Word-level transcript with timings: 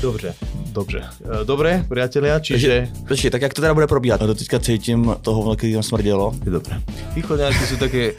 Dobře, 0.00 0.34
dobře. 0.72 1.04
E, 1.42 1.44
Dobre, 1.44 1.84
priatelia, 1.88 2.40
čiže... 2.40 2.88
Počkej, 3.08 3.30
tak 3.30 3.42
jak 3.42 3.54
to 3.54 3.60
teda 3.60 3.74
bude 3.74 3.86
probíhat? 3.86 4.20
Do 4.20 4.34
teďka 4.34 4.58
cítím 4.58 5.16
to 5.20 5.34
hovno, 5.34 5.56
který 5.56 5.72
tam 5.72 5.82
smrdělo. 5.82 6.32
Dobre. 6.40 6.80
Východňáky 7.14 7.62
sú 7.68 7.76
také 7.76 8.16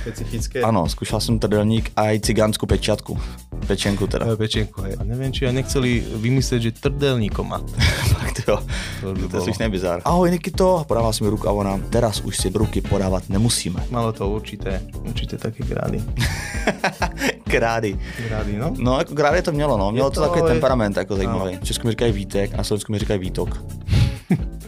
špecifické. 0.00 0.62
Ano, 0.70 0.88
zkoušel 0.88 1.20
jsem 1.20 1.38
trdelník 1.38 1.92
a 1.96 2.12
i 2.12 2.20
cigánskou 2.20 2.66
pečiatku. 2.66 3.18
Pečenku 3.66 4.06
teda. 4.06 4.32
E, 4.32 4.36
Pečenku, 4.36 4.80
hej. 4.82 4.96
A 4.96 5.04
neviem, 5.04 5.28
či 5.28 5.44
ja 5.44 5.52
nechceli 5.52 6.00
vymyslieť, 6.00 6.60
že 6.62 6.72
trdelníkomat. 6.80 7.64
Fakt 8.16 8.48
jo. 8.48 8.56
To 9.04 9.12
by 9.12 9.28
To 9.28 9.36
je 9.36 9.42
slušný 9.52 9.68
bizár. 9.68 10.00
Ahoj 10.08 10.30
Nikito, 10.32 10.88
podává 10.88 11.12
si 11.12 11.20
mi 11.20 11.28
ruku 11.28 11.44
a 11.44 11.52
ona, 11.52 11.76
teraz 11.92 12.24
už 12.24 12.32
si 12.32 12.48
ruky 12.48 12.80
podávat 12.80 13.28
nemusíme. 13.28 13.92
Malo 13.92 14.12
to 14.16 14.24
určité, 14.24 14.80
určité 15.04 15.36
také 15.36 15.68
grády. 15.68 16.00
Krády. 17.50 17.98
Grády, 18.28 18.56
no. 18.58 18.72
No, 18.78 18.98
jako 18.98 19.14
krády 19.14 19.42
to 19.42 19.52
mělo, 19.52 19.78
no. 19.78 19.92
Mělo 19.92 20.06
Je 20.08 20.10
to, 20.10 20.14
to, 20.20 20.26
takový 20.26 20.40
ale- 20.40 20.50
temperament, 20.50 20.96
jako 20.96 21.16
zajímavý. 21.16 21.56
V 21.56 21.64
Česku 21.64 21.86
mi 21.86 21.90
říkají 21.90 22.12
Vítek, 22.12 22.52
na 22.56 22.64
Slovensku 22.64 22.92
mi 22.92 22.98
říkají 22.98 23.20
Vítok. 23.20 23.62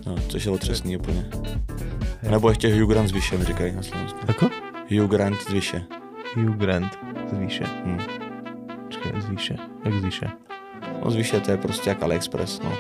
No, 0.07 0.15
což 0.29 0.45
je 0.45 0.51
otřesný 0.51 0.97
úplně. 0.97 1.31
Nebo 2.31 2.49
ještě 2.49 2.75
Hugh 2.75 2.91
Grant 2.93 3.09
z 3.09 3.13
Vyše 3.13 3.39
mi 3.39 3.45
říkají 3.45 3.73
na 3.73 3.83
Slovensku. 3.83 4.19
Ako? 4.29 4.47
Hugh 4.91 5.11
Grant 5.11 5.43
z 5.43 5.49
Vyše. 5.53 5.83
Hugh 6.35 6.57
Grant 6.57 6.99
z 7.31 7.39
výše. 7.39 7.65
Hm. 7.85 7.99
Počkej, 8.85 9.13
z 9.21 9.27
výše. 9.29 9.57
Jak 9.85 9.95
z 9.95 10.05
výše? 10.05 10.27
No 11.05 11.11
z 11.11 11.17
Vyše 11.17 11.41
to 11.41 11.51
je 11.51 11.57
prostě 11.57 11.91
jak 11.91 12.03
AliExpress, 12.03 12.61
no. 12.65 12.73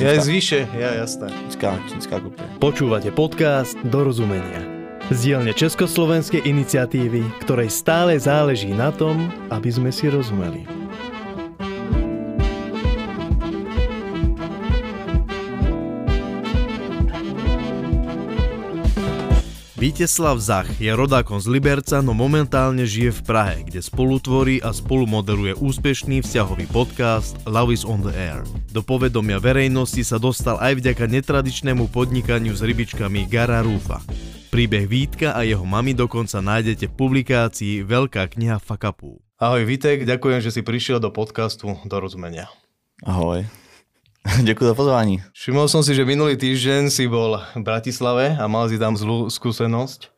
Ja 0.00 0.16
z 0.24 0.28
výše, 0.28 0.68
ja, 0.72 1.04
jasné. 1.04 1.28
Čínská, 1.28 1.76
čínská 1.84 2.16
kopie. 2.20 2.48
Počúvate 2.58 3.12
podcast 3.12 3.76
Dorozumenia. 3.84 4.71
Z 5.12 5.28
dielne 5.28 5.52
Československej 5.52 6.40
iniciatívy, 6.48 7.44
ktorej 7.44 7.68
stále 7.68 8.16
záleží 8.16 8.72
na 8.72 8.88
tom, 8.88 9.28
aby 9.52 9.68
sme 9.68 9.92
si 9.92 10.08
rozumeli. 10.08 10.64
Víteslav 19.76 20.40
Zach 20.40 20.80
je 20.80 20.88
rodákom 20.88 21.36
z 21.36 21.44
Liberca, 21.52 22.00
no 22.00 22.16
momentálne 22.16 22.88
žije 22.88 23.12
v 23.12 23.20
Prahe, 23.28 23.56
kde 23.68 23.84
spolutvorí 23.84 24.64
a 24.64 24.72
spolumoderuje 24.72 25.60
úspešný 25.60 26.24
vzťahový 26.24 26.72
podcast 26.72 27.36
Love 27.44 27.76
is 27.76 27.84
on 27.84 28.00
the 28.00 28.16
Air. 28.16 28.48
Do 28.72 28.80
povedomia 28.80 29.36
verejnosti 29.36 30.00
sa 30.08 30.16
dostal 30.16 30.56
aj 30.56 30.80
vďaka 30.80 31.04
netradičnému 31.04 31.92
podnikaniu 31.92 32.56
s 32.56 32.64
rybičkami 32.64 33.28
Gara 33.28 33.60
Rúfa. 33.60 34.00
Príbeh 34.52 34.84
Vítka 34.84 35.32
a 35.32 35.48
jeho 35.48 35.64
mami 35.64 35.96
dokonca 35.96 36.36
nájdete 36.44 36.92
v 36.92 36.96
publikácii 37.00 37.88
Veľká 37.88 38.28
kniha 38.28 38.60
Fakapu. 38.60 39.16
Ahoj 39.40 39.64
Vitek, 39.64 40.04
ďakujem, 40.04 40.44
že 40.44 40.52
si 40.52 40.60
prišiel 40.60 41.00
do 41.00 41.08
podcastu 41.08 41.80
Dorozumenia. 41.88 42.52
Ahoj. 43.00 43.48
Děkuji 44.44 44.64
za 44.68 44.76
pozvání. 44.76 45.24
Všimol 45.32 45.72
som 45.72 45.80
si, 45.80 45.96
že 45.96 46.04
minulý 46.04 46.36
týždeň 46.36 46.92
si 46.92 47.08
bol 47.08 47.40
v 47.56 47.64
Bratislave 47.64 48.36
a 48.36 48.44
mal 48.44 48.68
si 48.68 48.76
tam 48.76 48.92
zlú 48.92 49.32
skúsenosť. 49.32 50.12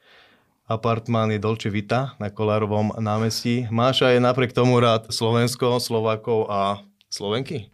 Apartmán 0.67 1.31
je 1.31 1.39
Dolce 1.39 1.71
Vita 1.71 2.19
na 2.19 2.27
Kolárovom 2.27 2.91
námestí. 2.99 3.71
Máš 3.71 4.03
aj 4.03 4.19
napriek 4.19 4.51
tomu 4.51 4.83
rád 4.83 5.15
Slovensko, 5.15 5.79
Slovákov 5.79 6.51
a 6.51 6.83
Slovenky? 7.07 7.71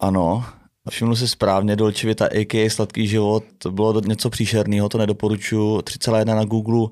Ano, 0.00 0.48
všimnu 0.90 1.16
si 1.16 1.28
správně, 1.28 1.76
Dolce 1.76 2.06
Vita, 2.06 2.26
a.k.a. 2.26 2.70
Sladký 2.70 3.06
život, 3.06 3.44
to 3.58 3.70
bylo 3.70 4.00
něco 4.00 4.30
příšerného, 4.30 4.88
to 4.88 4.98
nedoporučuju, 4.98 5.78
3,1 5.78 6.24
na 6.24 6.44
Google, 6.44 6.88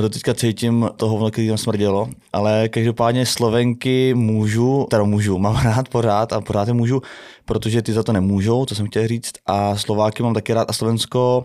do 0.00 0.08
teďka 0.08 0.34
cítím 0.34 0.88
to 0.96 1.08
hovno, 1.08 1.30
který 1.30 1.48
tam 1.48 1.58
smrdělo, 1.58 2.08
ale 2.32 2.68
každopádně 2.68 3.26
Slovenky 3.26 4.14
můžu, 4.14 4.86
teda 4.90 5.02
můžu, 5.02 5.38
mám 5.46 5.64
rád 5.64 5.88
pořád 5.88 6.32
a 6.32 6.40
pořád 6.40 6.68
je 6.68 6.74
můžu, 6.74 7.02
protože 7.44 7.82
ty 7.82 7.92
za 7.92 8.02
to 8.02 8.12
nemůžou, 8.12 8.66
to 8.66 8.74
jsem 8.74 8.86
chtěl 8.86 9.08
říct, 9.08 9.32
a 9.46 9.76
Slováky 9.76 10.22
mám 10.22 10.34
taky 10.34 10.52
rád 10.52 10.70
a 10.70 10.72
Slovensko 10.72 11.44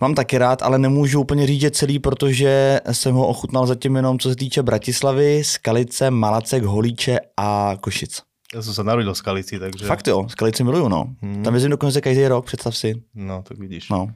mám 0.00 0.14
taky 0.14 0.38
rád, 0.38 0.62
ale 0.62 0.78
nemůžu 0.78 1.20
úplně 1.20 1.46
říct 1.46 1.60
že 1.60 1.70
celý, 1.70 1.98
protože 1.98 2.80
jsem 2.92 3.14
ho 3.14 3.26
ochutnal 3.26 3.66
zatím 3.66 3.96
jenom 3.96 4.18
co 4.18 4.28
se 4.28 4.36
týče 4.36 4.62
Bratislavy, 4.62 5.44
Skalice, 5.44 6.10
Malacek, 6.10 6.62
Holíče 6.62 7.18
a 7.36 7.76
Košic. 7.80 8.29
Ja 8.50 8.60
som 8.66 8.74
sa 8.74 8.82
narodil 8.82 9.14
v 9.14 9.18
Skalici, 9.18 9.62
takže... 9.62 9.86
Fakt 9.86 10.10
jo, 10.10 10.26
Skalici 10.26 10.66
miluju, 10.66 10.90
no. 10.90 11.14
Mhm. 11.22 11.42
Tam 11.46 11.54
jezdím 11.54 11.70
dokonce 11.70 12.00
každý 12.00 12.26
rok, 12.28 12.46
představ 12.46 12.76
si. 12.76 13.02
No, 13.14 13.42
tak 13.42 13.58
vidíš. 13.58 13.88
No. 13.90 14.10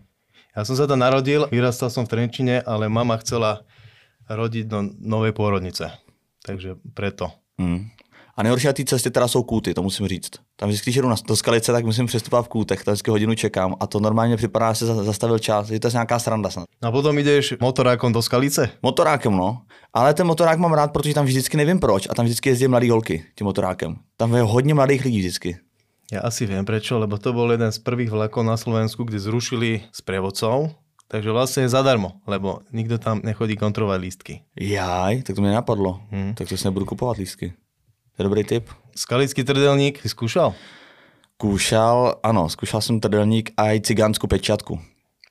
Ja 0.55 0.63
som 0.63 0.79
sa 0.79 0.87
tam 0.87 1.03
narodil, 1.03 1.51
vyrastal 1.51 1.91
som 1.91 2.07
v 2.07 2.15
Trenčine, 2.15 2.63
ale 2.63 2.87
mama 2.87 3.19
chcela 3.19 3.67
rodiť 4.31 4.65
do 4.71 4.87
novej 5.03 5.35
pôrodnice. 5.35 5.91
Takže 6.47 6.79
preto. 6.95 7.35
Mm. 7.59 7.91
A 8.37 8.43
nejhorší 8.43 8.67
na 8.67 8.73
té 8.73 8.85
cestě 8.85 9.11
teda 9.11 9.29
jsou 9.29 9.43
kůty, 9.43 9.75
to 9.75 9.83
musím 9.83 10.07
říct. 10.09 10.31
Tam 10.57 10.69
vždycky, 10.69 10.91
když 10.91 10.97
jedu 10.97 11.09
na, 11.09 11.17
do 11.29 11.37
Skalice, 11.37 11.73
tak 11.73 11.85
musím 11.85 12.07
přestupovat 12.07 12.47
v 12.47 12.49
kůtech, 12.49 12.85
tam 12.85 12.93
vždycky 12.93 13.11
hodinu 13.11 13.35
čekám 13.35 13.75
a 13.81 13.87
to 13.87 14.01
normálně 14.01 14.37
připadá, 14.37 14.73
že 14.73 14.79
se 14.79 14.87
za- 14.87 15.05
zastavil 15.05 15.39
čas, 15.39 15.71
je 15.71 15.81
to 15.81 15.89
nějaká 15.89 16.19
sranda 16.19 16.51
snad. 16.51 16.65
A 16.83 16.91
potom 16.91 17.19
ideš 17.19 17.55
motorákom 17.61 18.13
do 18.13 18.23
Skalice? 18.23 18.71
Motorákem, 18.83 19.37
no. 19.37 19.63
Ale 19.95 20.15
ten 20.15 20.27
motorák 20.27 20.59
mám 20.59 20.73
rád, 20.73 20.93
protože 20.93 21.15
tam 21.15 21.25
vždycky 21.27 21.57
nevím 21.57 21.79
proč 21.81 22.09
a 22.11 22.15
tam 22.15 22.25
vždycky 22.25 22.49
jezdí 22.49 22.69
mladý 22.69 22.91
holky 22.91 23.25
tím 23.39 23.45
motorákem. 23.45 23.97
Tam 24.17 24.35
je 24.35 24.43
hodně 24.43 24.75
mladých 24.75 25.05
lidí 25.05 25.19
vždycky. 25.19 25.57
Ja 26.13 26.21
asi 26.21 26.45
viem 26.45 26.69
prečo, 26.69 27.01
lebo 27.01 27.17
to 27.17 27.33
bol 27.33 27.49
jeden 27.49 27.73
z 27.73 27.81
prvých 27.81 28.13
vlakov 28.13 28.45
na 28.45 28.61
Slovensku, 28.61 29.09
kde 29.09 29.17
zrušili 29.25 29.89
sprievodcov, 29.89 30.77
takže 31.09 31.33
vlastne 31.33 31.65
je 31.65 31.73
zadarmo, 31.73 32.21
lebo 32.29 32.61
nikto 32.77 33.01
tam 33.01 33.25
nechodí 33.25 33.57
kontrolovať 33.57 33.99
lístky. 34.01 34.35
Jaj, 34.61 35.23
tak 35.25 35.37
to 35.37 35.41
mě 35.41 35.51
nenapadlo. 35.57 36.01
Hmm. 36.13 36.35
Tak 36.37 36.49
to 36.49 36.57
si 36.57 36.69
nebudu 36.69 36.85
kupovat 36.87 37.17
lístky. 37.17 37.57
To 38.15 38.23
je 38.23 38.25
dobrý 38.25 38.45
tip. 38.45 38.71
Skalický 38.95 39.43
trdelník 39.43 39.99
si 39.99 40.09
skúšal? 40.09 40.55
Kúšal, 41.37 42.23
ano, 42.23 42.49
zkoušel 42.49 42.81
jsem 42.81 43.01
trdelník 43.01 43.51
a 43.57 43.75
i 43.75 43.81
cigánskou 43.81 44.27
pečiatku. 44.27 44.79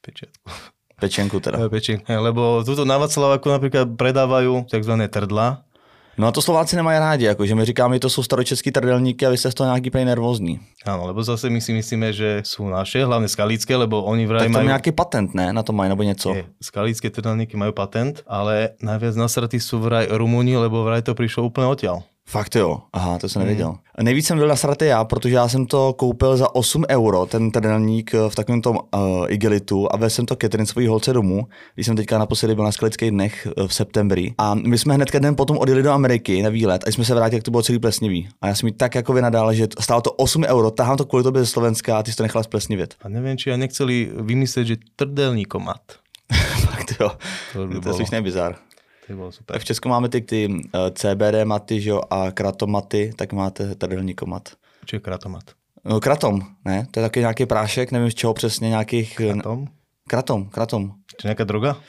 Pečiatku. 0.03 0.51
Pečenku 0.99 1.39
teda. 1.39 1.69
Pečenku. 1.69 2.03
Lebo 2.07 2.63
tuto 2.63 2.85
na 2.85 2.99
Václaváku 2.99 3.49
napríklad 3.49 3.95
predávajú 3.95 4.67
tzv. 4.67 4.94
trdla. 5.07 5.63
No 6.13 6.27
a 6.27 6.31
to 6.31 6.41
Slováci 6.41 6.75
nemají 6.75 6.99
rádi, 6.99 7.25
jako, 7.25 7.45
že 7.45 7.55
my 7.55 7.66
říkáme, 7.66 7.95
že 7.95 7.99
to 7.99 8.09
jsou 8.09 8.23
staročeský 8.23 8.71
trdelníky 8.71 9.25
a 9.25 9.29
vy 9.29 9.38
jste 9.38 9.51
z 9.51 9.53
toho 9.53 9.67
nějaký 9.67 9.89
prej 9.89 10.05
nervózní. 10.05 10.59
Áno, 10.85 11.07
lebo 11.09 11.23
zase 11.23 11.50
my 11.50 11.57
si 11.61 11.73
myslíme, 11.73 12.13
že 12.13 12.45
sú 12.45 12.69
naše, 12.69 13.01
hlavne 13.01 13.25
skalické, 13.25 13.73
lebo 13.75 14.03
oni 14.05 14.29
vraj 14.29 14.45
Tak 14.45 14.53
to 14.53 14.57
majú... 14.61 14.67
nějaký 14.67 14.91
patent, 14.91 15.33
ne? 15.33 15.53
Na 15.53 15.63
to 15.63 15.73
mají, 15.73 15.89
nebo 15.89 16.03
něco. 16.03 16.33
Nie, 16.33 16.45
skalické 16.61 17.09
trdelníky 17.09 17.57
majú 17.57 17.71
patent, 17.71 18.21
ale 18.27 18.77
najviac 18.83 19.15
nasratí 19.17 19.57
sú 19.57 19.81
vraj 19.81 20.05
Rumúni, 20.11 20.53
lebo 20.53 20.85
vraj 20.85 21.01
to 21.01 21.17
prišlo 21.17 21.50
úplne 21.50 21.73
odtiaľ. 21.73 22.05
Fakt 22.25 22.56
jo, 22.56 22.79
aha, 22.94 23.17
to 23.17 23.29
jsem 23.29 23.39
nevěděl. 23.39 23.69
Mm. 23.69 24.06
Nejvíc 24.06 24.28
jsem 24.28 24.38
byl 24.38 24.47
nasratý 24.47 24.85
já, 24.85 25.03
protože 25.03 25.35
já 25.35 25.47
jsem 25.47 25.66
to 25.66 25.94
koupil 25.94 26.38
za 26.38 26.56
8 26.56 26.84
euro, 26.89 27.25
ten 27.25 27.51
trdelník 27.51 28.13
eh, 28.13 28.29
v 28.29 28.35
takovém 28.35 28.61
tom 28.61 28.78
uh, 28.78 29.25
igelitu 29.28 29.88
a 29.94 29.97
vezl 29.97 30.16
jsem 30.16 30.25
to 30.25 30.35
Catherine 30.35 30.66
svojí 30.66 30.88
holce 30.88 31.13
domů, 31.13 31.47
když 31.75 31.85
jsem 31.85 31.95
teďka 31.95 32.17
naposledy 32.17 32.56
byl 32.56 32.63
na 32.63 32.72
skalických 32.72 33.12
dnech 33.12 33.47
eh, 33.47 33.67
v 33.67 33.73
septembrí. 33.73 34.33
A 34.38 34.56
my 34.56 34.78
jsme 34.78 34.94
hned 34.94 35.12
den 35.12 35.35
potom 35.35 35.57
odjeli 35.57 35.83
do 35.83 35.91
Ameriky 35.91 36.41
na 36.41 36.50
výlet 36.50 36.88
a 36.88 36.91
jsme 36.91 37.06
se 37.06 37.16
vrátili, 37.16 37.38
jak 37.38 37.44
to 37.44 37.51
bylo 37.51 37.63
celý 37.63 37.79
plesnivý. 37.79 38.29
A 38.41 38.47
já 38.47 38.56
jsem 38.56 38.67
mi 38.67 38.72
tak 38.72 38.95
jako 38.95 39.13
vynadal, 39.13 39.53
že 39.53 39.67
stálo 39.79 40.01
to 40.01 40.12
8 40.12 40.44
euro, 40.44 40.72
tahám 40.72 40.97
to 40.97 41.06
kvůli 41.06 41.23
tobě 41.23 41.41
ze 41.41 41.47
Slovenska 41.47 41.97
a 41.97 42.03
ty 42.03 42.12
jsi 42.12 42.17
to 42.17 42.23
nechala 42.23 42.44
splesnivit. 42.44 42.94
A 43.03 43.09
neviem, 43.09 43.38
či 43.38 43.50
ja 43.50 43.57
nechceli 43.59 44.09
vymyslieť, 44.09 44.66
že 44.66 44.75
trdelníkomat. 44.95 46.00
Fakt 46.66 46.95
jo, 47.00 47.12
To 47.53 47.67
by 47.67 47.79
to 47.79 47.89
je 47.89 47.94
slušný 47.94 48.22
bizar. 48.23 48.56
To 49.13 49.18
bolo 49.22 49.31
super. 49.31 49.53
Tak 49.53 49.62
v 49.62 49.66
Česku 49.66 49.90
máme 49.90 50.09
ty, 50.09 50.22
ty 50.22 50.40
uh, 50.50 50.90
CBD 50.94 51.46
maty 51.46 51.81
že 51.81 51.90
jo, 51.90 52.01
a 52.09 52.31
kratomaty, 52.31 53.13
tak 53.16 53.34
máte 53.34 53.75
trdelníkomat. 53.75 54.57
Čo 54.85 54.96
je 54.96 55.00
kratomat? 55.00 55.44
No, 55.85 56.00
kratom, 56.00 56.41
ne? 56.66 56.88
To 56.91 57.00
je 57.00 57.03
taky 57.03 57.19
nějaký 57.19 57.46
prášek, 57.46 57.91
nevím 57.91 58.12
z 58.12 58.16
čeho 58.16 58.34
přesně, 58.34 58.69
nějakých... 58.69 59.19
eh, 59.19 59.35
Tom? 59.44 59.68
Kratom, 60.07 60.50
kratom. 60.50 61.00
Či 61.16 61.31
nejaká 61.31 61.47
droga? 61.47 61.79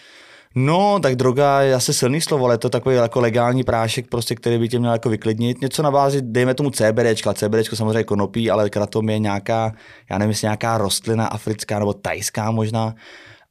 No, 0.55 1.03
tak 1.03 1.19
droga 1.19 1.67
je 1.67 1.75
asi 1.75 1.91
silný 1.91 2.21
slovo, 2.23 2.45
ale 2.47 2.55
je 2.55 2.59
to 2.59 2.71
takový 2.71 2.97
jako 2.97 3.21
legální 3.21 3.65
prášek, 3.65 4.07
prostě, 4.07 4.35
který 4.35 4.59
by 4.59 4.69
tě 4.69 4.79
měl 4.79 4.93
jako 4.93 5.11
vyklidnit. 5.11 5.61
Něco 5.61 5.83
na 5.83 5.91
bázi, 5.91 6.23
dejme 6.23 6.55
tomu 6.55 6.71
CBDčka, 6.71 7.35
CBDčko 7.35 7.77
samozřejmě 7.77 8.05
konopí, 8.05 8.51
ale 8.51 8.71
kratom 8.71 9.11
je 9.11 9.19
nějaká, 9.19 9.75
já 10.11 10.19
nevím, 10.19 10.31
jestli 10.31 10.47
nějaká 10.47 10.79
rostlina 10.79 11.27
africká 11.27 11.79
nebo 11.79 11.93
tajská 11.95 12.51
možná. 12.51 12.95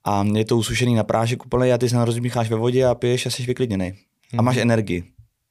A 0.06 0.24
je 0.24 0.46
to 0.46 0.58
usušený 0.58 0.96
na 0.96 1.04
prášek 1.04 1.46
úplně 1.46 1.74
a 1.74 1.78
ty 1.78 1.90
se 1.90 2.06
rozmícháš 2.06 2.50
ve 2.50 2.56
vodě 2.56 2.86
a 2.86 2.96
piješ 2.96 3.26
a 3.26 3.30
jsi 3.30 3.44
vyklidněný. 3.46 3.94
A 4.38 4.42
máš 4.42 4.58
energii. 4.58 5.04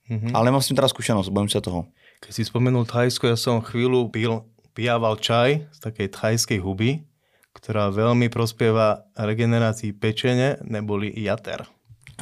Mhm. 0.08 0.36
Ale 0.36 0.44
nemám 0.44 0.62
s 0.62 0.66
tím 0.66 0.76
teda 0.76 0.88
zkušenost, 0.88 1.28
bojím 1.28 1.48
se 1.48 1.60
toho. 1.60 1.84
Keď 2.22 2.34
si 2.34 2.44
spomenul 2.44 2.86
Thajsko, 2.86 3.26
ja 3.26 3.34
som 3.34 3.58
chvíľu 3.58 4.06
pil, 4.06 4.46
pijával 4.78 5.18
čaj 5.18 5.66
z 5.74 5.78
takej 5.82 6.08
thajskej 6.14 6.58
huby, 6.62 7.02
ktorá 7.50 7.90
veľmi 7.90 8.30
prospieva 8.30 9.10
regenerácii 9.18 9.90
pečene, 9.98 10.62
neboli 10.62 11.10
jater. 11.18 11.66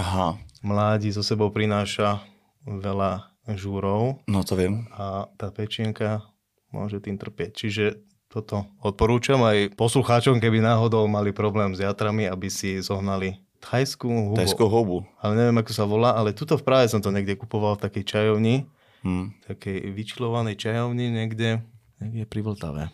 Aha, 0.01 0.41
Mládí 0.65 1.13
so 1.13 1.21
sebou 1.21 1.53
prináša 1.53 2.25
veľa 2.65 3.29
žúrov 3.57 4.25
no 4.29 4.41
to 4.45 4.57
vím. 4.57 4.89
a 4.97 5.29
tá 5.37 5.53
pečienka 5.53 6.25
môže 6.73 7.01
tým 7.01 7.21
trpieť. 7.21 7.51
Čiže 7.57 7.85
toto 8.31 8.63
odporúčam 8.79 9.43
aj 9.43 9.75
poslucháčom, 9.75 10.39
keby 10.39 10.63
náhodou 10.63 11.11
mali 11.11 11.35
problém 11.35 11.75
s 11.75 11.83
jatrami, 11.83 12.31
aby 12.31 12.47
si 12.47 12.79
zohnali 12.79 13.43
thajskú 13.59 14.07
hubu. 14.07 14.39
Tajskou 14.39 14.71
houbu. 14.71 14.99
Ale 15.19 15.35
neviem, 15.35 15.59
ako 15.59 15.73
sa 15.75 15.85
volá, 15.85 16.15
ale 16.15 16.31
tuto 16.31 16.55
v 16.55 16.65
Prahe 16.65 16.87
som 16.87 17.03
to 17.03 17.11
niekde 17.11 17.35
kupoval 17.35 17.75
v 17.75 17.91
takej 17.91 18.05
čajovni 18.07 18.71
hmm. 19.03 19.27
takej 19.49 19.91
vyčilovanej 19.91 20.57
čajovni 20.57 21.11
někde, 21.11 21.63
někde 22.01 22.25
pri 22.27 22.41
Vltave. 22.43 22.89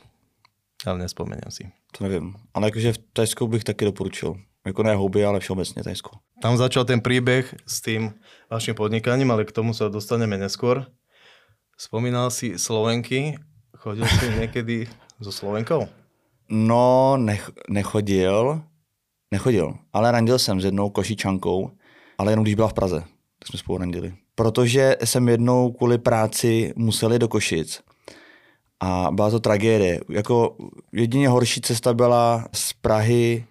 Ale 0.86 0.98
nespomeniem 0.98 1.50
si. 1.50 1.72
To 1.98 2.04
nevím. 2.04 2.36
Ale 2.54 2.68
jakože 2.68 2.92
v 2.92 2.98
Tajsku 3.12 3.46
bych 3.46 3.64
taky 3.64 3.84
doporučil. 3.84 4.36
Jako 4.66 4.82
ne 4.82 4.94
houby, 4.94 5.24
ale 5.24 5.40
všeobecně 5.40 5.82
Tajsko. 5.82 6.10
Tam 6.42 6.56
začal 6.56 6.84
ten 6.84 7.00
príbeh 7.00 7.54
s 7.66 7.80
tým 7.80 8.12
vašim 8.50 8.74
podnikaním, 8.74 9.30
ale 9.30 9.44
k 9.44 9.54
tomu 9.54 9.74
sa 9.74 9.88
dostaneme 9.88 10.36
neskôr. 10.36 10.84
Spomínal 11.78 12.30
si 12.30 12.58
Slovenky. 12.58 13.38
Chodil 13.76 14.06
si 14.06 14.26
někdy 14.40 14.86
so 15.20 15.32
Slovenkou? 15.38 15.86
No, 16.48 17.16
nech, 17.16 17.50
nechodil. 17.68 18.62
Nechodil, 19.30 19.74
ale 19.92 20.12
randil 20.12 20.38
jsem 20.38 20.60
s 20.60 20.64
jednou 20.64 20.90
košičankou, 20.90 21.70
ale 22.18 22.32
jenom 22.32 22.42
když 22.42 22.54
byla 22.54 22.68
v 22.68 22.74
Praze, 22.74 23.00
tak 23.38 23.48
jsme 23.48 23.58
spolu 23.58 23.78
randili. 23.78 24.14
Protože 24.34 24.96
jsem 25.04 25.28
jednou 25.28 25.72
kvůli 25.72 25.98
práci 25.98 26.72
musel 26.76 27.12
jít 27.12 27.18
do 27.18 27.28
Košic 27.28 27.82
a 28.80 29.08
byla 29.12 29.30
to 29.30 29.40
tragédie. 29.40 30.00
Jako 30.08 30.56
jedině 30.92 31.28
horší 31.28 31.60
cesta 31.60 31.94
byla 31.94 32.48
z 32.52 32.72
Prahy 32.72 33.44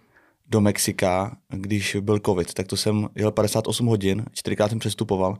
do 0.47 0.61
Mexika, 0.61 1.37
když 1.49 1.97
byl 2.01 2.19
covid, 2.25 2.53
tak 2.53 2.67
to 2.67 2.77
jsem 2.77 3.09
jel 3.15 3.31
58 3.31 3.85
hodin, 3.85 4.25
čtyřikrát 4.31 4.69
jsem 4.69 4.79
přestupoval. 4.79 5.37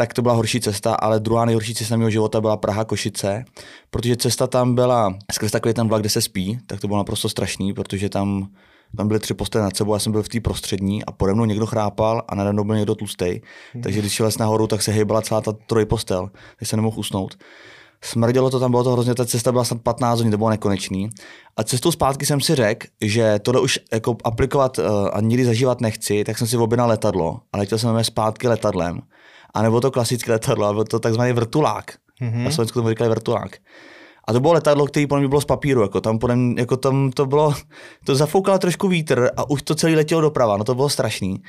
Tak 0.00 0.14
to 0.14 0.22
byla 0.22 0.34
horší 0.34 0.60
cesta, 0.60 0.94
ale 0.94 1.20
druhá 1.20 1.44
nejhorší 1.44 1.74
cesta 1.74 1.96
mého 1.96 2.10
života 2.10 2.40
byla 2.40 2.56
Praha 2.56 2.84
Košice, 2.84 3.44
protože 3.90 4.16
cesta 4.16 4.46
tam 4.46 4.74
byla 4.74 5.14
skrz 5.32 5.50
takový 5.50 5.74
ten 5.74 5.88
vlak, 5.88 6.02
kde 6.02 6.10
se 6.10 6.20
spí, 6.20 6.58
tak 6.66 6.80
to 6.80 6.86
bylo 6.86 6.98
naprosto 6.98 7.28
strašný, 7.28 7.72
protože 7.72 8.08
tam 8.08 8.48
tam 8.96 9.08
byly 9.08 9.20
tři 9.20 9.34
postele 9.34 9.64
nad 9.64 9.76
sebou, 9.76 9.92
já 9.92 9.98
jsem 9.98 10.12
byl 10.12 10.22
v 10.22 10.28
té 10.28 10.40
prostřední 10.40 11.04
a 11.04 11.12
pode 11.12 11.34
mnou 11.34 11.44
někdo 11.44 11.66
chrápal 11.66 12.22
a 12.28 12.34
nade 12.34 12.52
mnou 12.52 12.64
byl 12.64 12.76
někdo 12.76 12.94
tlustý. 12.94 13.40
Hmm. 13.74 13.82
Takže 13.82 14.00
když 14.00 14.12
šel 14.12 14.30
nahoru, 14.38 14.66
tak 14.66 14.82
se 14.82 14.92
hejbala 14.92 15.22
celá 15.22 15.40
ta 15.40 15.52
trojpostel, 15.52 16.30
takže 16.58 16.70
se 16.70 16.76
nemohl 16.76 17.00
usnout. 17.00 17.38
Smrdělo 18.04 18.50
to 18.50 18.60
tam, 18.60 18.70
bylo 18.70 18.84
to 18.84 18.92
hrozně, 18.92 19.14
ta 19.14 19.26
cesta 19.26 19.52
byla 19.52 19.64
snad 19.64 19.82
15 19.82 20.18
hodin, 20.18 20.30
to 20.30 20.38
bylo 20.38 20.50
nekonečný. 20.50 21.10
A 21.56 21.64
cestou 21.64 21.90
zpátky 21.90 22.26
jsem 22.26 22.40
si 22.40 22.54
řekl, 22.54 22.86
že 23.00 23.38
tohle 23.38 23.60
už 23.60 23.78
jako 23.92 24.16
aplikovat 24.24 24.78
uh, 24.78 24.84
a 25.12 25.20
nikdy 25.20 25.44
zažívat 25.44 25.80
nechci, 25.80 26.24
tak 26.24 26.38
jsem 26.38 26.46
si 26.46 26.56
objednal 26.56 26.88
letadlo 26.88 27.40
a 27.52 27.58
letěl 27.58 27.78
jsem 27.78 28.04
zpátky 28.04 28.48
letadlem. 28.48 29.00
A 29.54 29.62
nebo 29.62 29.80
to 29.80 29.90
klasické 29.90 30.32
letadlo, 30.32 30.66
ale 30.66 30.84
to 30.84 30.98
takzvaný 30.98 31.32
vrtulák. 31.32 31.92
Mm-hmm. 32.22 32.44
Na 32.44 32.50
Slovensku 32.50 32.78
tomu 32.78 32.88
říkali 32.88 33.10
vrtulák. 33.10 33.56
A 34.28 34.32
to 34.32 34.40
bylo 34.40 34.52
letadlo, 34.52 34.86
které 34.86 35.06
podle 35.06 35.20
mě 35.20 35.28
bylo 35.28 35.40
z 35.40 35.44
papíru, 35.44 35.82
jako 35.82 36.00
tam, 36.00 36.18
podle 36.18 36.36
jako 36.56 36.76
tam 36.76 37.10
to 37.10 37.26
bylo, 37.26 37.54
to 38.04 38.14
zafoukalo 38.14 38.58
trošku 38.58 38.88
vítr 38.88 39.30
a 39.36 39.50
už 39.50 39.62
to 39.62 39.74
celý 39.74 39.94
letělo 39.94 40.20
doprava, 40.20 40.56
no 40.56 40.64
to 40.64 40.74
bylo 40.74 40.88
strašný. 40.88 41.42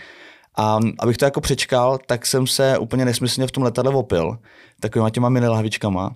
A 0.57 0.80
abych 1.00 1.18
to 1.18 1.25
jako 1.25 1.42
přečkal, 1.42 2.00
tak 2.06 2.25
jsem 2.25 2.48
se 2.48 2.78
úplně 2.78 3.06
nesmyslně 3.06 3.48
v 3.48 3.51
tom 3.51 3.63
letadle 3.63 3.94
opil, 3.94 4.38
takovýma 4.80 5.10
těma 5.10 5.30
mini 5.30 5.48
lahvičkama. 5.48 6.16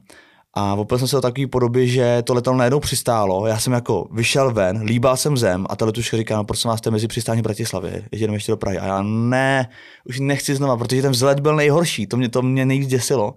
A 0.54 0.74
opil 0.74 0.98
jsem 0.98 1.08
se 1.08 1.18
o 1.18 1.22
takový 1.22 1.48
podobě, 1.48 1.88
že 1.88 2.22
to 2.24 2.34
letadlo 2.34 2.58
najednou 2.58 2.80
přistálo, 2.80 3.48
já 3.48 3.60
jsem 3.60 3.74
jako 3.74 4.08
vyšel 4.12 4.54
ven, 4.54 4.82
líbal 4.82 5.18
jsem 5.18 5.38
zem 5.38 5.66
a 5.70 5.76
ta 5.76 5.86
letuška 5.86 6.18
říká, 6.18 6.38
no 6.38 6.44
prosím 6.44 6.70
vás, 6.70 6.78
jste 6.78 6.92
mezi 6.92 7.08
přistání 7.08 7.42
Bratislavy, 7.42 8.04
jedeme 8.12 8.36
ještě 8.36 8.52
do 8.52 8.58
Prahy. 8.58 8.78
A 8.78 8.86
já 8.86 9.02
ne, 9.02 9.70
už 10.06 10.20
nechci 10.20 10.56
znova, 10.56 10.78
protože 10.78 11.02
ten 11.02 11.12
vzlet 11.12 11.40
byl 11.40 11.56
nejhorší, 11.56 12.08
to 12.08 12.18
mě, 12.18 12.30
to 12.30 12.42
mě 12.42 12.66
nejvíc 12.66 12.90
děsilo. 12.90 13.34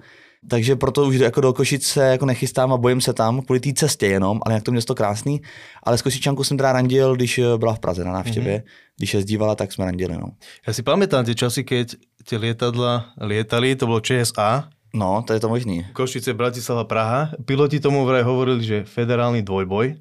Takže 0.48 0.76
proto 0.76 1.04
už 1.04 1.16
jako 1.16 1.40
do 1.40 1.52
Košic 1.52 1.86
se 1.86 2.06
jako 2.06 2.26
nechystám 2.26 2.72
a 2.72 2.76
bojím 2.76 3.00
se 3.00 3.12
tam 3.12 3.42
kvůli 3.42 3.60
té 3.60 3.72
cestě 3.72 4.06
jenom, 4.06 4.40
ale 4.46 4.54
jak 4.54 4.62
to 4.62 4.72
město 4.72 4.94
krásný. 4.94 5.42
Ale 5.82 5.98
s 5.98 6.02
Košičankou 6.02 6.44
jsem 6.44 6.56
teda 6.56 6.72
randil, 6.72 7.16
když 7.16 7.38
eh, 7.38 7.58
byla 7.58 7.74
v 7.74 7.78
Praze 7.78 8.04
na 8.04 8.12
návštěvě. 8.12 8.58
Mm-hmm. 8.58 8.96
Když 8.96 9.10
se 9.10 9.20
zdívala, 9.20 9.54
tak 9.54 9.72
jsme 9.72 9.84
randili. 9.84 10.14
No. 10.14 10.28
Já 10.66 10.72
si 10.72 10.82
pamätám 10.82 11.24
tie 11.24 11.34
časy, 11.34 11.64
keď 11.64 12.00
tie 12.24 12.38
lietadla 12.40 13.12
lietali, 13.20 13.76
to 13.76 13.86
bylo 13.86 14.00
ČSA. 14.00 14.72
No, 14.94 15.22
to 15.26 15.34
je 15.34 15.40
to 15.40 15.48
možný. 15.48 15.86
Košice, 15.92 16.34
Bratislava, 16.34 16.84
Praha. 16.84 17.34
Piloti 17.44 17.80
tomu 17.82 18.06
vraj 18.06 18.22
hovorili, 18.22 18.62
že 18.62 18.78
federálny 18.86 19.42
dvojboj. 19.42 19.98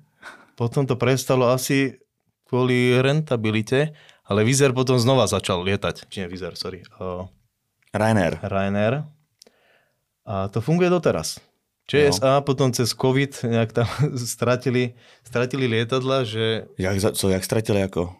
Potom 0.55 0.87
to 0.87 0.95
prestalo 0.95 1.51
asi 1.51 1.99
kvôli 2.47 2.95
rentabilite, 3.01 3.91
ale 4.23 4.45
Vizer 4.45 4.71
potom 4.71 4.95
znova 4.95 5.27
začal 5.27 5.65
lietať. 5.65 6.07
Či 6.07 6.23
nie 6.23 6.31
Vizer, 6.31 6.55
sorry. 6.55 6.85
Uh, 6.95 7.27
Ryanair. 7.91 8.39
Ryanair 8.39 9.15
a 10.25 10.47
to 10.49 10.61
funguje 10.61 10.89
doteraz. 10.89 11.37
ČSA 11.85 12.35
jo. 12.35 12.41
potom 12.41 12.73
cez 12.73 12.93
COVID 12.97 13.43
nějak 13.43 13.73
tam 13.73 13.87
stratili, 14.25 14.93
stratili 15.23 15.67
lietadla, 15.67 16.23
že... 16.23 16.65
Jak, 16.77 17.13
co, 17.13 17.29
jak 17.29 17.43
stratili 17.43 17.79
jako? 17.79 18.15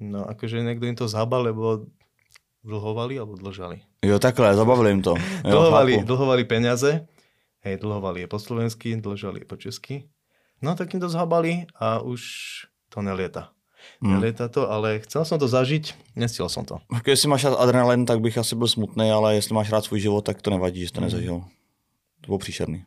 No, 0.00 0.28
akože 0.28 0.62
někdo 0.62 0.86
jim 0.86 0.96
to 0.96 1.08
zhabal, 1.08 1.42
lebo 1.42 1.80
dlhovali 2.66 3.14
alebo 3.16 3.38
dlžali. 3.38 3.80
Jo, 4.02 4.18
takhle, 4.18 4.54
zabavili 4.54 4.90
jim 4.90 5.02
to. 5.02 5.14
Jo, 5.46 5.50
dlhovali, 5.50 6.02
dlhovali 6.02 6.42
peniaze, 6.44 7.06
hej, 7.62 7.78
dlhovali 7.78 8.26
je 8.26 8.28
po 8.28 8.38
slovensky, 8.42 8.98
dlžali 8.98 9.46
je 9.46 9.46
po 9.46 9.56
česky. 9.56 10.10
No, 10.62 10.74
tak 10.74 10.90
jim 10.92 11.00
to 11.00 11.08
zhabali 11.08 11.70
a 11.78 12.02
už 12.02 12.22
to 12.90 13.02
nelieta. 13.02 13.54
Hmm. 14.02 14.18
Nelieta 14.18 14.48
to, 14.50 14.66
ale 14.66 14.98
chcel 15.06 15.22
som 15.22 15.38
to 15.38 15.46
zažiť, 15.46 16.16
nestiel 16.18 16.50
som 16.50 16.66
to. 16.66 16.82
Jestli 17.06 17.30
máš 17.30 17.46
rád 17.46 17.62
adrenalin, 17.62 18.02
tak 18.02 18.18
bych 18.18 18.38
asi 18.38 18.56
byl 18.58 18.68
smutný, 18.68 19.10
ale 19.10 19.34
jestli 19.38 19.54
máš 19.54 19.70
rád 19.70 19.84
svůj 19.84 20.00
život, 20.00 20.24
tak 20.26 20.42
to 20.42 20.50
nevadí, 20.50 20.82
že 20.82 20.92
to 20.92 21.00
hmm. 21.00 21.06
nezažil. 21.06 21.36
To 22.20 22.26
bylo 22.26 22.38
příšerný. 22.38 22.84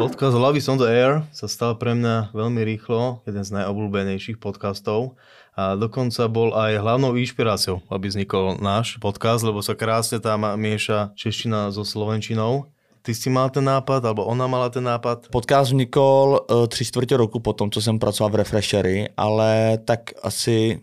Podcast 0.00 0.32
Love 0.32 0.56
is 0.56 0.64
on 0.64 0.80
the 0.80 0.88
Air 0.88 1.28
sa 1.28 1.44
stal 1.44 1.76
pre 1.76 1.92
mňa 1.92 2.32
veľmi 2.32 2.64
rýchlo 2.64 3.20
jeden 3.28 3.44
z 3.44 3.52
najobľúbenejších 3.52 4.40
podcastov 4.40 5.20
a 5.52 5.76
dokonca 5.76 6.24
bol 6.24 6.56
aj 6.56 6.80
hlavnou 6.80 7.20
inšpiráciou, 7.20 7.84
aby 7.92 8.08
vznikol 8.08 8.56
náš 8.64 8.96
podcast, 8.96 9.44
lebo 9.44 9.60
sa 9.60 9.76
krásne 9.76 10.16
tam 10.16 10.48
mieša 10.56 11.12
čeština 11.20 11.68
so 11.68 11.84
slovenčinou 11.84 12.72
ty 13.02 13.14
jsi 13.14 13.28
mal 13.30 13.50
ten 13.50 13.64
nápad, 13.64 14.04
alebo 14.04 14.24
ona 14.24 14.46
mala 14.46 14.72
ten 14.72 14.84
nápad? 14.84 15.28
Podcast 15.28 15.68
vznikol 15.68 16.40
uh, 16.48 16.66
tři 16.66 16.84
čtvrtě 16.84 17.16
roku 17.16 17.40
po 17.40 17.52
tom, 17.52 17.70
co 17.70 17.82
jsem 17.82 17.98
pracoval 17.98 18.32
v 18.32 18.34
Refreshery, 18.34 19.08
ale 19.16 19.78
tak 19.84 20.00
asi 20.22 20.80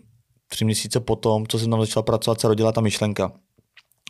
tři 0.48 0.64
měsíce 0.64 1.00
potom, 1.00 1.46
co 1.46 1.58
jsem 1.58 1.70
tam 1.70 1.80
začal 1.80 2.02
pracovat, 2.02 2.40
se 2.40 2.48
rodila 2.48 2.72
ta 2.72 2.80
myšlenka. 2.80 3.32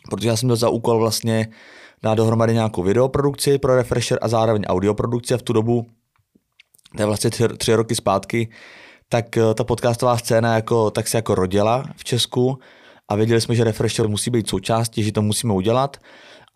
Protože 0.09 0.27
já 0.27 0.35
jsem 0.35 0.47
měl 0.47 0.55
za 0.55 0.69
úkol 0.69 0.99
vlastně 0.99 1.47
dát 2.03 2.15
dohromady 2.15 2.53
nějakou 2.53 2.83
videoprodukci 2.83 3.57
pro 3.57 3.75
Refresher 3.75 4.19
a 4.21 4.27
zároveň 4.27 4.63
audioprodukci 4.67 5.33
a 5.33 5.37
v 5.37 5.41
tu 5.41 5.53
dobu, 5.53 5.85
to 6.95 7.01
je 7.01 7.05
vlastně 7.05 7.29
tři, 7.29 7.47
tři 7.57 7.75
roky 7.75 7.95
zpátky, 7.95 8.49
tak 9.09 9.25
uh, 9.37 9.53
ta 9.53 9.63
podcastová 9.63 10.17
scéna 10.17 10.55
jako, 10.55 10.91
tak 10.91 11.07
se 11.07 11.17
jako 11.17 11.35
rodila 11.35 11.83
v 11.95 12.03
Česku 12.03 12.59
a 13.09 13.15
věděli 13.15 13.41
jsme, 13.41 13.55
že 13.55 13.63
Refresher 13.63 14.07
musí 14.07 14.31
být 14.31 14.49
součástí, 14.49 15.03
že 15.03 15.11
to 15.11 15.21
musíme 15.21 15.53
udělat. 15.53 15.97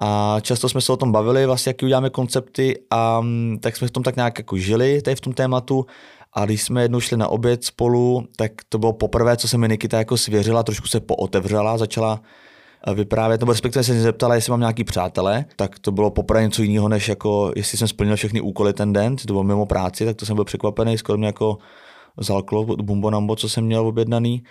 A 0.02 0.38
často 0.42 0.70
jsme 0.70 0.82
se 0.82 0.92
o 0.92 0.98
tom 0.98 1.12
bavili, 1.12 1.46
vlastně, 1.46 1.70
jaký 1.70 1.86
uděláme 1.86 2.10
koncepty 2.10 2.80
a 2.90 3.22
mm, 3.22 3.58
tak 3.62 3.76
jsme 3.76 3.88
v 3.88 3.92
tom 3.92 4.04
tak 4.04 4.16
nějak 4.16 4.38
jako 4.38 4.58
žili 4.58 5.02
tady 5.02 5.16
v 5.16 5.22
tom 5.22 5.34
tématu. 5.34 5.86
A 6.34 6.46
když 6.46 6.64
jsme 6.64 6.82
jednou 6.82 7.00
šli 7.00 7.18
na 7.18 7.28
oběd 7.28 7.64
spolu, 7.64 8.28
tak 8.36 8.52
to 8.70 8.78
bylo 8.78 8.94
poprvé, 8.94 9.38
co 9.38 9.48
se 9.48 9.58
mi 9.58 9.68
Nikita 9.68 9.98
jako 9.98 10.18
svěřila, 10.18 10.64
trošku 10.64 10.88
se 10.88 11.00
pootevřela, 11.00 11.78
začala 11.78 12.22
eh, 12.22 12.28
vyprávět, 12.94 13.42
nebo 13.42 13.52
respektive 13.52 13.84
se 13.84 14.02
zeptala, 14.02 14.36
jestli 14.36 14.52
mám 14.52 14.60
nějaký 14.60 14.84
přátele, 14.84 15.46
tak 15.56 15.80
to 15.80 15.92
bylo 15.92 16.12
poprvé 16.12 16.44
něco 16.44 16.64
jiného, 16.64 16.90
než 16.90 17.10
jako, 17.10 17.52
jestli 17.56 17.78
jsem 17.78 17.88
splnil 17.88 18.16
všechny 18.16 18.42
úkoly 18.42 18.74
ten 18.74 18.94
den, 18.94 19.16
to 19.16 19.34
bylo 19.34 19.44
mimo 19.44 19.66
práci, 19.66 20.06
tak 20.06 20.16
to 20.16 20.26
jsem 20.26 20.36
byl 20.36 20.46
překvapený, 20.46 20.98
skoro 20.98 21.18
mě 21.18 21.28
jako 21.28 21.58
zalklo 22.18 22.66
bumbo 22.66 23.10
nambo, 23.10 23.36
co 23.36 23.50
jsem 23.50 23.66
měl 23.66 23.88
objednaný. 23.88 24.44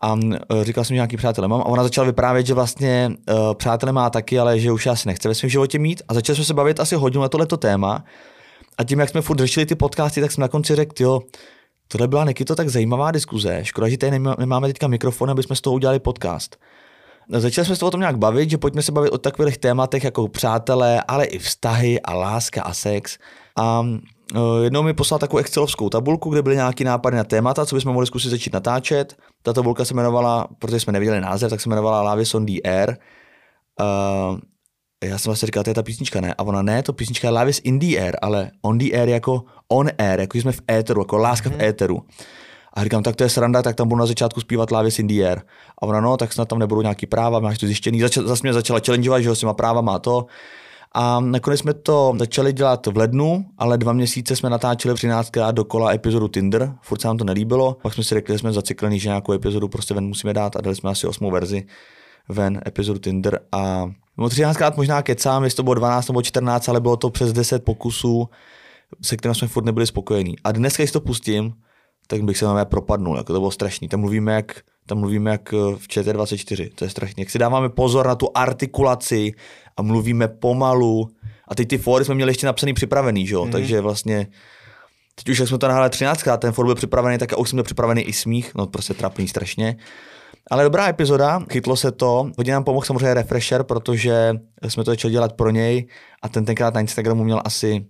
A 0.00 0.16
e, 0.60 0.64
říkal 0.64 0.84
jsem, 0.84 0.94
že 0.94 0.98
nějaký 0.98 1.16
přátelé 1.16 1.48
mám. 1.48 1.60
A 1.60 1.66
ona 1.66 1.82
začala 1.82 2.06
vyprávět, 2.06 2.46
že 2.46 2.54
vlastně 2.54 3.10
uh, 3.30 3.54
přátelé 3.54 3.92
má 3.92 4.10
taky, 4.10 4.38
ale 4.38 4.58
že 4.58 4.72
už 4.72 4.86
asi 4.86 5.08
nechce 5.08 5.28
ve 5.28 5.34
svém 5.34 5.50
životě 5.50 5.78
mít. 5.78 6.02
A 6.08 6.14
začali 6.14 6.36
jsme 6.36 6.44
se 6.44 6.54
bavit 6.54 6.80
asi 6.80 6.94
hodinu 6.94 7.22
na 7.22 7.28
tohleto 7.28 7.56
téma. 7.56 8.04
A 8.78 8.84
tím, 8.84 9.00
jak 9.00 9.08
jsme 9.08 9.20
furt 9.20 9.38
řešili 9.38 9.66
ty 9.66 9.74
podcasty, 9.74 10.20
tak 10.20 10.32
jsem 10.32 10.42
na 10.42 10.48
konci 10.48 10.74
řekl, 10.74 11.02
jo, 11.02 11.20
tohle 11.88 12.08
byla 12.08 12.26
to 12.46 12.54
tak 12.54 12.68
zajímavá 12.68 13.10
diskuze, 13.10 13.60
škoda, 13.62 13.88
že 13.88 13.98
tady 13.98 14.18
nemáme 14.38 14.66
teďka 14.66 14.88
mikrofon, 14.88 15.30
aby 15.30 15.42
jsme 15.42 15.56
z 15.56 15.60
toho 15.60 15.74
udělali 15.74 15.98
podcast. 15.98 16.56
Začali 17.28 17.64
jsme 17.64 17.76
se 17.76 17.84
o 17.84 17.90
tom 17.90 18.00
nějak 18.00 18.18
bavit, 18.18 18.50
že 18.50 18.58
pojďme 18.58 18.82
se 18.82 18.92
bavit 18.92 19.10
o 19.10 19.18
takových 19.18 19.58
tématech 19.58 20.04
jako 20.04 20.28
přátelé, 20.28 21.02
ale 21.08 21.24
i 21.24 21.38
vztahy 21.38 22.00
a 22.00 22.14
láska 22.14 22.62
a 22.62 22.74
sex. 22.74 23.18
A 23.56 23.84
Eh, 24.34 24.64
jednou 24.64 24.82
mi 24.82 24.94
poslal 24.94 25.18
takovou 25.18 25.38
excelovskou 25.38 25.88
tabulku, 25.88 26.30
kde 26.30 26.42
byly 26.42 26.56
nějaký 26.56 26.84
nápady 26.84 27.16
na 27.16 27.24
témata, 27.24 27.66
co 27.66 27.76
bychom 27.76 27.92
mohli 27.92 28.06
zkusit 28.06 28.30
začít 28.30 28.52
natáčet. 28.52 29.16
Ta 29.42 29.52
tabulka 29.52 29.84
se 29.84 29.94
jmenovala, 29.94 30.48
protože 30.58 30.80
jsme 30.80 30.92
neviděli 30.92 31.20
název, 31.20 31.50
tak 31.50 31.60
se 31.60 31.68
jmenovala 31.68 32.02
Lávě 32.02 32.24
on 32.34 32.46
the 32.46 32.60
Air. 32.64 32.96
Uh, 33.80 34.38
já 35.04 35.18
jsem 35.18 35.30
vlastně 35.30 35.46
říkal, 35.46 35.64
to 35.64 35.70
je 35.70 35.74
ta 35.74 35.82
písnička, 35.82 36.20
ne? 36.20 36.34
A 36.38 36.42
ona 36.42 36.62
ne, 36.62 36.82
to 36.82 36.92
písnička 36.92 37.28
je 37.28 37.32
Love 37.32 37.50
in 37.62 37.78
the 37.78 37.86
Air, 37.86 38.16
ale 38.22 38.50
on 38.62 38.78
the 38.78 38.84
air 38.84 39.08
jako 39.08 39.44
on 39.68 39.88
air, 39.98 40.20
jako 40.20 40.38
jsme 40.38 40.52
v 40.52 40.60
éteru, 40.70 41.00
jako 41.00 41.16
láska 41.16 41.48
mm-hmm. 41.48 41.52
v 41.52 41.56
mhm. 41.56 41.64
éteru. 41.64 42.02
A 42.74 42.84
říkám, 42.84 43.02
tak 43.02 43.16
to 43.16 43.22
je 43.22 43.28
sranda, 43.28 43.62
tak 43.62 43.76
tam 43.76 43.88
budu 43.88 43.98
na 43.98 44.06
začátku 44.06 44.40
zpívat 44.40 44.68
the 45.02 45.24
Air. 45.24 45.40
A 45.78 45.82
ona, 45.82 46.00
no, 46.00 46.16
tak 46.16 46.32
snad 46.32 46.48
tam 46.48 46.58
nebudou 46.58 46.82
nějaký 46.82 47.06
práva, 47.06 47.40
máš 47.40 47.58
to 47.58 47.66
zjištěný. 47.66 48.00
Zač- 48.00 48.18
zase 48.18 48.40
mě 48.42 48.52
začala 48.52 48.80
challengeovat, 48.86 49.22
že 49.22 49.28
ho 49.28 49.34
si 49.34 49.46
má 49.46 49.54
práva, 49.54 49.80
má 49.80 49.98
to. 49.98 50.26
A 50.94 51.20
nakonec 51.20 51.60
jsme 51.60 51.74
to 51.74 52.14
začali 52.18 52.52
dělat 52.52 52.86
v 52.86 52.96
lednu, 52.96 53.44
ale 53.58 53.78
dva 53.78 53.92
měsíce 53.92 54.36
jsme 54.36 54.50
natáčeli 54.50 54.94
13krát 54.94 55.52
dokola 55.52 55.92
epizodu 55.92 56.28
Tinder, 56.28 56.74
furt 56.82 57.00
se 57.00 57.08
nám 57.08 57.16
to 57.16 57.24
nelíbilo. 57.24 57.76
Pak 57.82 57.94
jsme 57.94 58.04
si 58.04 58.14
řekli, 58.14 58.34
že 58.34 58.38
jsme 58.38 58.52
zaciklení, 58.52 58.98
že 58.98 59.08
nějakou 59.08 59.32
epizodu 59.32 59.68
prostě 59.68 59.94
ven 59.94 60.06
musíme 60.06 60.34
dát 60.34 60.56
a 60.56 60.60
dali 60.60 60.76
jsme 60.76 60.90
asi 60.90 61.06
osmou 61.06 61.30
verzi. 61.30 61.66
ven 62.28 62.60
epizodu 62.66 62.98
Tinder 62.98 63.40
a 63.52 63.90
no 64.18 64.26
13krát 64.26 64.72
možná 64.76 65.02
kecám, 65.02 65.44
jestli 65.44 65.56
to 65.56 65.62
bylo 65.62 65.74
12 65.74 66.08
nebo 66.08 66.22
14, 66.22 66.68
ale 66.68 66.80
bylo 66.80 66.96
to 66.96 67.10
přes 67.10 67.32
10 67.32 67.64
pokusů, 67.64 68.28
se 69.02 69.16
kterým 69.16 69.34
jsme 69.34 69.48
furt 69.48 69.64
nebyli 69.64 69.86
spokojení. 69.86 70.36
A 70.44 70.52
dnes, 70.52 70.76
když 70.76 70.92
to 70.92 71.00
pustím, 71.00 71.54
tak 72.12 72.22
bych 72.22 72.38
se 72.38 72.44
na 72.44 72.64
propadnul, 72.64 73.16
jako 73.16 73.32
to 73.32 73.38
bylo 73.38 73.50
strašný. 73.50 73.88
Tam 73.88 74.00
mluvíme 74.00 74.32
jak, 74.32 74.60
tam 74.86 74.98
mluvíme 74.98 75.30
jak 75.30 75.54
eh, 75.54 75.56
v 75.56 75.88
ČT24, 75.88 76.70
to 76.74 76.84
je 76.84 76.90
strašný. 76.90 77.20
Jak 77.20 77.30
si 77.30 77.38
dáváme 77.38 77.68
pozor 77.68 78.06
na 78.06 78.14
tu 78.14 78.28
artikulaci 78.34 79.32
a 79.76 79.82
mluvíme 79.82 80.28
pomalu. 80.28 81.08
A 81.48 81.54
teď 81.54 81.68
ty 81.68 81.78
fóry 81.78 82.04
jsme 82.04 82.14
měli 82.14 82.30
ještě 82.30 82.46
napsaný 82.46 82.74
připravený, 82.74 83.26
že 83.26 83.34
jo? 83.34 83.44
Mm. 83.44 83.50
takže 83.50 83.80
vlastně 83.80 84.26
Teď 85.14 85.28
už 85.28 85.38
jak 85.38 85.48
jsme 85.48 85.58
to 85.58 85.68
nahráli 85.68 85.90
13 85.90 86.22
krát, 86.22 86.36
ten 86.36 86.52
for 86.52 86.66
byl 86.66 86.74
připravený, 86.74 87.18
tak 87.18 87.38
už 87.38 87.48
jsem 87.48 87.56
byl 87.56 87.64
připravený 87.64 88.02
i 88.02 88.12
smích, 88.12 88.54
no 88.54 88.66
prostě 88.66 88.94
trapný 88.94 89.28
strašně. 89.28 89.76
Ale 90.50 90.64
dobrá 90.64 90.88
epizoda, 90.88 91.40
chytlo 91.52 91.76
se 91.76 91.92
to. 91.92 92.30
Hodně 92.38 92.52
nám 92.52 92.64
pomohl 92.64 92.86
samozřejmě 92.86 93.14
Refresher, 93.14 93.62
protože 93.62 94.34
jsme 94.68 94.84
to 94.84 94.90
začali 94.90 95.12
dělat 95.12 95.32
pro 95.32 95.50
něj 95.50 95.86
a 96.22 96.28
ten 96.28 96.44
tenkrát 96.44 96.74
na 96.74 96.80
Instagramu 96.80 97.24
měl 97.24 97.42
asi 97.44 97.86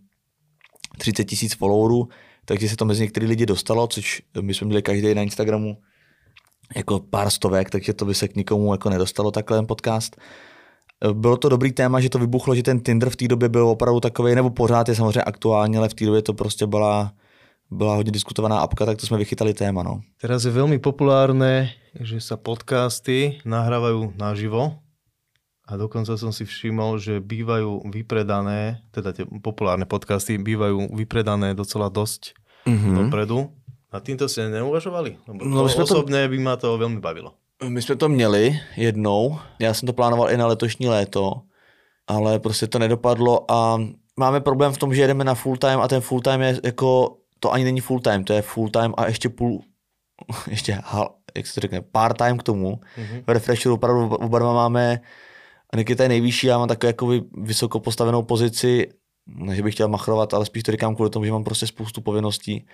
30 0.99 1.25
tisíc 1.25 1.55
followerů, 1.55 2.09
takže 2.45 2.69
se 2.69 2.77
to 2.77 2.85
mezi 2.85 3.03
některý 3.03 3.27
lidi 3.27 3.47
dostalo, 3.47 3.87
což 3.87 4.23
my 4.41 4.55
jsme 4.55 4.67
měli 4.67 4.83
každý 4.83 5.15
na 5.15 5.23
Instagramu 5.23 5.77
jako 6.77 7.01
pár 7.01 7.31
stovek, 7.31 7.71
takže 7.71 7.93
to 7.93 8.05
by 8.05 8.15
se 8.15 8.29
k 8.29 8.37
nikomu 8.37 8.73
jako 8.75 8.91
nedostalo 8.91 9.31
takhle 9.31 9.59
ten 9.59 9.67
podcast. 9.67 10.17
Bylo 11.13 11.37
to 11.37 11.49
dobrý 11.49 11.73
téma, 11.73 12.01
že 12.01 12.09
to 12.09 12.19
vybuchlo, 12.19 12.55
že 12.55 12.63
ten 12.63 12.81
Tinder 12.81 13.11
v 13.11 13.17
té 13.17 13.29
době 13.29 13.49
byl 13.49 13.69
opravdu 13.69 14.01
takový, 14.01 14.35
nebo 14.35 14.51
pořád 14.51 14.89
je 14.89 14.95
samozřejmě 14.95 15.23
aktuální, 15.23 15.77
ale 15.77 15.89
v 15.89 15.95
té 15.95 16.05
době 16.07 16.23
to 16.23 16.35
prostě 16.35 16.67
byla, 16.67 17.13
byla 17.71 17.95
hodně 17.95 18.13
diskutovaná 18.13 18.59
apka, 18.59 18.87
tak 18.87 18.99
to 18.99 19.07
jsme 19.07 19.19
vychytali 19.19 19.55
téma. 19.55 19.83
No. 19.83 20.01
Teraz 20.21 20.45
je 20.45 20.51
velmi 20.51 20.79
populárné, 20.79 21.71
že 22.01 22.21
sa 22.25 22.41
podcasty 22.41 23.45
nahrávajú 23.45 24.17
naživo 24.17 24.82
a 25.63 25.79
dokonca 25.79 26.19
som 26.19 26.35
si 26.35 26.43
všimol, 26.43 26.99
že 26.99 27.23
bývajú 27.23 27.87
vypredané, 27.87 28.83
teda 28.91 29.15
tie 29.15 29.25
populárne 29.41 29.87
podcasty 29.87 30.35
bývajú 30.35 30.91
vypredané 30.91 31.55
docela 31.55 31.87
dosť 31.87 32.35
mm-hmm. 32.67 32.95
dopredu. 32.99 33.55
A 33.93 34.01
týmto 34.01 34.27
ste 34.27 34.49
neuvažovali? 34.49 35.23
Lebo 35.29 35.39
no, 35.45 35.69
to 35.69 35.85
osobne 35.85 36.27
to... 36.27 36.31
by 36.33 36.39
ma 36.41 36.55
to 36.57 36.81
veľmi 36.81 36.99
bavilo. 36.99 37.37
My 37.63 37.83
jsme 37.83 37.97
to 37.97 38.09
měli 38.09 38.61
jednou, 38.77 39.39
já 39.59 39.75
jsem 39.75 39.87
to 39.87 39.93
plánoval 39.93 40.31
i 40.31 40.37
na 40.37 40.47
letošní 40.47 40.89
léto, 40.89 41.43
ale 42.07 42.39
prostě 42.39 42.67
to 42.67 42.79
nedopadlo 42.79 43.51
a 43.51 43.79
máme 44.17 44.41
problém 44.41 44.73
v 44.73 44.79
tom, 44.79 44.95
že 44.95 45.01
jedeme 45.01 45.25
na 45.25 45.35
full 45.35 45.57
time 45.57 45.81
a 45.81 45.89
ten 45.89 46.01
full 46.01 46.21
time 46.21 46.41
je 46.41 46.61
jako, 46.65 47.17
to 47.41 47.53
ani 47.53 47.65
není 47.65 47.81
full 47.81 48.01
time, 48.01 48.25
to 48.25 48.33
je 48.33 48.43
full 48.43 48.69
time 48.69 48.95
a 48.97 49.07
ještě 49.07 49.29
půl, 49.29 49.63
ještě, 50.51 50.79
jak 51.37 51.47
se 51.47 51.55
to 51.55 51.61
řekne, 51.61 51.81
part 51.81 52.19
time 52.19 52.39
k 52.39 52.43
tomu. 52.43 52.81
Mm-hmm. 52.99 53.23
V 53.27 53.29
Refresheru 53.29 53.75
opravdu 53.75 54.09
oba 54.09 54.39
dva 54.39 54.53
máme, 54.53 55.01
Nikita 55.77 56.03
je 56.03 56.09
nejvyšší, 56.09 56.47
já 56.47 56.59
mám 56.59 56.69
takovou 56.69 57.13
jako 57.13 57.27
vysoko 57.43 57.81
postavenou 57.81 58.23
pozici, 58.23 58.89
ne, 59.27 59.57
že 59.57 59.63
bych 59.63 59.75
chtěl 59.75 59.89
machrovat, 59.89 60.35
ale 60.35 60.47
spíš 60.47 60.63
to 60.63 60.73
říkám 60.73 60.95
kvůli 60.95 61.11
tomu, 61.11 61.25
že 61.25 61.33
mám 61.33 61.45
prostě 61.45 61.67
spoustu 61.67 62.01
povinností. 62.01 62.67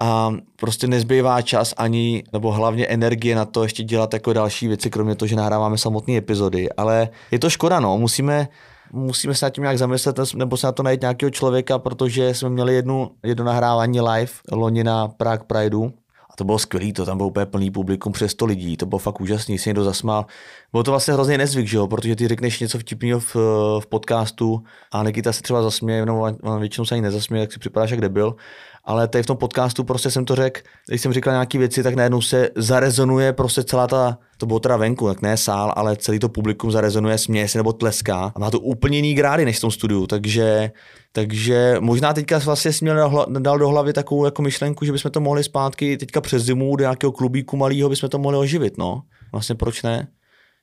A 0.00 0.34
prostě 0.56 0.86
nezbývá 0.86 1.42
čas 1.42 1.74
ani, 1.76 2.24
nebo 2.32 2.52
hlavně 2.52 2.86
energie 2.86 3.36
na 3.36 3.44
to 3.44 3.62
ještě 3.62 3.82
dělat 3.82 4.14
jako 4.14 4.32
další 4.32 4.68
věci, 4.68 4.90
kromě 4.90 5.14
toho, 5.14 5.26
že 5.26 5.36
nahráváme 5.36 5.78
samotné 5.78 6.16
epizody. 6.16 6.72
Ale 6.72 7.08
je 7.30 7.38
to 7.38 7.50
škoda, 7.50 7.80
no, 7.80 7.98
musíme, 7.98 8.48
musíme 8.92 9.34
se 9.34 9.46
nad 9.46 9.50
tím 9.50 9.62
nějak 9.62 9.78
zamyslet, 9.78 10.16
nebo 10.34 10.56
se 10.56 10.66
na 10.66 10.72
to 10.72 10.82
najít 10.82 11.00
nějakého 11.00 11.30
člověka, 11.30 11.78
protože 11.78 12.34
jsme 12.34 12.50
měli 12.50 12.74
jednu, 12.74 13.10
jedno 13.24 13.44
nahrávání 13.44 14.00
live 14.00 14.32
loni 14.52 14.84
na 14.84 15.08
Prague 15.08 15.46
Prideu, 15.46 15.84
a 15.84 15.99
to 16.40 16.44
bylo 16.44 16.58
skvělé, 16.58 16.92
to 16.92 17.06
tam 17.06 17.16
bylo 17.16 17.28
úplně 17.28 17.46
plný 17.46 17.70
publikum, 17.70 18.12
přes 18.12 18.32
100 18.32 18.46
lidí, 18.46 18.76
to 18.76 18.86
bylo 18.86 18.98
fakt 18.98 19.20
úžasný, 19.20 19.58
si 19.58 19.68
někdo 19.68 19.84
zasmál. 19.84 20.26
Bylo 20.72 20.82
to 20.82 20.90
vlastně 20.90 21.14
hrozně 21.14 21.38
nezvyk, 21.38 21.66
že 21.66 21.76
jo? 21.76 21.86
protože 21.86 22.16
ty 22.16 22.28
řekneš 22.28 22.60
něco 22.60 22.78
vtipného 22.78 23.20
v, 23.20 23.36
v 23.80 23.86
podcastu 23.88 24.62
a 24.92 25.02
Nikita 25.02 25.32
se 25.32 25.42
třeba 25.42 25.62
zasměje, 25.62 26.06
nebo 26.06 26.26
většinou 26.58 26.84
se 26.84 26.94
ani 26.94 27.02
nezasměje, 27.02 27.46
tak 27.46 27.52
si 27.52 27.58
připadáš 27.58 27.90
jak 27.90 28.00
debil 28.00 28.36
ale 28.84 29.08
tady 29.08 29.22
v 29.22 29.26
tom 29.26 29.36
podcastu 29.36 29.84
prostě 29.84 30.10
jsem 30.10 30.24
to 30.24 30.34
řekl, 30.34 30.60
když 30.88 31.00
jsem 31.00 31.12
říkal 31.12 31.32
nějaké 31.32 31.58
věci, 31.58 31.82
tak 31.82 31.94
najednou 31.94 32.20
se 32.20 32.48
zarezonuje 32.56 33.32
prostě 33.32 33.64
celá 33.64 33.86
ta, 33.86 34.18
to 34.36 34.46
bylo 34.46 34.60
teda 34.60 34.76
venku, 34.76 35.08
tak 35.08 35.22
ne 35.22 35.36
sál, 35.36 35.72
ale 35.76 35.96
celý 35.96 36.18
to 36.18 36.28
publikum 36.28 36.70
zarezonuje, 36.70 37.18
směje 37.18 37.48
se 37.48 37.58
nebo 37.58 37.72
tleská 37.72 38.32
a 38.34 38.38
má 38.38 38.50
to 38.50 38.60
úplně 38.60 38.98
jiný 38.98 39.14
grády 39.14 39.44
než 39.44 39.58
v 39.58 39.60
tom 39.60 39.70
studiu, 39.70 40.06
takže, 40.06 40.70
takže 41.12 41.76
možná 41.80 42.12
teďka 42.12 42.38
vlastně 42.38 42.72
jsi 42.72 42.84
měl 42.84 43.26
dal 43.38 43.58
do 43.58 43.68
hlavy 43.68 43.92
takovou 43.92 44.24
jako 44.24 44.42
myšlenku, 44.42 44.84
že 44.84 44.92
bychom 44.92 45.10
to 45.10 45.20
mohli 45.20 45.44
zpátky 45.44 45.96
teďka 45.96 46.20
přes 46.20 46.42
zimu 46.42 46.76
do 46.76 46.82
nějakého 46.82 47.12
klubíku 47.12 47.56
malého 47.56 47.88
bychom 47.88 48.08
to 48.08 48.18
mohli 48.18 48.38
oživit, 48.38 48.78
no. 48.78 49.02
Vlastně 49.32 49.54
proč 49.54 49.82
ne? 49.82 50.08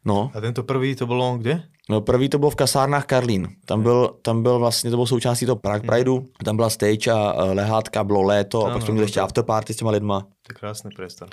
No. 0.08 0.32
A 0.34 0.42
tento 0.42 0.64
první 0.64 0.96
to 0.96 1.06
bylo 1.06 1.38
kde? 1.38 1.64
No, 1.90 2.02
první 2.02 2.30
to 2.30 2.40
bylo 2.40 2.52
v 2.52 2.56
kasárnách 2.56 3.06
Karlín. 3.06 3.48
Tam 3.66 3.84
byl, 3.84 4.16
tam 4.22 4.44
byl 4.44 4.60
vlastně, 4.60 4.90
to 4.90 4.98
bylo 4.98 5.08
součástí 5.08 5.46
toho 5.46 5.56
Prague 5.56 5.84
mhm. 5.84 5.88
Prideu, 5.88 6.26
tam 6.44 6.56
byla 6.56 6.70
stage 6.70 7.12
a 7.12 7.44
lehátka, 7.44 8.04
bylo 8.04 8.22
léto 8.22 8.66
a 8.66 8.74
pak 8.74 8.82
jsme 8.82 8.92
měli 8.94 9.06
ještě 9.06 9.20
afterparty 9.20 9.74
s 9.74 9.78
těma 9.78 9.92
lidma. 9.92 10.22
To 10.22 10.48
je 10.50 10.56
krásný 10.56 10.92
priestor. 10.96 11.30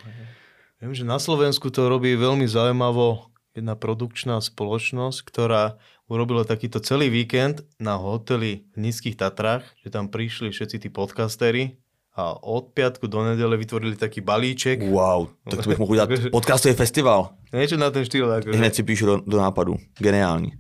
Vím, 0.83 0.95
že 0.95 1.05
na 1.05 1.19
Slovensku 1.19 1.71
to 1.71 1.89
robí 1.89 2.17
velmi 2.17 2.49
zaujímavo 2.49 3.31
jedna 3.55 3.79
produkčná 3.79 4.43
spoločnosť, 4.43 5.23
ktorá 5.23 5.79
urobila 6.11 6.43
takýto 6.43 6.83
celý 6.83 7.07
víkend 7.07 7.63
na 7.79 7.95
hoteli 7.95 8.67
v 8.75 8.91
Nízkych 8.91 9.15
Tatrách, 9.15 9.63
že 9.79 9.95
tam 9.95 10.11
prišli 10.11 10.51
všetci 10.51 10.77
tí 10.83 10.89
podcastery 10.91 11.79
a 12.15 12.39
od 12.47 12.71
piatku 12.71 13.11
do 13.11 13.27
nedele 13.27 13.59
vytvorili 13.59 13.99
taký 13.99 14.23
balíček. 14.23 14.87
Wow, 14.87 15.35
tak 15.51 15.63
to 15.63 15.69
bych 15.69 15.79
mohl 15.79 15.93
udělat 15.93 16.11
podcastový 16.31 16.75
festival. 16.75 17.35
Niečo 17.51 17.75
na 17.75 17.91
ten 17.91 18.07
štýl. 18.07 18.31
Ako, 18.31 18.55
Hned 18.55 18.75
si 18.75 18.83
píšu 18.83 19.07
do, 19.07 19.15
do 19.27 19.37
nápadu. 19.39 19.75
Geniální. 19.99 20.55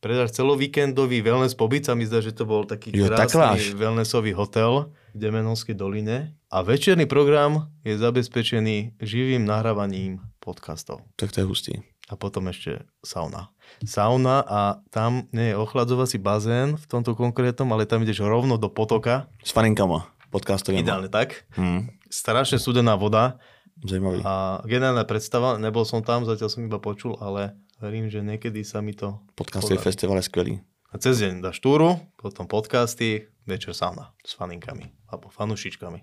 Predáš 0.00 0.32
celovíkendový 0.32 1.20
wellness 1.20 1.52
pobyt, 1.52 1.84
sa 1.84 1.92
mi 1.92 2.08
zdá, 2.08 2.24
že 2.24 2.32
to 2.32 2.48
bol 2.48 2.64
taký 2.64 2.88
jo, 2.88 3.12
krásny 3.12 3.76
wellnessový 3.76 4.32
hotel 4.32 4.88
v 5.12 5.16
Demenovskej 5.20 5.76
doline. 5.76 6.32
A 6.48 6.64
večerný 6.64 7.04
program 7.04 7.68
je 7.84 8.00
zabezpečený 8.00 8.96
živým 8.96 9.44
nahrávaním 9.44 10.24
podcastov. 10.40 11.04
Tak 11.20 11.36
to 11.36 11.44
je 11.44 11.46
hustý. 11.48 11.74
A 12.08 12.16
potom 12.16 12.48
ešte 12.48 12.80
sauna. 13.04 13.52
Sauna 13.84 14.40
a 14.40 14.60
tam 14.88 15.28
nie 15.36 15.52
je 15.52 15.60
ochladzovací 15.60 16.16
bazén 16.16 16.80
v 16.80 16.84
tomto 16.88 17.12
konkrétnom, 17.12 17.68
ale 17.76 17.84
tam 17.84 18.00
ideš 18.00 18.24
rovno 18.24 18.56
do 18.56 18.72
potoka. 18.72 19.28
S 19.44 19.52
faninkama 19.52 20.08
podcastovým. 20.30 20.80
Ideálne 20.86 21.10
tak. 21.10 21.44
Hmm. 21.58 21.90
Strašne 22.08 22.56
studená 22.56 22.94
voda. 22.96 23.36
Zajímavý. 23.82 24.20
A 24.24 24.60
generálna 24.64 25.04
predstava, 25.08 25.56
nebol 25.56 25.82
som 25.88 26.04
tam, 26.04 26.22
zatiaľ 26.28 26.48
som 26.52 26.62
iba 26.64 26.76
počul, 26.78 27.16
ale 27.18 27.56
verím, 27.80 28.12
že 28.12 28.20
niekedy 28.20 28.60
sa 28.60 28.84
mi 28.84 28.92
to 28.92 29.18
Podcastový 29.34 29.80
podarí. 29.80 29.88
festival 29.88 30.16
je 30.20 30.26
skvelý. 30.28 30.54
A 30.90 30.98
cez 30.98 31.22
deň 31.22 31.40
dáš 31.40 31.62
túru, 31.62 31.96
potom 32.18 32.44
podcasty, 32.50 33.30
večer 33.46 33.72
sauna 33.72 34.10
s 34.20 34.34
faninkami 34.34 34.90
alebo 35.08 35.30
fanušičkami. 35.30 36.02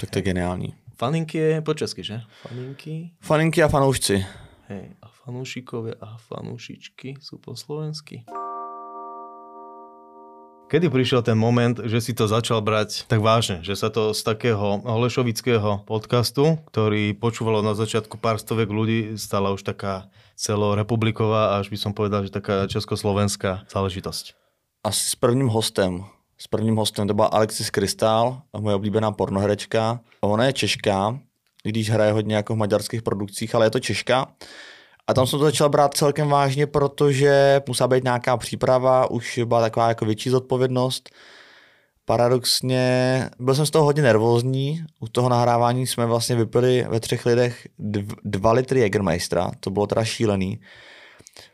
Tak 0.00 0.08
to 0.10 0.18
je 0.18 0.22
geniální. 0.32 0.74
Faninky 0.96 1.38
je 1.38 1.60
po 1.60 1.72
česky, 1.76 2.02
že? 2.04 2.20
Faninky. 2.42 3.12
Faninky 3.20 3.62
a 3.62 3.68
fanoušci. 3.68 4.16
Hej, 4.72 4.96
a 5.02 5.06
fanúšikovia 5.08 5.94
a 6.00 6.16
fanúšičky 6.16 7.20
sú 7.20 7.38
po 7.38 7.52
slovensky. 7.52 8.24
Kedy 10.70 10.86
prišiel 10.86 11.26
ten 11.26 11.34
moment, 11.34 11.82
že 11.82 11.98
si 11.98 12.14
to 12.14 12.30
začal 12.30 12.62
brať 12.62 13.02
tak 13.10 13.18
vážne, 13.18 13.58
že 13.58 13.74
sa 13.74 13.90
to 13.90 14.14
z 14.14 14.22
takého 14.22 14.78
holešovického 14.86 15.82
podcastu, 15.82 16.62
ktorý 16.70 17.10
počúvalo 17.18 17.58
na 17.58 17.74
začiatku 17.74 18.14
pár 18.22 18.38
stovek 18.38 18.70
ľudí, 18.70 19.18
stala 19.18 19.50
už 19.50 19.66
taká 19.66 20.06
celorepubliková, 20.38 21.58
až 21.58 21.74
by 21.74 21.78
som 21.82 21.90
povedal, 21.90 22.22
že 22.22 22.30
taká 22.30 22.70
československá 22.70 23.66
záležitosť? 23.66 24.38
Asi 24.86 25.10
s 25.10 25.18
prvním 25.18 25.50
hostem. 25.50 26.06
S 26.38 26.46
prvním 26.46 26.78
hostem 26.78 27.10
to 27.10 27.18
byla 27.18 27.34
Alexis 27.34 27.66
Kristál, 27.74 28.46
moje 28.54 28.78
oblíbená 28.78 29.10
pornoherečka. 29.10 29.98
Ona 30.22 30.54
je 30.54 30.70
Češka, 30.70 31.18
když 31.66 31.90
hraje 31.90 32.12
hodně 32.14 32.46
jako 32.46 32.54
v 32.54 32.62
maďarských 32.62 33.02
produkcích, 33.02 33.54
ale 33.58 33.66
je 33.66 33.70
to 33.70 33.80
Češka. 33.80 34.38
A 35.10 35.14
tam 35.14 35.26
jsem 35.26 35.38
to 35.38 35.44
začal 35.44 35.68
brát 35.68 35.94
celkem 35.94 36.28
vážně, 36.28 36.66
protože 36.66 37.62
musela 37.68 37.88
být 37.88 38.04
nějaká 38.04 38.36
příprava, 38.36 39.10
už 39.10 39.40
byla 39.44 39.60
taková 39.60 39.88
jako 39.88 40.04
větší 40.04 40.30
zodpovědnost. 40.30 41.10
Paradoxně 42.04 43.30
byl 43.38 43.54
jsem 43.54 43.66
z 43.66 43.70
toho 43.70 43.84
hodně 43.84 44.02
nervózní. 44.02 44.84
U 45.00 45.08
toho 45.08 45.28
nahrávání 45.28 45.86
jsme 45.86 46.06
vlastně 46.06 46.36
vypili 46.36 46.86
ve 46.88 47.00
třech 47.00 47.26
lidech 47.26 47.68
dv, 47.78 48.14
dva 48.24 48.52
litry 48.52 48.80
Jägermeistera, 48.80 49.50
to 49.60 49.70
bylo 49.70 49.86
teda 49.86 50.04
šílený. 50.04 50.60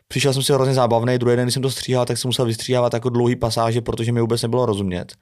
Přišel 0.07 0.33
jsem 0.33 0.43
si 0.43 0.53
hrozně 0.53 0.73
zábavný, 0.73 1.17
druhý 1.17 1.35
den, 1.35 1.45
když 1.45 1.53
jsem 1.53 1.63
to 1.63 1.71
stříhal, 1.71 2.05
tak 2.05 2.17
jsem 2.17 2.29
musel 2.29 2.45
vystříhávat 2.45 2.93
jako 2.93 3.09
dlouhý 3.09 3.35
pasáže, 3.35 3.81
protože 3.81 4.11
mi 4.11 4.21
vůbec 4.21 4.41
nebylo 4.41 4.65
rozumět. 4.65 5.15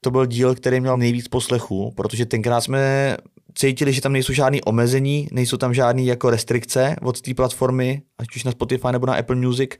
To 0.00 0.10
byl 0.10 0.26
díl, 0.26 0.54
který 0.54 0.80
měl 0.80 0.96
nejvíc 0.96 1.28
poslechů, 1.28 1.92
protože 1.96 2.26
tenkrát 2.26 2.60
jsme 2.60 3.16
cítili, 3.54 3.92
že 3.92 4.00
tam 4.00 4.12
nejsou 4.12 4.32
žádné 4.32 4.58
omezení, 4.66 5.28
nejsou 5.32 5.56
tam 5.56 5.74
žádné 5.74 6.02
jako 6.02 6.30
restrikce 6.30 6.96
od 7.02 7.20
té 7.20 7.34
platformy, 7.34 8.02
ať 8.18 8.36
už 8.36 8.44
na 8.44 8.52
Spotify 8.52 8.88
nebo 8.92 9.06
na 9.06 9.14
Apple 9.14 9.36
Music, 9.36 9.70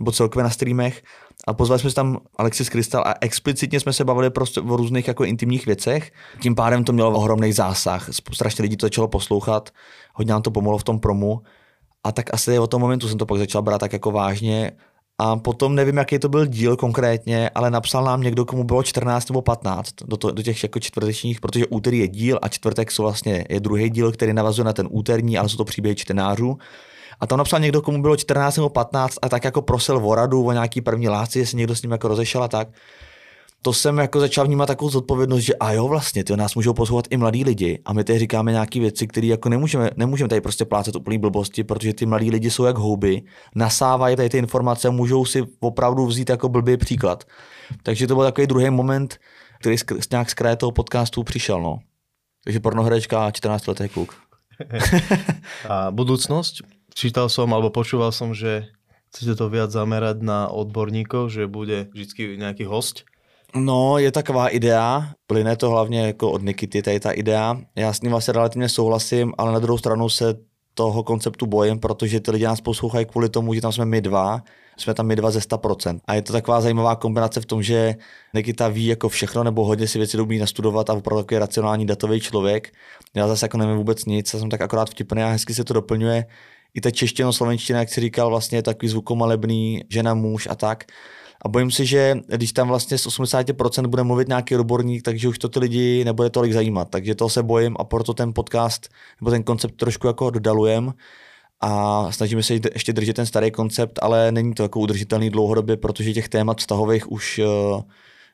nebo 0.00 0.12
celkově 0.12 0.44
na 0.44 0.50
streamech. 0.50 1.02
A 1.46 1.54
pozvali 1.54 1.80
jsme 1.80 1.90
se 1.90 1.96
tam 1.96 2.18
Alexis 2.36 2.68
Krystal 2.68 3.02
a 3.06 3.14
explicitně 3.20 3.80
jsme 3.80 3.92
se 3.92 4.04
bavili 4.04 4.30
prostě 4.30 4.60
o 4.60 4.76
různých 4.76 5.08
jako 5.08 5.24
intimních 5.24 5.66
věcech. 5.66 6.12
Tím 6.40 6.54
pádem 6.54 6.84
to 6.84 6.92
mělo 6.92 7.10
ohromný 7.10 7.52
zásah. 7.52 8.08
Strašně 8.32 8.62
lidí 8.62 8.76
to 8.76 8.86
začalo 8.86 9.08
poslouchat, 9.08 9.70
hodně 10.14 10.32
nám 10.32 10.42
to 10.42 10.50
pomohlo 10.50 10.78
v 10.78 10.84
tom 10.84 11.00
promu. 11.00 11.40
A 12.04 12.12
tak 12.12 12.34
asi 12.34 12.58
od 12.58 12.66
toho 12.66 12.78
momentu 12.78 13.08
jsem 13.08 13.18
to 13.18 13.26
pak 13.26 13.38
začal 13.38 13.62
brát 13.62 13.78
tak 13.78 13.92
jako 13.92 14.10
vážně. 14.10 14.72
A 15.20 15.36
potom 15.36 15.74
nevím, 15.74 15.96
jaký 15.96 16.18
to 16.18 16.28
byl 16.28 16.46
díl 16.46 16.76
konkrétně, 16.76 17.50
ale 17.54 17.70
napsal 17.70 18.04
nám 18.04 18.20
někdo, 18.20 18.44
komu 18.44 18.64
bylo 18.64 18.82
14 18.82 19.28
nebo 19.28 19.42
15 19.42 19.94
do, 20.04 20.16
to, 20.16 20.30
do 20.30 20.42
těch 20.42 20.62
jako 20.62 20.80
čtvrtečních, 20.80 21.40
protože 21.40 21.66
úterý 21.66 21.98
je 21.98 22.08
díl 22.08 22.38
a 22.42 22.48
čtvrtek 22.48 22.90
jsou 22.90 23.02
vlastně 23.02 23.44
je 23.48 23.60
druhý 23.60 23.90
díl, 23.90 24.12
který 24.12 24.32
navazuje 24.32 24.64
na 24.64 24.72
ten 24.72 24.88
úterní, 24.90 25.38
ale 25.38 25.48
jsou 25.48 25.56
to 25.56 25.64
příběhy 25.64 25.94
čtenářů. 25.94 26.58
A 27.20 27.26
tam 27.26 27.38
napsal 27.38 27.60
někdo, 27.60 27.82
komu 27.82 28.02
bylo 28.02 28.16
14 28.16 28.56
nebo 28.56 28.68
15 28.68 29.18
a 29.22 29.28
tak 29.28 29.44
jako 29.44 29.62
prosil 29.62 29.96
o 29.96 30.14
radu, 30.14 30.44
o 30.44 30.52
nějaký 30.52 30.80
první 30.80 31.08
lásce, 31.08 31.38
jestli 31.38 31.58
někdo 31.58 31.76
s 31.76 31.82
ním 31.82 31.90
jako 31.90 32.08
rozešel 32.08 32.42
a 32.42 32.48
tak 32.48 32.68
to 33.68 33.72
jsem 33.72 33.98
jako 33.98 34.20
začal 34.20 34.46
vnímat 34.46 34.66
takovou 34.66 34.90
zodpovědnost, 34.90 35.42
že 35.42 35.54
a 35.54 35.72
jo, 35.72 35.88
vlastně, 35.88 36.24
ty 36.24 36.36
nás 36.36 36.54
můžou 36.54 36.72
poslouchat 36.72 37.04
i 37.10 37.16
mladí 37.16 37.44
lidi 37.44 37.78
a 37.84 37.92
my 37.92 38.04
tady 38.04 38.18
říkáme 38.18 38.52
nějaké 38.52 38.80
věci, 38.80 39.06
které 39.06 39.26
jako 39.26 39.48
nemůžeme, 39.48 39.90
nemůžeme 39.96 40.28
tady 40.28 40.40
prostě 40.40 40.64
plácet 40.64 40.96
úplný 40.96 41.18
blbosti, 41.18 41.64
protože 41.64 41.94
ty 41.94 42.06
mladí 42.06 42.30
lidi 42.30 42.50
jsou 42.50 42.64
jak 42.64 42.78
houby, 42.78 43.22
nasávají 43.54 44.16
tady 44.16 44.28
ty 44.28 44.38
informace 44.38 44.88
a 44.88 44.90
můžou 44.90 45.24
si 45.24 45.42
opravdu 45.60 46.06
vzít 46.06 46.30
jako 46.30 46.48
blbý 46.48 46.76
příklad. 46.76 47.24
Takže 47.82 48.06
to 48.06 48.14
byl 48.14 48.24
takový 48.24 48.46
druhý 48.46 48.70
moment, 48.70 49.20
který 49.60 49.76
nějak 50.12 50.30
z 50.30 50.34
kraje 50.34 50.56
toho 50.56 50.72
podcastu 50.72 51.22
přišel. 51.22 51.60
No. 51.60 51.78
Takže 52.44 52.60
pornohrečka 52.60 53.30
14 53.30 53.66
letý 53.66 53.88
kluk. 53.88 54.16
a 55.68 55.90
budoucnost? 55.90 56.54
Čítal 56.94 57.28
som 57.28 57.52
alebo 57.52 57.70
počúval 57.70 58.16
som, 58.16 58.32
že 58.34 58.64
chcete 59.12 59.36
to 59.36 59.52
viac 59.52 59.70
zamerať 59.70 60.24
na 60.24 60.48
odborníkov, 60.48 61.28
že 61.28 61.44
bude 61.44 61.92
vždy 61.92 62.40
nejaký 62.40 62.64
host 62.64 63.04
No, 63.56 63.98
je 63.98 64.12
taková 64.12 64.48
idea, 64.48 65.12
plyne 65.26 65.56
to 65.56 65.70
hlavně 65.70 66.06
jako 66.06 66.30
od 66.32 66.42
Nikity, 66.42 66.82
tady 66.82 67.00
ta 67.00 67.10
idea. 67.10 67.60
Já 67.76 67.92
s 67.92 68.00
ním 68.00 68.10
vlastně 68.10 68.32
relativně 68.32 68.68
souhlasím, 68.68 69.32
ale 69.38 69.52
na 69.52 69.58
druhou 69.58 69.78
stranu 69.78 70.08
se 70.08 70.34
toho 70.74 71.02
konceptu 71.02 71.46
bojím, 71.46 71.78
protože 71.78 72.20
ty 72.20 72.30
lidi 72.30 72.44
nás 72.44 72.60
poslouchají 72.60 73.06
kvůli 73.06 73.28
tomu, 73.28 73.54
že 73.54 73.60
tam 73.60 73.72
jsme 73.72 73.84
my 73.84 74.00
dva, 74.00 74.42
jsme 74.76 74.94
tam 74.94 75.06
my 75.06 75.16
dva 75.16 75.30
ze 75.30 75.38
100%. 75.38 76.00
A 76.06 76.14
je 76.14 76.22
to 76.22 76.32
taková 76.32 76.60
zajímavá 76.60 76.96
kombinace 76.96 77.40
v 77.40 77.46
tom, 77.46 77.62
že 77.62 77.94
Nikita 78.34 78.68
ví 78.68 78.86
jako 78.86 79.08
všechno, 79.08 79.44
nebo 79.44 79.64
hodně 79.64 79.88
si 79.88 79.98
věci 79.98 80.20
umí 80.20 80.38
nastudovat 80.38 80.90
a 80.90 80.92
opravdu 80.92 81.22
takový 81.22 81.38
racionální 81.38 81.86
datový 81.86 82.20
člověk. 82.20 82.72
Já 83.14 83.28
zase 83.28 83.44
jako 83.44 83.58
nevím 83.58 83.76
vůbec 83.76 84.04
nic, 84.04 84.34
já 84.34 84.40
jsem 84.40 84.50
tak 84.50 84.60
akorát 84.60 84.90
vtipný 84.90 85.22
a 85.22 85.28
hezky 85.28 85.54
se 85.54 85.64
to 85.64 85.74
doplňuje. 85.74 86.26
I 86.74 86.80
ta 86.80 86.90
čeština, 86.90 87.32
slovenština, 87.32 87.78
jak 87.78 87.88
si 87.88 88.00
říkal, 88.00 88.28
vlastně 88.30 88.58
je 88.58 88.62
takový 88.62 88.88
zvukomalebný, 88.88 89.84
žena, 89.90 90.14
muž 90.14 90.48
a 90.50 90.54
tak. 90.54 90.84
A 91.44 91.48
bojím 91.48 91.70
se, 91.70 91.84
že 91.84 92.14
když 92.26 92.52
tam 92.52 92.68
vlastně 92.68 92.98
z 92.98 93.06
80% 93.06 93.86
bude 93.86 94.02
mluvit 94.02 94.28
nějaký 94.28 94.56
odborník, 94.56 95.02
takže 95.02 95.28
už 95.28 95.38
to 95.38 95.48
ty 95.48 95.58
lidi 95.58 96.04
nebude 96.04 96.30
tolik 96.30 96.52
zajímat. 96.52 96.90
Takže 96.90 97.14
to 97.14 97.28
se 97.28 97.42
bojím 97.42 97.76
a 97.78 97.84
proto 97.84 98.14
ten 98.14 98.34
podcast 98.34 98.88
nebo 99.20 99.30
ten 99.30 99.42
koncept 99.42 99.76
trošku 99.76 100.06
jako 100.06 100.30
dodalujem 100.30 100.92
a 101.60 102.12
snažíme 102.12 102.42
se 102.42 102.54
ještě 102.54 102.92
držet 102.92 103.16
ten 103.16 103.26
starý 103.26 103.50
koncept, 103.50 103.98
ale 104.02 104.32
není 104.32 104.54
to 104.54 104.62
jako 104.62 104.80
udržitelný 104.80 105.30
dlouhodobě, 105.30 105.76
protože 105.76 106.12
těch 106.12 106.28
témat 106.28 106.58
vztahových 106.58 107.12
už, 107.12 107.38
eh, 107.38 107.82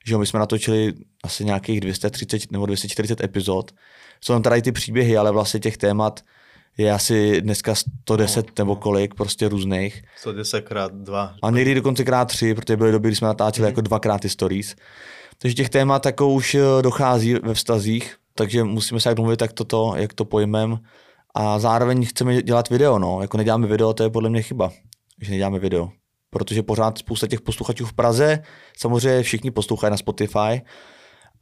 že 0.06 0.18
my 0.18 0.26
jsme 0.26 0.38
natočili 0.38 0.92
asi 1.24 1.44
nějakých 1.44 1.80
230 1.80 2.52
nebo 2.52 2.66
240 2.66 3.20
epizod. 3.20 3.72
Jsou 4.20 4.32
tam 4.32 4.42
tady 4.42 4.62
ty 4.62 4.72
příběhy, 4.72 5.16
ale 5.16 5.32
vlastně 5.32 5.60
těch 5.60 5.76
témat 5.76 6.20
je 6.78 6.92
asi 6.92 7.40
dneska 7.40 7.74
110 7.74 8.46
no, 8.46 8.52
nebo 8.58 8.76
kolik, 8.76 9.14
prostě 9.14 9.48
různých. 9.48 10.02
110 10.16 10.60
krát 10.60 10.94
dva. 10.94 11.34
A 11.42 11.50
někdy 11.50 11.74
dokonce 11.74 12.04
krát 12.04 12.24
tři, 12.24 12.54
protože 12.54 12.76
byly 12.76 12.92
doby, 12.92 13.08
kdy 13.08 13.16
jsme 13.16 13.28
natáčeli 13.28 13.66
mm. 13.66 13.70
jako 13.70 13.80
dvakrát 13.80 14.20
ty 14.20 14.28
stories. 14.28 14.76
Takže 15.38 15.54
těch 15.54 15.68
témat 15.68 16.06
jako 16.06 16.28
už 16.28 16.54
eh, 16.54 16.60
dochází 16.82 17.34
ve 17.34 17.54
vztazích, 17.54 18.16
takže 18.34 18.64
musíme 18.64 19.00
se 19.00 19.08
jak 19.08 19.16
domluvit, 19.16 19.40
jak, 19.42 19.52
toto, 19.52 19.92
jak 19.96 20.14
to 20.14 20.24
pojmem. 20.24 20.78
A 21.34 21.58
zároveň 21.58 22.06
chceme 22.06 22.42
dělat 22.42 22.70
video, 22.70 22.98
no. 22.98 23.18
Jako 23.20 23.36
neděláme 23.36 23.66
video, 23.66 23.94
to 23.94 24.02
je 24.02 24.10
podle 24.10 24.30
mě 24.30 24.42
chyba, 24.42 24.72
že 25.20 25.30
neděláme 25.30 25.58
video. 25.58 25.90
Protože 26.30 26.62
pořád 26.62 26.98
spousta 26.98 27.26
těch 27.26 27.40
posluchačů 27.40 27.86
v 27.86 27.92
Praze, 27.92 28.42
samozřejmě 28.78 29.22
všichni 29.22 29.50
poslouchají 29.50 29.90
na 29.90 29.96
Spotify, 29.96 30.62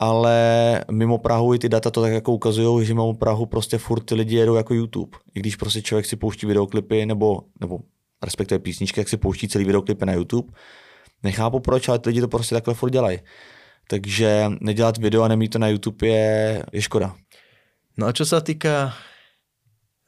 ale 0.03 0.85
mimo 0.91 1.19
Prahu 1.19 1.55
i 1.55 1.59
ty 1.59 1.69
data 1.69 1.91
to 1.91 2.03
tak 2.03 2.13
jako 2.13 2.33
ukazují, 2.33 2.87
že 2.87 2.95
mimo 2.95 3.15
Prahu 3.15 3.47
prostě 3.47 3.79
furt 3.79 4.01
ty 4.01 4.15
lidi 4.15 4.37
jedou 4.37 4.55
jako 4.55 4.75
YouTube. 4.75 5.19
I 5.35 5.41
když 5.41 5.57
prostě 5.57 5.83
člověk 5.83 6.07
si 6.07 6.17
pouští 6.17 6.47
videoklipy 6.47 7.07
nebo, 7.07 7.41
nebo 7.61 7.79
respektive 8.23 8.59
písničky, 8.59 9.01
jak 9.01 9.09
si 9.09 9.17
pouští 9.17 9.49
celý 9.49 9.65
videoklipy 9.65 10.07
na 10.07 10.13
YouTube. 10.13 10.53
Nechápu 11.23 11.61
proč, 11.61 11.89
ale 11.89 11.99
ty 11.99 12.09
lidi 12.09 12.21
to 12.21 12.29
prostě 12.29 12.55
takhle 12.55 12.75
furt 12.75 12.91
dělají. 12.91 13.19
Takže 13.89 14.47
nedělat 14.61 14.99
video 14.99 15.23
a 15.23 15.29
nemít 15.29 15.53
to 15.53 15.59
na 15.59 15.69
YouTube 15.69 16.09
je, 16.09 16.63
je 16.73 16.83
škoda. 16.83 17.15
No 17.97 18.07
a 18.07 18.13
co 18.13 18.27
se 18.27 18.41
týká 18.41 18.95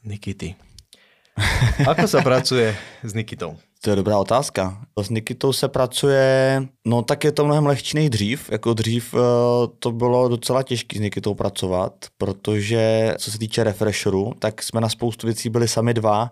Nikity? 0.04 0.54
Ako 1.88 2.08
se 2.08 2.22
pracuje 2.22 2.76
s 3.02 3.14
Nikitou? 3.14 3.56
To 3.84 3.90
je 3.90 3.96
dobrá 3.96 4.18
otázka. 4.18 4.80
S 5.02 5.10
Nikitou 5.10 5.52
se 5.52 5.68
pracuje, 5.68 6.62
no 6.86 7.02
tak 7.02 7.24
je 7.24 7.32
to 7.32 7.44
mnohem 7.44 7.66
lehčí 7.66 7.96
než 7.96 8.10
dřív. 8.10 8.50
Jako 8.50 8.74
dřív 8.74 9.14
uh, 9.14 9.20
to 9.78 9.92
bylo 9.92 10.28
docela 10.28 10.62
těžké 10.62 10.98
s 10.98 11.00
Nikitou 11.00 11.34
pracovat, 11.34 11.92
protože 12.18 13.14
co 13.18 13.30
se 13.30 13.38
týče 13.38 13.64
refresheru, 13.64 14.32
tak 14.38 14.62
jsme 14.62 14.80
na 14.80 14.88
spoustu 14.88 15.26
věcí 15.26 15.48
byli 15.48 15.68
sami 15.68 15.94
dva 15.94 16.30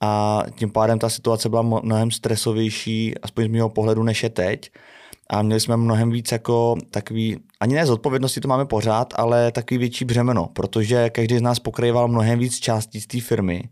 a 0.00 0.42
tím 0.54 0.70
pádem 0.70 0.98
ta 0.98 1.08
situace 1.08 1.48
byla 1.48 1.62
mnohem 1.62 2.10
stresovější, 2.10 3.18
aspoň 3.22 3.44
z 3.44 3.48
mého 3.48 3.68
pohledu, 3.68 4.02
než 4.02 4.22
je 4.22 4.30
teď. 4.30 4.70
A 5.30 5.42
měli 5.42 5.60
jsme 5.60 5.76
mnohem 5.76 6.10
víc 6.10 6.32
jako 6.32 6.76
takový, 6.90 7.36
ani 7.60 7.74
ne 7.74 7.86
zodpovědnosti 7.86 8.40
to 8.40 8.48
máme 8.48 8.64
pořád, 8.64 9.14
ale 9.16 9.52
takový 9.52 9.78
větší 9.78 10.04
břemeno, 10.04 10.48
protože 10.52 11.10
každý 11.10 11.38
z 11.38 11.42
nás 11.42 11.58
pokrýval 11.58 12.08
mnohem 12.08 12.38
víc 12.38 12.58
částí 12.58 13.00
z 13.00 13.06
té 13.06 13.20
firmy 13.20 13.62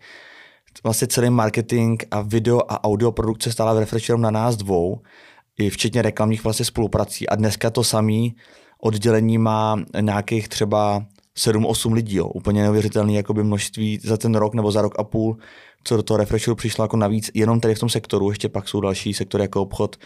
vlastně 0.83 1.09
celý 1.09 1.31
marketing 1.31 2.03
a 2.11 2.21
video 2.21 2.61
a 2.69 2.85
audio 2.85 3.13
produkce 3.13 3.53
stála 3.53 3.75
v 3.75 3.79
Refresh 3.79 4.09
na 4.09 4.31
nás 4.31 4.57
dvou, 4.57 5.01
i 5.59 5.71
včetně 5.71 6.03
reklamních 6.03 6.45
vlastně 6.45 6.65
spoluprací. 6.65 7.29
A 7.29 7.37
dneska 7.37 7.71
to 7.71 7.85
samý 7.85 8.37
oddělení 8.81 9.39
má 9.39 9.77
nějakých 10.01 10.49
třeba 10.49 11.05
7-8 11.39 11.93
lidí, 11.93 12.17
jo. 12.17 12.27
úplně 12.27 12.63
neuvěřitelný 12.63 13.15
jakoby 13.15 13.45
množství 13.45 13.99
za 14.03 14.17
ten 14.17 14.35
rok 14.35 14.55
nebo 14.55 14.73
za 14.73 14.83
rok 14.83 14.95
a 14.99 15.05
půl, 15.05 15.37
co 15.85 15.97
do 15.97 16.03
toho 16.03 16.19
Refreshu 16.19 16.55
přišlo 16.55 16.85
jako 16.85 16.97
navíc, 16.97 17.31
jenom 17.35 17.61
tady 17.61 17.75
v 17.75 17.79
tom 17.79 17.89
sektoru, 17.89 18.31
ještě 18.31 18.49
pak 18.49 18.69
jsou 18.69 18.81
další 18.81 19.15
sektory 19.15 19.45
jako 19.45 19.63
obchod, 19.63 19.97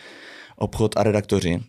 obchod 0.57 0.97
a 0.97 1.03
redaktoři. 1.03 1.61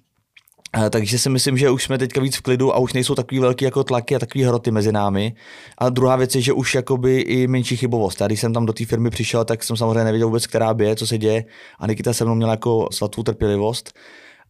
Takže 0.90 1.20
si 1.20 1.30
myslím, 1.30 1.58
že 1.58 1.70
už 1.70 1.84
jsme 1.84 1.98
teďka 1.98 2.22
víc 2.22 2.36
v 2.36 2.42
klidu 2.42 2.74
a 2.74 2.78
už 2.78 2.94
nejsou 2.94 3.16
takový 3.16 3.40
velký 3.40 3.66
jako 3.66 3.84
tlaky 3.84 4.16
a 4.16 4.20
takový 4.20 4.44
hroty 4.44 4.72
mezi 4.72 4.92
námi. 4.92 5.36
A 5.78 5.90
druhá 5.90 6.16
věc 6.16 6.36
je, 6.36 6.42
že 6.42 6.54
už 6.54 6.76
jakoby 6.76 7.20
i 7.20 7.48
menší 7.48 7.78
chybovost. 7.78 8.22
A 8.22 8.28
když 8.28 8.40
jsem 8.40 8.54
tam 8.54 8.66
do 8.66 8.74
té 8.74 8.86
firmy 8.86 9.10
přišel, 9.10 9.46
tak 9.46 9.64
jsem 9.64 9.78
samozřejmě 9.78 10.04
nevěděl 10.04 10.28
vůbec, 10.28 10.48
která 10.48 10.74
bě, 10.74 10.96
co 10.96 11.08
se 11.08 11.18
děje. 11.18 11.46
A 11.80 11.88
Nikita 11.88 12.14
se 12.14 12.26
mnou 12.26 12.36
měla 12.36 12.52
jako 12.52 12.88
svatou 12.92 13.24
trpělivost. 13.24 13.94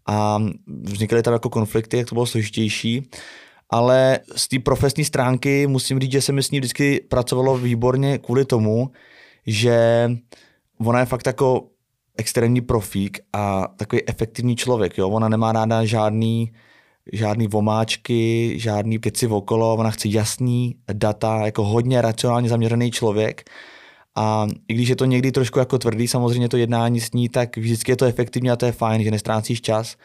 A 0.07 0.39
vznikaly 0.83 1.23
tam 1.23 1.33
jako 1.33 1.49
konflikty, 1.49 1.97
jak 1.97 2.09
to 2.09 2.15
bylo 2.15 2.25
složitější. 2.25 3.09
Ale 3.69 4.19
z 4.35 4.47
té 4.47 4.59
profesní 4.59 5.05
stránky 5.05 5.67
musím 5.67 5.99
říct, 5.99 6.11
že 6.11 6.21
se 6.21 6.31
mi 6.31 6.43
s 6.43 6.51
ní 6.51 6.59
vždycky 6.59 7.05
pracovalo 7.09 7.57
výborně 7.57 8.17
kvůli 8.17 8.45
tomu, 8.45 8.91
že 9.47 10.09
ona 10.85 10.99
je 10.99 11.05
fakt 11.05 11.27
jako 11.27 11.67
extrémní 12.17 12.61
profík 12.61 13.19
a 13.33 13.67
takový 13.77 14.09
efektivní 14.09 14.55
člověk. 14.55 14.97
Jo? 14.97 15.09
Ona 15.09 15.29
nemá 15.29 15.51
ráda 15.51 15.85
žádný, 15.85 16.51
žádný 17.13 17.47
vomáčky, 17.47 18.53
žádný 18.59 18.99
keci 18.99 19.27
okolo, 19.27 19.75
ona 19.75 19.91
chce 19.91 20.07
jasný 20.07 20.75
data, 20.93 21.45
jako 21.45 21.63
hodně 21.63 22.01
racionálně 22.01 22.49
zaměřený 22.49 22.91
člověk. 22.91 23.49
A 24.15 24.47
i 24.67 24.73
když 24.73 24.89
je 24.89 24.95
to 24.95 25.05
někdy 25.05 25.31
trošku 25.31 25.59
jako 25.59 25.77
tvrdý, 25.77 26.07
samozřejmě 26.07 26.49
to 26.49 26.57
jednání 26.57 26.99
s 26.99 27.11
ní, 27.11 27.29
tak 27.29 27.57
vždycky 27.57 27.91
je 27.91 27.95
to 27.95 28.05
efektivní 28.05 28.51
a 28.51 28.55
to 28.55 28.65
je 28.65 28.71
fajn, 28.71 29.03
že 29.03 29.11
nestrácíš 29.11 29.61
čas. 29.61 29.95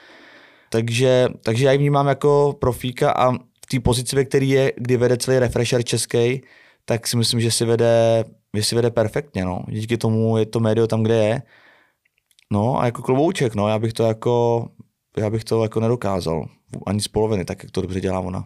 Takže, 0.70 1.28
takže 1.42 1.66
já 1.66 1.72
ji 1.72 1.78
vnímám 1.78 2.06
jako 2.06 2.56
profíka 2.60 3.10
a 3.10 3.32
v 3.32 3.66
té 3.70 3.80
pozici, 3.80 4.16
ve 4.16 4.24
které 4.24 4.46
je, 4.46 4.72
kdy 4.76 4.96
vede 4.96 5.16
celý 5.16 5.38
refresher 5.38 5.82
český, 5.82 6.42
tak 6.84 7.06
si 7.06 7.16
myslím, 7.16 7.40
že 7.40 7.50
si 7.50 7.64
vede, 7.64 8.24
že 8.54 8.62
si 8.62 8.74
vede 8.74 8.90
perfektně. 8.90 9.44
No. 9.44 9.64
Díky 9.68 9.98
tomu 9.98 10.38
je 10.38 10.46
to 10.46 10.60
médio 10.60 10.86
tam, 10.86 11.02
kde 11.02 11.14
je 11.14 11.42
No 12.52 12.80
a 12.80 12.84
jako 12.84 13.02
klobouček, 13.02 13.54
no, 13.54 13.68
já 13.68 13.78
bych 13.78 13.92
to 13.92 14.02
jako, 14.02 14.66
já 15.16 15.30
bych 15.30 15.44
to 15.44 15.62
jako 15.62 15.80
nedokázal. 15.80 16.46
Ani 16.86 17.00
z 17.00 17.08
poloviny, 17.08 17.44
tak 17.44 17.62
jak 17.62 17.72
to 17.72 17.80
dobře 17.80 18.00
dělá 18.00 18.20
ona. 18.20 18.44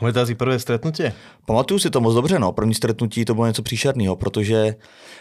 Pamatuješ 0.00 0.28
si 0.28 0.34
prvé 0.34 0.58
stretnutí? 0.58 1.02
Pamatuju 1.46 1.80
si 1.80 1.90
to 1.90 2.00
moc 2.00 2.14
dobře, 2.14 2.38
no. 2.38 2.52
První 2.52 2.74
stretnutí 2.74 3.24
to 3.24 3.34
bylo 3.34 3.46
něco 3.46 3.62
příšerného, 3.62 4.16
protože... 4.16 4.74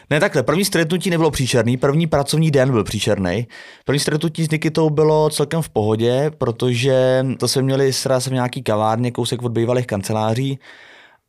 Ne 0.10 0.20
takhle, 0.20 0.44
první 0.44 0.66
stretnutí 0.66 1.10
nebylo 1.10 1.32
příšerný, 1.32 1.78
první 1.78 2.08
pracovní 2.08 2.52
den 2.52 2.72
byl 2.72 2.84
příšerný. 2.84 3.48
První 3.86 4.00
stretnutí 4.00 4.46
s 4.46 4.50
Nikitou 4.50 4.90
bylo 4.90 5.30
celkem 5.30 5.62
v 5.62 5.70
pohodě, 5.70 6.32
protože 6.38 7.26
to 7.40 7.48
jsme 7.48 7.62
měli 7.62 7.94
sraz 7.94 8.28
v 8.28 8.34
nějaký 8.34 8.64
kavárně, 8.64 9.12
kousek 9.12 9.44
od 9.44 9.52
bývalých 9.52 9.88
kanceláří 9.88 10.60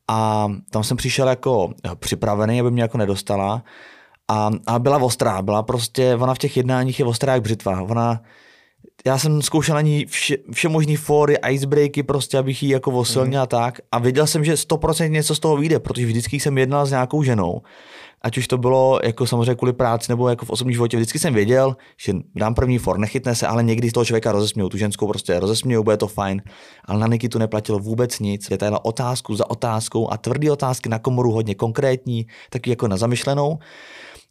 a 0.08 0.48
tam 0.70 0.84
jsem 0.84 0.96
přišel 0.96 1.28
jako 1.28 1.74
připravený, 1.98 2.60
aby 2.60 2.70
mě 2.70 2.82
jako 2.82 2.98
nedostala 2.98 3.62
a, 4.28 4.50
a 4.66 4.78
byla 4.78 4.98
ostrá, 4.98 5.42
byla 5.42 5.62
prostě, 5.62 6.14
ona 6.14 6.34
v 6.34 6.38
těch 6.38 6.56
jednáních 6.56 6.98
je 6.98 7.04
ostrá 7.04 7.32
jak 7.32 7.42
břitva. 7.42 7.82
Ona 7.82 8.22
já 9.06 9.18
jsem 9.18 9.42
zkoušel 9.42 9.74
na 9.74 9.80
ní 9.80 10.06
vše, 10.06 10.36
vše 10.52 10.68
možný 10.68 10.96
fóry, 10.96 11.36
icebreaky, 11.50 12.02
prostě, 12.02 12.38
abych 12.38 12.62
ji 12.62 12.72
jako 12.72 12.92
osilnil 12.92 13.40
mm. 13.40 13.42
a 13.42 13.46
tak. 13.46 13.80
A 13.92 13.98
věděl 13.98 14.26
jsem, 14.26 14.44
že 14.44 14.54
100% 14.54 15.10
něco 15.10 15.34
z 15.34 15.38
toho 15.38 15.56
vyjde, 15.56 15.78
protože 15.78 16.06
vždycky 16.06 16.40
jsem 16.40 16.58
jednal 16.58 16.86
s 16.86 16.90
nějakou 16.90 17.22
ženou. 17.22 17.60
Ať 18.22 18.38
už 18.38 18.48
to 18.48 18.58
bylo 18.58 19.00
jako 19.04 19.26
samozřejmě 19.26 19.54
kvůli 19.54 19.72
práci 19.72 20.12
nebo 20.12 20.28
jako 20.28 20.46
v 20.46 20.50
osobním 20.50 20.72
životě, 20.72 20.96
vždycky 20.96 21.18
jsem 21.18 21.34
věděl, 21.34 21.76
že 21.96 22.12
dám 22.34 22.54
první 22.54 22.78
for, 22.78 22.98
nechytne 22.98 23.34
se, 23.34 23.46
ale 23.46 23.62
někdy 23.62 23.90
toho 23.90 24.04
člověka 24.04 24.32
rozesměju, 24.32 24.68
tu 24.68 24.78
ženskou 24.78 25.08
prostě 25.08 25.40
rozesměju, 25.40 25.82
bude 25.82 25.96
to 25.96 26.06
fajn. 26.06 26.42
Ale 26.84 27.00
na 27.00 27.06
Niky 27.06 27.28
tu 27.28 27.38
neplatilo 27.38 27.78
vůbec 27.78 28.18
nic. 28.18 28.50
Je 28.50 28.58
to 28.58 28.80
otázku 28.80 29.36
za 29.36 29.50
otázkou 29.50 30.12
a 30.12 30.16
tvrdý 30.16 30.50
otázky 30.50 30.88
na 30.88 30.98
komoru 30.98 31.32
hodně 31.32 31.54
konkrétní, 31.54 32.26
taky 32.50 32.70
jako 32.70 32.88
na 32.88 32.96
zamyšlenou. 32.96 33.58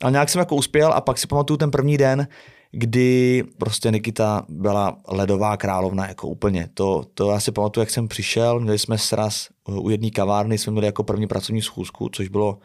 Ale 0.02 0.12
nějak 0.12 0.30
jsem 0.30 0.40
jako 0.40 0.56
uspěl 0.56 0.94
a 0.94 1.02
pak 1.02 1.18
si 1.18 1.28
pamatuju 1.28 1.58
ten 1.58 1.72
první 1.72 1.98
den, 1.98 2.28
kdy 2.72 3.44
prostě 3.58 3.92
Nikita 3.92 4.46
byla 4.50 4.98
ledová 5.08 5.58
královna, 5.58 6.08
jako 6.08 6.28
úplně. 6.28 6.70
To, 6.74 7.04
to 7.14 7.32
já 7.32 7.40
si 7.40 7.52
pamatuju, 7.52 7.82
jak 7.82 7.90
jsem 7.90 8.08
přišel, 8.08 8.60
měli 8.60 8.80
jsme 8.80 8.98
sraz 8.98 9.48
u 9.68 9.90
jedné 9.90 10.10
kavárny, 10.10 10.58
jsme 10.58 10.72
měli 10.72 10.86
jako 10.86 11.04
první 11.04 11.28
pracovní 11.28 11.62
schůzku, 11.62 12.10
což 12.10 12.28
bylo 12.28 12.58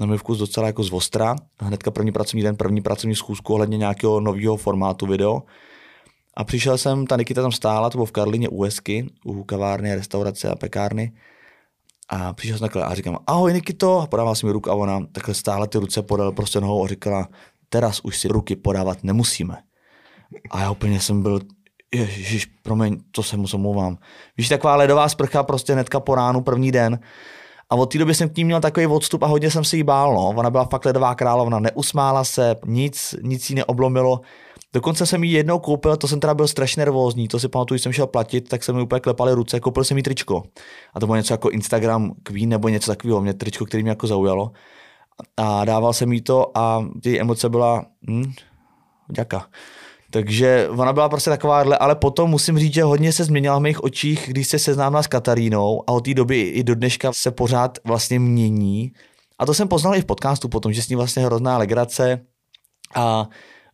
na 0.00 0.06
můj 0.06 0.18
vkus 0.18 0.38
docela 0.38 0.66
jako 0.66 0.82
z 0.82 0.92
ostra. 0.92 1.36
Hnedka 1.60 1.90
první 1.90 2.12
pracovní 2.12 2.42
den, 2.42 2.56
první 2.56 2.80
pracovní 2.80 3.14
schůzku 3.14 3.54
ohledně 3.54 3.78
nějakého 3.78 4.20
nového 4.20 4.56
formátu 4.56 5.06
video. 5.06 5.42
A 6.36 6.44
přišel 6.44 6.78
jsem, 6.78 7.06
ta 7.06 7.16
Nikita 7.16 7.42
tam 7.42 7.52
stála, 7.52 7.90
to 7.90 7.98
bylo 7.98 8.06
v 8.06 8.12
Karlině 8.12 8.48
USky, 8.48 9.06
u 9.24 9.44
kavárny, 9.44 9.94
restaurace 9.94 10.48
a 10.48 10.56
pekárny. 10.56 11.12
A 12.10 12.32
přišel 12.32 12.58
jsem 12.58 12.64
takhle 12.64 12.84
a 12.84 12.94
říkám, 12.94 13.18
ahoj 13.26 13.52
Nikito, 13.52 13.98
a 13.98 14.06
podával 14.06 14.34
si 14.34 14.46
mi 14.46 14.52
ruku 14.52 14.70
a 14.70 14.74
ona 14.74 15.00
takhle 15.12 15.34
stále 15.34 15.68
ty 15.68 15.78
ruce 15.78 16.02
podal 16.02 16.32
prostě 16.32 16.60
nohou 16.60 16.84
a 16.84 16.88
říkala, 16.88 17.28
teraz 17.68 18.00
už 18.00 18.18
si 18.18 18.28
ruky 18.28 18.56
podávat 18.56 19.04
nemusíme. 19.04 19.56
A 20.50 20.60
já 20.60 20.70
úplně 20.70 21.00
jsem 21.00 21.22
byl, 21.22 21.40
ježiš, 21.94 22.46
promiň, 22.46 23.00
to 23.10 23.22
se 23.22 23.36
mu 23.36 23.46
omlouvám. 23.54 23.98
Víš, 24.36 24.48
taková 24.48 24.76
ledová 24.76 25.08
sprcha 25.08 25.42
prostě 25.42 25.72
hnedka 25.72 26.00
po 26.00 26.14
ránu, 26.14 26.40
první 26.40 26.72
den. 26.72 27.00
A 27.70 27.76
od 27.76 27.92
té 27.92 27.98
doby 27.98 28.14
jsem 28.14 28.28
k 28.28 28.36
ní 28.36 28.44
měl 28.44 28.60
takový 28.60 28.86
odstup 28.86 29.22
a 29.22 29.26
hodně 29.26 29.50
jsem 29.50 29.64
si 29.64 29.76
jí 29.76 29.82
bál. 29.82 30.14
No. 30.14 30.28
Ona 30.28 30.50
byla 30.50 30.64
fakt 30.64 30.84
ledová 30.84 31.14
královna, 31.14 31.58
neusmála 31.58 32.24
se, 32.24 32.56
nic, 32.66 33.14
nic 33.22 33.50
jí 33.50 33.56
neoblomilo. 33.56 34.20
Dokonce 34.72 35.06
jsem 35.06 35.24
jí 35.24 35.32
jednou 35.32 35.58
koupil, 35.58 35.96
to 35.96 36.08
jsem 36.08 36.20
teda 36.20 36.34
byl 36.34 36.48
strašně 36.48 36.80
nervózní, 36.80 37.28
to 37.28 37.38
si 37.38 37.48
pamatuju, 37.48 37.76
když 37.76 37.82
jsem 37.82 37.92
šel 37.92 38.06
platit, 38.06 38.48
tak 38.48 38.64
jsem 38.64 38.76
mi 38.76 38.82
úplně 38.82 39.00
klepali 39.00 39.32
ruce, 39.32 39.60
koupil 39.60 39.84
jsem 39.84 39.96
jí 39.96 40.02
tričko. 40.02 40.42
A 40.94 41.00
to 41.00 41.06
bylo 41.06 41.16
něco 41.16 41.34
jako 41.34 41.50
Instagram 41.50 42.12
Queen 42.22 42.48
nebo 42.48 42.68
něco 42.68 42.90
takového, 42.90 43.20
mě 43.20 43.34
tričko, 43.34 43.66
který 43.66 43.82
mě 43.82 43.90
jako 43.90 44.06
zaujalo 44.06 44.50
a 45.36 45.64
dával 45.64 45.92
jsem 45.92 46.12
jí 46.12 46.20
to 46.20 46.58
a 46.58 46.88
ty 47.02 47.20
emoce 47.20 47.48
byla, 47.48 47.84
hm, 48.10 48.32
děka. 49.12 49.46
Takže 50.10 50.68
ona 50.68 50.92
byla 50.92 51.08
prostě 51.08 51.30
takováhle, 51.30 51.78
ale 51.78 51.94
potom 51.94 52.30
musím 52.30 52.58
říct, 52.58 52.74
že 52.74 52.82
hodně 52.82 53.12
se 53.12 53.24
změnila 53.24 53.58
v 53.58 53.62
mých 53.62 53.84
očích, 53.84 54.24
když 54.28 54.48
se 54.48 54.58
seznámila 54.58 55.02
s 55.02 55.06
Katarínou 55.06 55.82
a 55.86 55.92
od 55.92 56.04
té 56.04 56.14
doby 56.14 56.40
i 56.40 56.64
do 56.64 56.74
dneška 56.74 57.12
se 57.12 57.30
pořád 57.30 57.78
vlastně 57.84 58.18
mění. 58.18 58.92
A 59.38 59.46
to 59.46 59.54
jsem 59.54 59.68
poznal 59.68 59.94
i 59.94 60.00
v 60.00 60.04
podcastu 60.04 60.48
potom, 60.48 60.72
že 60.72 60.82
s 60.82 60.88
ní 60.88 60.96
vlastně 60.96 61.24
hrozná 61.24 61.58
legrace 61.58 62.20
a 62.94 63.28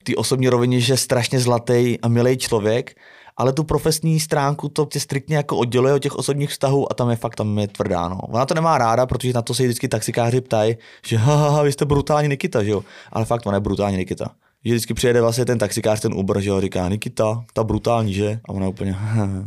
ty 0.07 0.16
osobní 0.16 0.49
rovině, 0.49 0.81
že 0.81 0.92
je 0.92 0.97
strašně 0.97 1.40
zlatý 1.40 2.01
a 2.01 2.09
milý 2.09 2.37
člověk 2.37 2.95
ale 3.37 3.53
tu 3.53 3.64
profesní 3.64 4.21
stránku 4.21 4.69
to 4.69 4.87
tě 4.87 5.01
striktně 5.01 5.37
jako 5.37 5.57
odděluje 5.57 5.95
od 5.95 5.99
těch 5.99 6.16
osobních 6.16 6.51
vztahů 6.51 6.92
a 6.92 6.95
tam 6.95 7.11
je 7.11 7.16
fakt 7.16 7.35
tam 7.35 7.59
je 7.59 7.69
tvrdá. 7.69 8.09
No. 8.09 8.16
Ona 8.16 8.47
to 8.47 8.55
nemá 8.55 8.79
ráda, 8.79 9.07
protože 9.07 9.33
na 9.33 9.42
to 9.42 9.55
se 9.55 9.62
vždycky 9.62 9.88
taxikáři 9.88 10.40
ptají, 10.40 10.77
že 11.07 11.16
ha, 11.16 11.37
ha, 11.37 11.51
ha, 11.51 11.62
vy 11.62 11.73
jste 11.73 11.85
brutální 11.85 12.29
Nikita, 12.29 12.64
že 12.64 12.71
jo? 12.71 12.85
Ale 13.12 13.25
fakt 13.25 13.47
ona 13.47 13.57
je 13.57 13.61
brutální 13.61 13.97
Nikita. 13.97 14.31
Že 14.64 14.73
vždycky 14.73 14.95
přijede 14.95 15.21
vlastně 15.21 15.45
ten 15.45 15.59
taxikář, 15.59 16.01
ten 16.01 16.14
Uber, 16.14 16.40
že 16.40 16.51
jo, 16.51 16.61
říká 16.61 16.88
Nikita, 16.88 17.45
ta 17.53 17.64
brutální, 17.64 18.14
že? 18.14 18.40
A 18.45 18.49
ona 18.49 18.69
úplně, 18.69 18.97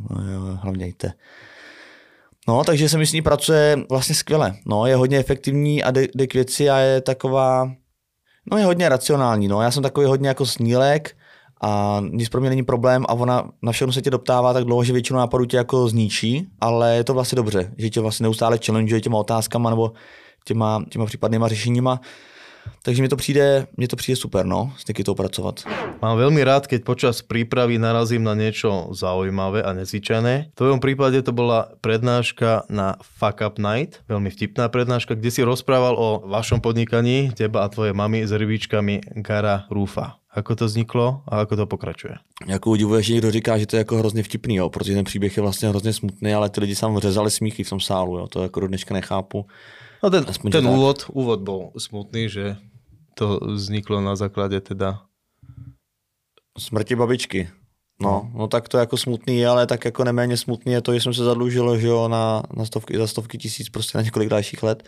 no 0.09 0.31
jo, 0.31 0.41
hlavně 0.61 0.85
jděte. 0.85 1.13
No, 2.47 2.63
takže 2.63 2.89
se 2.89 2.97
mi 2.97 3.07
s 3.07 3.13
ní 3.13 3.21
pracuje 3.21 3.77
vlastně 3.89 4.15
skvěle. 4.15 4.55
No, 4.65 4.85
je 4.85 4.95
hodně 4.95 5.17
efektivní 5.17 5.83
a 5.83 5.91
jde 5.91 6.27
k 6.27 6.33
věci 6.33 6.69
a 6.69 6.77
je 6.77 7.01
taková, 7.01 7.71
no 8.45 8.57
je 8.57 8.65
hodně 8.65 8.89
racionální. 8.89 9.47
No, 9.47 9.61
já 9.61 9.71
jsem 9.71 9.83
takový 9.83 10.05
hodně 10.05 10.27
jako 10.27 10.45
snílek, 10.45 11.15
a 11.61 12.01
nic 12.11 12.29
pro 12.29 12.41
mě 12.41 12.49
není 12.49 12.63
problém 12.63 13.05
a 13.09 13.13
ona 13.13 13.49
na 13.61 13.71
všechno 13.71 13.93
se 13.93 14.01
tě 14.01 14.09
doptává 14.09 14.53
tak 14.53 14.63
dlouho, 14.63 14.83
že 14.83 14.93
většinu 14.93 15.19
nápadů 15.19 15.45
tě 15.45 15.57
jako 15.57 15.87
zničí, 15.87 16.47
ale 16.61 16.95
je 16.95 17.03
to 17.03 17.13
vlastně 17.13 17.35
dobře, 17.35 17.73
že 17.77 17.89
tě 17.89 18.01
vlastně 18.01 18.23
neustále 18.23 18.59
challenge 18.65 19.01
těma 19.01 19.17
otázkama 19.17 19.69
nebo 19.69 19.91
těma, 20.45 20.83
těma 20.89 21.05
případnýma 21.05 21.47
řešeníma. 21.47 22.01
Takže 22.83 23.01
mi 23.01 23.09
to 23.09 23.15
přijde, 23.15 23.67
mně 23.77 23.87
to 23.87 23.95
přijde 23.95 24.15
super, 24.15 24.45
no, 24.45 24.73
s 24.77 24.87
Nikitou 24.87 25.15
pracovat. 25.15 25.63
Mám 25.99 26.15
veľmi 26.15 26.39
rád, 26.47 26.63
keď 26.63 26.87
počas 26.87 27.19
prípravy 27.19 27.75
narazím 27.75 28.23
na 28.23 28.31
niečo 28.31 28.95
zaujímavé 28.95 29.59
a 29.59 29.75
nezvyčajné. 29.75 30.55
V 30.55 30.57
tvojom 30.57 30.79
prípade 30.79 31.19
to 31.19 31.35
bola 31.35 31.75
prednáška 31.83 32.63
na 32.71 32.95
Fuck 33.19 33.43
Up 33.43 33.59
Night, 33.59 33.99
veľmi 34.07 34.31
vtipná 34.31 34.71
prednáška, 34.71 35.19
kde 35.19 35.27
si 35.27 35.43
rozprával 35.43 35.99
o 35.99 36.23
vašom 36.23 36.63
podnikaní, 36.63 37.35
teba 37.35 37.67
a 37.67 37.71
tvoje 37.71 37.91
mamy 37.91 38.23
s 38.23 38.31
rybičkami 38.31 39.19
Gara 39.19 39.67
Rufa. 39.67 40.15
Ako 40.31 40.55
to 40.55 40.65
vzniklo 40.71 41.25
a 41.27 41.43
ako 41.43 41.55
to 41.59 41.65
pokračuje? 41.65 42.15
Jako 42.47 42.69
udivuje, 42.69 43.03
že 43.03 43.13
někdo 43.13 43.31
říká, 43.31 43.57
že 43.57 43.65
to 43.65 43.75
je 43.75 43.83
jako 43.83 43.97
hrozně 43.97 44.23
vtipný, 44.23 44.55
jo, 44.55 44.69
protože 44.69 44.93
ten 44.93 45.03
příběh 45.03 45.37
je 45.37 45.41
vlastně 45.43 45.69
hrozně 45.69 45.93
smutný, 45.93 46.33
ale 46.33 46.49
ty 46.49 46.61
lidi 46.61 46.75
sam 46.75 46.97
řezali 46.97 47.31
smíchy 47.31 47.63
v 47.63 47.69
tom 47.69 47.79
sálu, 47.79 48.17
jo, 48.17 48.27
to 48.27 48.43
jako 48.43 48.59
do 48.59 48.67
dneška 48.67 48.93
nechápu. 48.93 49.45
No 50.03 50.09
ten, 50.09 50.25
Aspoň, 50.27 50.51
ten 50.51 50.67
úvod, 50.67 51.05
úvod 51.11 51.39
bol 51.43 51.75
smutný, 51.77 52.29
že 52.29 52.55
to 53.13 53.39
vzniklo 53.43 54.01
na 54.01 54.15
základě 54.15 54.61
teda 54.61 55.01
smrti 56.57 56.95
babičky. 56.95 57.49
No, 58.01 58.31
no 58.33 58.47
tak 58.47 58.69
to 58.69 58.77
je 58.77 58.79
jako 58.79 58.97
smutný, 58.97 59.45
ale 59.45 59.67
tak 59.67 59.85
jako 59.85 60.03
neméně 60.03 60.37
smutný 60.37 60.73
je 60.73 60.81
to, 60.81 60.93
že 60.93 61.01
jsem 61.01 61.13
se 61.13 61.23
zadlužil, 61.23 61.77
že 61.77 61.87
jo, 61.87 62.07
na, 62.07 62.43
na 62.53 62.65
stovky, 62.65 62.97
za 62.97 63.07
stovky 63.07 63.37
tisíc 63.37 63.69
prostě 63.69 63.97
na 63.97 64.01
několik 64.01 64.29
dalších 64.29 64.63
let. 64.63 64.83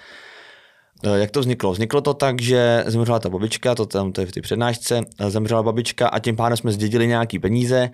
Eh, 1.03 1.19
jak 1.19 1.31
to 1.31 1.39
vzniklo? 1.39 1.71
Vzniklo 1.71 2.01
to 2.01 2.13
tak, 2.13 2.41
že 2.41 2.83
zemřela 2.87 3.19
ta 3.19 3.29
babička, 3.29 3.75
to 3.75 3.85
tam 3.85 4.11
to 4.11 4.21
je 4.21 4.27
v 4.27 4.31
té 4.31 4.41
přednášce, 4.41 5.01
eh, 5.19 5.29
zemřela 5.29 5.63
babička 5.63 6.07
a 6.07 6.19
tím 6.19 6.35
pádem 6.35 6.57
jsme 6.57 6.71
zdědili 6.71 7.07
nějaký 7.07 7.39
peníze. 7.39 7.89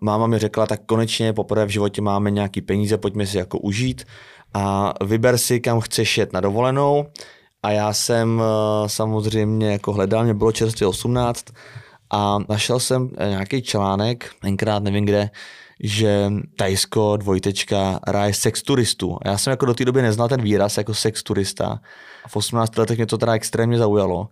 Máma 0.00 0.26
mi 0.26 0.38
řekla, 0.38 0.66
tak 0.66 0.80
konečně 0.86 1.32
poprvé 1.32 1.66
v 1.66 1.68
životě 1.68 2.02
máme 2.02 2.30
nějaký 2.30 2.60
peníze, 2.60 2.98
pojďme 2.98 3.26
si 3.26 3.38
jako 3.38 3.58
užít 3.58 4.04
a 4.54 4.94
vyber 5.04 5.38
si, 5.38 5.60
kam 5.60 5.80
chceš 5.80 6.18
jet 6.18 6.32
na 6.32 6.40
dovolenou. 6.40 7.06
A 7.62 7.70
já 7.70 7.92
jsem 7.92 8.42
eh, 8.42 8.88
samozřejmě 8.88 9.72
jako 9.72 9.92
hledal, 9.92 10.24
mě 10.24 10.34
bylo 10.34 10.52
čerstvě 10.52 10.86
18 10.86 11.44
a 12.10 12.38
našel 12.48 12.80
jsem 12.80 13.10
nějaký 13.28 13.62
článek, 13.62 14.30
tenkrát 14.40 14.82
nevím 14.82 15.04
kde, 15.04 15.30
že 15.82 16.30
Tajsko, 16.56 17.16
dvojtečka, 17.16 18.00
ráje 18.08 18.34
sex 18.34 18.62
turistů. 18.62 19.18
Já 19.24 19.38
jsem 19.38 19.50
jako 19.50 19.66
do 19.66 19.74
té 19.74 19.84
doby 19.84 20.02
neznal 20.02 20.28
ten 20.28 20.42
výraz 20.42 20.76
jako 20.76 20.94
sex 20.94 21.22
turista. 21.22 21.80
V 22.28 22.36
18 22.36 22.78
letech 22.78 22.98
mě 22.98 23.06
to 23.06 23.18
teda 23.18 23.32
extrémně 23.32 23.78
zaujalo. 23.78 24.28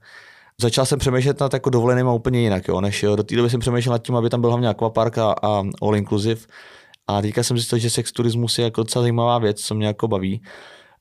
Začal 0.60 0.86
jsem 0.86 0.98
přemýšlet 0.98 1.40
nad 1.40 1.52
jako 1.52 1.70
dovoleným 1.70 2.08
a 2.08 2.12
úplně 2.12 2.40
jinak, 2.40 2.68
jo, 2.68 2.80
než 2.80 3.02
jo. 3.02 3.16
Do 3.16 3.22
té 3.22 3.36
doby 3.36 3.50
jsem 3.50 3.60
přemýšlel 3.60 3.92
nad 3.92 4.02
tím, 4.02 4.16
aby 4.16 4.30
tam 4.30 4.40
byl 4.40 4.50
hlavně 4.50 4.68
aquapark 4.68 5.18
a, 5.18 5.34
a 5.42 5.62
all 5.82 5.96
inclusive. 5.96 6.40
A 7.10 7.20
teďka 7.20 7.42
jsem 7.42 7.56
zjistil, 7.56 7.78
že 7.78 7.90
sex 7.90 8.12
turismus 8.12 8.58
je 8.58 8.64
jako 8.64 8.82
docela 8.82 9.02
zajímavá 9.02 9.38
věc, 9.38 9.60
co 9.60 9.74
mě 9.74 9.86
jako 9.86 10.08
baví. 10.08 10.42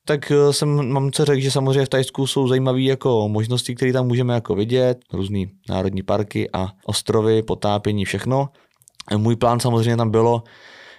Tak 0.04 0.30
eh, 0.30 0.52
jsem 0.52 0.92
mám 0.92 1.10
co 1.12 1.24
řekl, 1.24 1.40
že 1.40 1.50
samozřejmě 1.50 1.84
v 1.84 1.88
Tajsku 1.88 2.26
jsou 2.26 2.48
zajímavé 2.48 2.80
jako 2.80 3.28
možnosti, 3.28 3.74
které 3.74 3.92
tam 3.92 4.06
můžeme 4.06 4.34
jako 4.34 4.54
vidět, 4.54 4.98
různé 5.12 5.38
národní 5.68 6.02
parky 6.02 6.50
a 6.52 6.68
ostrovy, 6.84 7.42
potápění, 7.42 8.04
všechno. 8.04 8.48
Můj 9.16 9.36
plán 9.36 9.60
samozřejmě 9.60 9.96
tam 9.96 10.10
bylo, 10.10 10.42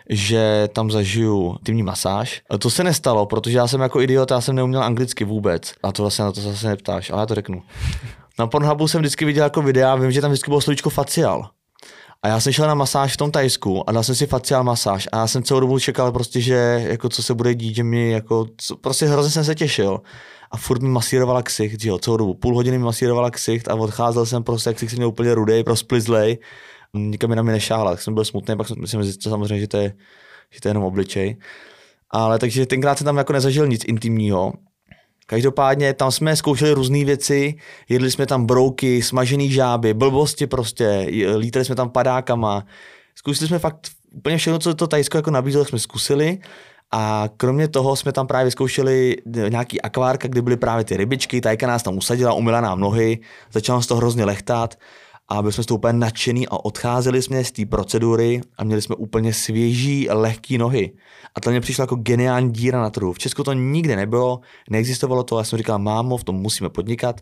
že 0.09 0.69
tam 0.73 0.91
zažiju 0.91 1.57
timní 1.65 1.83
masáž. 1.83 2.41
To 2.59 2.69
se 2.69 2.83
nestalo, 2.83 3.25
protože 3.25 3.57
já 3.57 3.67
jsem 3.67 3.81
jako 3.81 4.01
idiot, 4.01 4.31
já 4.31 4.41
jsem 4.41 4.55
neuměl 4.55 4.83
anglicky 4.83 5.23
vůbec. 5.23 5.73
A 5.83 5.91
to 5.91 6.03
vlastně 6.03 6.25
na 6.25 6.31
to 6.31 6.41
zase 6.41 6.67
neptáš, 6.67 7.09
ale 7.09 7.21
já 7.21 7.25
to 7.25 7.35
řeknu. 7.35 7.61
Na 8.39 8.47
Pornhubu 8.47 8.87
jsem 8.87 9.01
vždycky 9.01 9.25
viděl 9.25 9.43
jako 9.43 9.61
videa, 9.61 9.95
vím, 9.95 10.11
že 10.11 10.21
tam 10.21 10.31
vždycky 10.31 10.51
bylo 10.51 10.61
slovíčko 10.61 10.89
facial. 10.89 11.49
A 12.23 12.27
já 12.27 12.39
jsem 12.39 12.53
šel 12.53 12.67
na 12.67 12.75
masáž 12.75 13.13
v 13.13 13.17
tom 13.17 13.31
Tajsku 13.31 13.89
a 13.89 13.91
dal 13.91 14.03
jsem 14.03 14.15
si 14.15 14.27
facial 14.27 14.63
masáž 14.63 15.07
a 15.11 15.17
já 15.17 15.27
jsem 15.27 15.43
celou 15.43 15.59
dobu 15.59 15.79
čekal 15.79 16.11
prostě, 16.11 16.41
že 16.41 16.85
jako 16.87 17.09
co 17.09 17.23
se 17.23 17.33
bude 17.33 17.55
dít, 17.55 17.75
že 17.75 17.83
mi 17.83 18.11
jako, 18.11 18.47
co, 18.57 18.75
prostě 18.75 19.05
hrozně 19.05 19.31
jsem 19.31 19.45
se 19.45 19.55
těšil. 19.55 20.01
A 20.51 20.57
furt 20.57 20.81
mi 20.81 20.89
masírovala 20.89 21.43
ksicht, 21.43 21.85
jo, 21.85 21.97
celou 21.97 22.17
dobu. 22.17 22.33
Půl 22.33 22.55
hodiny 22.55 22.77
mi 22.77 22.83
masírovala 22.83 23.31
ksicht 23.31 23.67
a 23.67 23.75
odcházel 23.75 24.25
jsem 24.25 24.43
prostě, 24.43 24.69
jak 24.69 24.77
ksicht 24.77 24.95
měl 24.95 25.07
úplně 25.07 25.35
rudej, 25.35 25.63
prosplizlej 25.63 26.37
nikam 26.93 27.29
mi 27.29 27.35
na 27.35 27.43
mě 27.43 27.51
nešáhla, 27.51 27.91
tak 27.91 28.01
jsem 28.01 28.13
byl 28.13 28.25
smutný, 28.25 28.57
pak 28.57 28.67
jsem 28.85 29.03
zjistil 29.03 29.31
samozřejmě, 29.31 29.59
že 29.59 29.67
to 29.67 29.77
je, 29.77 29.93
že 30.49 30.61
to 30.61 30.67
je 30.67 30.69
jenom 30.69 30.83
obličej. 30.83 31.37
Ale 32.09 32.39
takže 32.39 32.65
tenkrát 32.65 32.97
jsem 32.97 33.05
tam 33.05 33.17
jako 33.17 33.33
nezažil 33.33 33.67
nic 33.67 33.85
intimního. 33.85 34.53
Každopádně 35.31 35.93
tam 35.93 36.11
jsme 36.11 36.35
zkoušeli 36.35 36.71
různé 36.71 37.05
věci, 37.05 37.55
jedli 37.89 38.11
jsme 38.11 38.25
tam 38.25 38.45
brouky, 38.45 39.01
smažený 39.01 39.51
žáby, 39.51 39.93
blbosti 39.93 40.47
prostě, 40.47 41.07
lítali 41.37 41.65
jsme 41.65 41.75
tam 41.75 41.89
padákama. 41.89 42.65
Zkusili 43.15 43.47
jsme 43.47 43.59
fakt 43.59 43.87
úplně 44.11 44.37
všechno, 44.37 44.59
co 44.59 44.73
to 44.73 44.87
Tajsko 44.87 45.17
jako 45.17 45.31
nabízelo, 45.31 45.65
jsme 45.65 45.79
zkusili. 45.79 46.39
A 46.91 47.29
kromě 47.37 47.67
toho 47.67 47.95
jsme 47.95 48.11
tam 48.11 48.27
právě 48.27 48.51
zkoušeli 48.51 49.15
nějaký 49.49 49.81
akvárka, 49.81 50.27
kde 50.27 50.41
byly 50.41 50.57
právě 50.57 50.83
ty 50.85 50.97
rybičky, 50.97 51.41
tajka 51.41 51.67
nás 51.67 51.83
tam 51.83 51.97
usadila, 51.97 52.33
umila 52.33 52.61
nám 52.61 52.79
nohy, 52.79 53.19
začala 53.51 53.77
nás 53.77 53.87
to 53.87 53.95
hrozně 53.95 54.25
lechtat 54.25 54.75
a 55.31 55.41
byli 55.41 55.53
jsme 55.53 55.63
z 55.63 55.67
toho 55.67 55.77
úplně 55.77 55.93
nadšený 55.93 56.47
a 56.47 56.65
odcházeli 56.65 57.21
jsme 57.21 57.43
z 57.43 57.51
té 57.51 57.65
procedury 57.65 58.41
a 58.57 58.63
měli 58.63 58.81
jsme 58.81 58.95
úplně 58.95 59.33
svěží, 59.33 60.07
lehké 60.09 60.57
nohy. 60.57 60.91
A 61.35 61.41
to 61.41 61.49
mě 61.49 61.61
přišlo 61.61 61.83
jako 61.83 61.95
geniální 61.95 62.51
díra 62.51 62.81
na 62.81 62.89
trhu. 62.89 63.13
V 63.13 63.19
Česku 63.19 63.43
to 63.43 63.53
nikdy 63.53 63.95
nebylo, 63.95 64.39
neexistovalo 64.69 65.23
to, 65.23 65.37
já 65.37 65.43
jsem 65.43 65.57
říkal, 65.57 65.79
mámo, 65.79 66.17
v 66.17 66.23
tom 66.23 66.35
musíme 66.35 66.69
podnikat. 66.69 67.21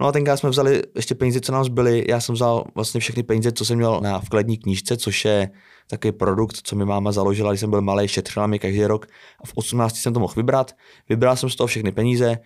No 0.00 0.06
a 0.06 0.12
tenkrát 0.12 0.36
jsme 0.36 0.50
vzali 0.50 0.82
ještě 0.94 1.14
peníze, 1.14 1.40
co 1.40 1.52
nám 1.52 1.64
zbyly. 1.64 2.04
Já 2.08 2.20
jsem 2.20 2.34
vzal 2.34 2.64
vlastně 2.74 3.00
všechny 3.00 3.22
peníze, 3.22 3.52
co 3.52 3.64
jsem 3.64 3.76
měl 3.76 4.00
na 4.00 4.20
vkladní 4.20 4.58
knížce, 4.58 4.96
což 4.96 5.24
je 5.24 5.50
takový 5.86 6.12
produkt, 6.12 6.56
co 6.62 6.76
mi 6.76 6.84
máma 6.84 7.12
založila, 7.12 7.50
když 7.50 7.60
jsem 7.60 7.70
byl 7.70 7.82
malý, 7.82 8.08
šetřila 8.08 8.46
mi 8.46 8.58
každý 8.58 8.84
rok 8.84 9.06
a 9.42 9.46
v 9.46 9.52
18 9.54 9.96
jsem 9.96 10.14
to 10.14 10.20
mohl 10.20 10.34
vybrat. 10.36 10.72
Vybral 11.08 11.36
jsem 11.36 11.50
z 11.50 11.56
toho 11.56 11.66
všechny 11.66 11.92
peníze, 11.92 12.38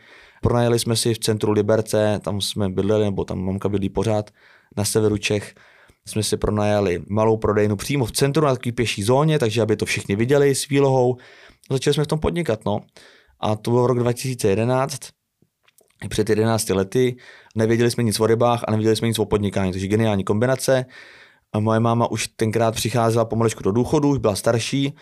pronajeli 0.43 0.79
jsme 0.79 0.97
si 0.97 1.15
v 1.15 1.19
centru 1.19 1.53
Liberce, 1.53 2.21
tam 2.25 2.41
jsme 2.41 2.69
bydleli, 2.69 3.05
nebo 3.05 3.25
tam 3.25 3.45
mamka 3.45 3.69
bydlí 3.69 3.89
pořád, 3.89 4.31
na 4.77 4.85
severu 4.85 5.19
Čech, 5.19 5.55
jsme 6.09 6.23
si 6.23 6.37
pronajali 6.37 7.03
malou 7.09 7.37
prodejnu 7.37 7.77
přímo 7.77 8.05
v 8.05 8.13
centru 8.13 8.47
na 8.47 8.55
takové 8.55 8.73
pěší 8.73 9.03
zóně, 9.03 9.39
takže 9.39 9.63
aby 9.63 9.77
to 9.77 9.85
všichni 9.85 10.17
viděli 10.17 10.55
s 10.55 10.69
výlohou. 10.69 11.17
Začali 11.71 11.95
jsme 11.95 12.05
v 12.05 12.07
tom 12.07 12.19
podnikat, 12.19 12.65
no. 12.65 12.81
A 13.41 13.57
to 13.57 13.71
byl 13.71 13.87
rok 13.87 13.99
2011, 13.99 14.99
před 16.09 16.31
11 16.31 16.69
lety. 16.69 17.17
Nevěděli 17.55 17.91
jsme 17.91 18.03
nic 18.03 18.21
o 18.21 18.27
rybách 18.27 18.65
a 18.69 18.71
nevěděli 18.71 18.97
jsme 18.97 19.09
nic 19.09 19.19
o 19.19 19.25
podnikání, 19.25 19.73
takže 19.73 19.87
geniální 19.87 20.25
kombinace. 20.25 20.87
A 21.53 21.61
moje 21.61 21.81
máma 21.81 22.11
už 22.11 22.29
tenkrát 22.29 22.75
přicházela 22.75 23.25
pomalečku 23.25 23.63
do 23.63 23.73
důchodu, 23.73 24.09
už 24.09 24.19
byla 24.19 24.35
starší 24.35 24.95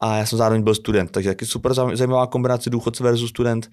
a 0.00 0.16
já 0.16 0.26
jsem 0.26 0.38
zároveň 0.38 0.62
byl 0.62 0.74
student, 0.74 1.10
takže 1.10 1.30
taky 1.30 1.46
super 1.46 1.74
zajímavá 1.74 2.26
kombinace 2.26 2.70
důchodce 2.70 3.04
versus 3.04 3.30
student. 3.30 3.70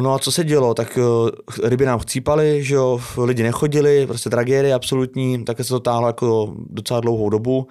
No 0.00 0.14
a 0.14 0.18
co 0.18 0.32
se 0.32 0.44
dělo, 0.44 0.74
tak 0.74 0.98
eh, 0.98 1.68
ryby 1.68 1.86
nám 1.86 1.98
chcípaly, 1.98 2.64
že 2.64 2.74
jo, 2.74 3.00
lidi 3.18 3.42
nechodili, 3.42 4.06
prostě 4.06 4.30
tragédie 4.30 4.74
absolutní, 4.74 5.44
také 5.44 5.64
se 5.64 5.68
to 5.68 5.80
táhlo 5.80 6.06
jako 6.06 6.54
docela 6.70 7.00
dlouhou 7.00 7.30
dobu. 7.30 7.68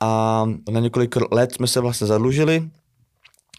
A 0.00 0.44
na 0.70 0.80
několik 0.80 1.16
let 1.30 1.52
jsme 1.54 1.66
se 1.66 1.80
vlastně 1.80 2.06
zadlužili, 2.06 2.68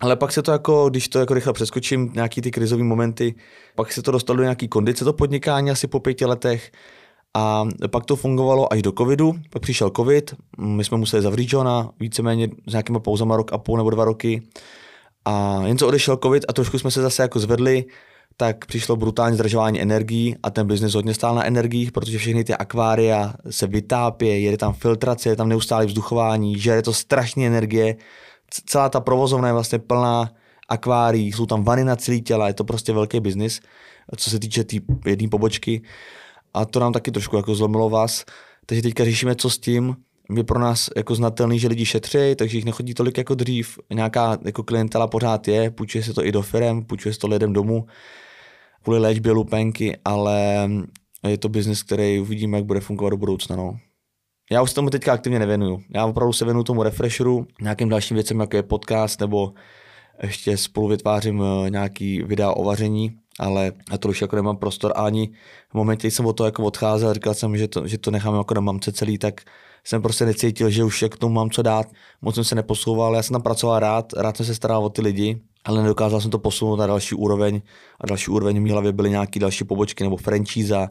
ale 0.01 0.15
pak 0.15 0.31
se 0.31 0.41
to 0.41 0.51
jako, 0.51 0.89
když 0.89 1.07
to 1.07 1.19
jako 1.19 1.33
rychle 1.33 1.53
přeskočím, 1.53 2.11
nějaký 2.13 2.41
ty 2.41 2.51
krizové 2.51 2.83
momenty, 2.83 3.35
pak 3.75 3.93
se 3.93 4.01
to 4.01 4.11
dostalo 4.11 4.37
do 4.37 4.43
nějaký 4.43 4.67
kondice 4.67 5.05
to 5.05 5.13
podnikání 5.13 5.71
asi 5.71 5.87
po 5.87 5.99
pěti 5.99 6.25
letech 6.25 6.71
a 7.33 7.65
pak 7.91 8.05
to 8.05 8.15
fungovalo 8.15 8.73
až 8.73 8.81
do 8.81 8.91
covidu, 8.91 9.33
pak 9.49 9.61
přišel 9.61 9.89
covid, 9.95 10.33
my 10.57 10.83
jsme 10.83 10.97
museli 10.97 11.23
zavřít 11.23 11.53
Johna, 11.53 11.89
víceméně 11.99 12.49
s 12.67 12.71
nějakýma 12.71 12.99
pouzama 12.99 13.37
rok 13.37 13.53
a 13.53 13.57
půl 13.57 13.77
nebo 13.77 13.89
dva 13.89 14.05
roky. 14.05 14.41
A 15.25 15.61
jen 15.65 15.77
co 15.77 15.87
odešel 15.87 16.17
covid 16.17 16.45
a 16.49 16.53
trošku 16.53 16.79
jsme 16.79 16.91
se 16.91 17.01
zase 17.01 17.21
jako 17.21 17.39
zvedli, 17.39 17.85
tak 18.37 18.65
přišlo 18.65 18.95
brutální 18.95 19.35
zdražování 19.35 19.81
energií 19.81 20.35
a 20.43 20.49
ten 20.49 20.67
biznis 20.67 20.93
hodně 20.93 21.13
stál 21.13 21.35
na 21.35 21.45
energiích, 21.45 21.91
protože 21.91 22.17
všechny 22.17 22.43
ty 22.43 22.53
akvária 22.55 23.33
se 23.49 23.67
vytápě, 23.67 24.39
jede 24.39 24.57
tam 24.57 24.73
filtrace, 24.73 25.29
je 25.29 25.35
tam 25.35 25.49
neustále 25.49 25.85
vzduchování, 25.85 26.59
žere 26.59 26.81
to 26.81 26.93
strašně 26.93 27.47
energie, 27.47 27.95
celá 28.65 28.89
ta 28.89 28.99
provozovna 28.99 29.47
je 29.47 29.53
vlastně 29.53 29.79
plná 29.79 30.31
akvárií, 30.69 31.31
jsou 31.31 31.45
tam 31.45 31.63
vany 31.63 31.83
na 31.83 31.95
celý 31.95 32.21
těla, 32.21 32.47
je 32.47 32.53
to 32.53 32.63
prostě 32.63 32.93
velký 32.93 33.19
biznis, 33.19 33.59
co 34.15 34.29
se 34.29 34.39
týče 34.39 34.63
té 34.63 34.69
tý 34.69 34.81
jedné 35.05 35.29
pobočky 35.29 35.81
a 36.57 36.65
to 36.65 36.79
nám 36.79 36.93
taky 36.93 37.11
trošku 37.11 37.35
jako 37.35 37.55
zlomilo 37.55 37.89
vás, 37.89 38.25
takže 38.65 38.81
teďka 38.81 39.05
řešíme, 39.05 39.35
co 39.35 39.49
s 39.49 39.57
tím, 39.57 39.95
je 40.35 40.43
pro 40.43 40.59
nás 40.59 40.89
jako 40.95 41.15
znatelný, 41.15 41.59
že 41.59 41.67
lidi 41.67 41.85
šetří, 41.85 42.35
takže 42.35 42.57
jich 42.57 42.65
nechodí 42.65 42.93
tolik 42.93 43.17
jako 43.17 43.35
dřív. 43.35 43.79
Nějaká 43.93 44.37
jako 44.45 44.63
klientela 44.63 45.07
pořád 45.07 45.47
je, 45.47 45.71
půjčuje 45.71 46.03
se 46.03 46.13
to 46.13 46.25
i 46.25 46.31
do 46.31 46.41
firm, 46.41 46.85
půjčuje 46.85 47.13
se 47.13 47.19
to 47.19 47.27
lidem 47.27 47.53
domů 47.53 47.85
kvůli 48.83 48.99
léčbě 48.99 49.31
lupenky, 49.31 49.97
ale 50.05 50.69
je 51.27 51.37
to 51.37 51.49
biznis, 51.49 51.83
který 51.83 52.19
uvidíme, 52.19 52.57
jak 52.57 52.65
bude 52.65 52.79
fungovat 52.79 53.09
do 53.09 53.17
budoucna. 53.17 53.55
No. 53.55 53.77
Já 54.51 54.61
už 54.61 54.69
se 54.69 54.75
tomu 54.75 54.89
teďka 54.89 55.13
aktivně 55.13 55.39
nevěnuju. 55.39 55.81
Já 55.95 56.05
opravdu 56.05 56.33
se 56.33 56.45
věnuju 56.45 56.63
tomu 56.63 56.83
refresheru, 56.83 57.47
nějakým 57.61 57.89
dalším 57.89 58.15
věcem, 58.15 58.39
jako 58.39 58.55
je 58.55 58.63
podcast, 58.63 59.21
nebo 59.21 59.53
ještě 60.23 60.57
spolu 60.57 60.87
vytvářím 60.87 61.43
eh, 61.43 61.69
nějaký 61.69 62.23
videa 62.23 62.51
o 62.51 62.63
vaření, 62.63 63.11
ale 63.39 63.71
já 63.91 63.97
to 63.97 64.09
už 64.09 64.21
jako 64.21 64.35
nemám 64.35 64.57
prostor 64.57 64.93
a 64.95 65.01
ani 65.01 65.29
v 65.69 65.73
momentě, 65.73 66.07
kdy 66.07 66.11
jsem 66.11 66.25
o 66.25 66.33
to 66.33 66.45
jako 66.45 66.63
odcházel, 66.63 67.13
říkal 67.13 67.33
jsem, 67.33 67.57
že 67.57 67.67
to, 67.67 67.87
že 67.87 67.97
to 67.97 68.11
nechám 68.11 68.35
jako 68.35 68.53
na 68.53 68.61
mamce 68.61 68.91
celý, 68.91 69.17
tak 69.17 69.41
jsem 69.83 70.01
prostě 70.01 70.25
necítil, 70.25 70.69
že 70.69 70.83
už 70.83 71.03
k 71.09 71.17
tomu 71.17 71.33
mám 71.33 71.49
co 71.49 71.61
dát. 71.61 71.87
Moc 72.21 72.35
jsem 72.35 72.43
se 72.43 72.55
neposouval, 72.55 73.15
já 73.15 73.23
jsem 73.23 73.33
tam 73.33 73.41
pracoval 73.41 73.79
rád, 73.79 74.13
rád 74.13 74.37
jsem 74.37 74.45
se 74.45 74.55
staral 74.55 74.85
o 74.85 74.89
ty 74.89 75.01
lidi, 75.01 75.41
ale 75.65 75.81
nedokázal 75.81 76.21
jsem 76.21 76.31
to 76.31 76.39
posunout 76.39 76.75
na 76.75 76.87
další 76.87 77.15
úroveň 77.15 77.61
a 78.01 78.07
další 78.07 78.31
úroveň 78.31 78.57
v 78.57 78.61
mý 78.61 78.71
hlavě 78.71 78.91
byly 78.91 79.09
nějaké 79.09 79.39
další 79.39 79.63
pobočky 79.63 80.03
nebo 80.03 80.17
franchise 80.17 80.87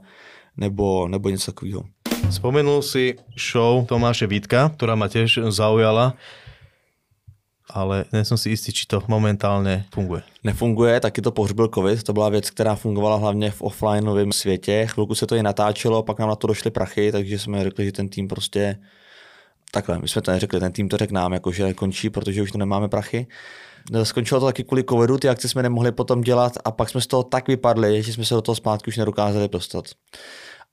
nebo, 0.57 1.09
nebo 1.09 1.29
něco 1.29 1.53
takového. 1.53 1.85
Spomenul 2.31 2.83
si 2.83 3.15
show 3.39 3.87
Tomáše 3.87 4.27
Vítka, 4.27 4.75
ktorá 4.75 4.99
ma 4.99 5.07
tiež 5.07 5.47
zaujala, 5.55 6.19
ale 7.71 8.05
nejsem 8.13 8.39
si 8.39 8.51
istý, 8.51 8.73
či 8.73 8.87
to 8.87 9.03
momentálně 9.09 9.85
funguje. 9.95 10.23
Nefunguje, 10.45 11.01
taky 11.01 11.23
to 11.23 11.33
pohřbil 11.33 11.69
covid, 11.75 12.03
to 12.03 12.13
byla 12.13 12.29
věc, 12.29 12.51
která 12.51 12.75
fungovala 12.75 13.17
hlavně 13.17 13.51
v 13.51 13.63
offlineovém 13.63 14.33
světě. 14.33 14.87
Chvilku 14.91 15.15
se 15.15 15.27
to 15.27 15.37
i 15.37 15.43
natáčelo, 15.43 16.03
pak 16.03 16.19
nám 16.19 16.29
na 16.29 16.37
to 16.37 16.47
došly 16.47 16.71
prachy, 16.71 17.13
takže 17.13 17.39
jsme 17.39 17.65
řekli, 17.65 17.85
že 17.85 17.93
ten 17.93 18.09
tým 18.09 18.29
prostě 18.29 18.79
takhle, 19.71 19.99
my 19.99 20.09
jsme 20.09 20.23
to 20.23 20.31
neřekli, 20.31 20.61
ten 20.61 20.73
tým 20.73 20.89
to 20.89 20.97
řekl 20.97 21.15
nám, 21.15 21.33
jako, 21.33 21.53
že 21.53 21.75
končí, 21.75 22.11
protože 22.11 22.43
už 22.43 22.53
to 22.53 22.59
nemáme 22.59 22.89
prachy. 22.89 23.27
Skončilo 24.03 24.41
to 24.41 24.47
taky 24.47 24.65
kvůli 24.65 24.85
covidu, 24.85 25.19
ty 25.19 25.29
akce 25.29 25.49
jsme 25.49 25.63
nemohli 25.63 25.93
potom 25.93 26.21
dělat 26.21 26.53
a 26.65 26.71
pak 26.71 26.91
jsme 26.91 27.01
z 27.01 27.07
toho 27.07 27.23
tak 27.23 27.49
vypadli, 27.49 28.03
že 28.03 28.13
jsme 28.13 28.25
se 28.25 28.35
do 28.35 28.43
toho 28.43 28.57
zpátky 28.57 28.89
už 28.89 28.97
nedokázali 28.97 29.49
dostat. 29.49 29.85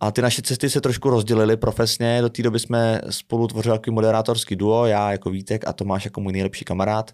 A 0.03 0.11
ty 0.11 0.21
naše 0.21 0.41
cesty 0.41 0.69
se 0.69 0.81
trošku 0.81 1.09
rozdělily 1.09 1.57
profesně. 1.57 2.21
Do 2.21 2.29
té 2.29 2.43
doby 2.43 2.59
jsme 2.59 3.01
spolu 3.09 3.47
tvořili 3.47 3.77
takový 3.77 3.95
moderátorský 3.95 4.55
duo, 4.55 4.85
já 4.85 5.11
jako 5.11 5.29
Vítek 5.29 5.67
a 5.67 5.73
Tomáš 5.73 6.05
jako 6.05 6.21
můj 6.21 6.33
nejlepší 6.33 6.65
kamarád. 6.65 7.11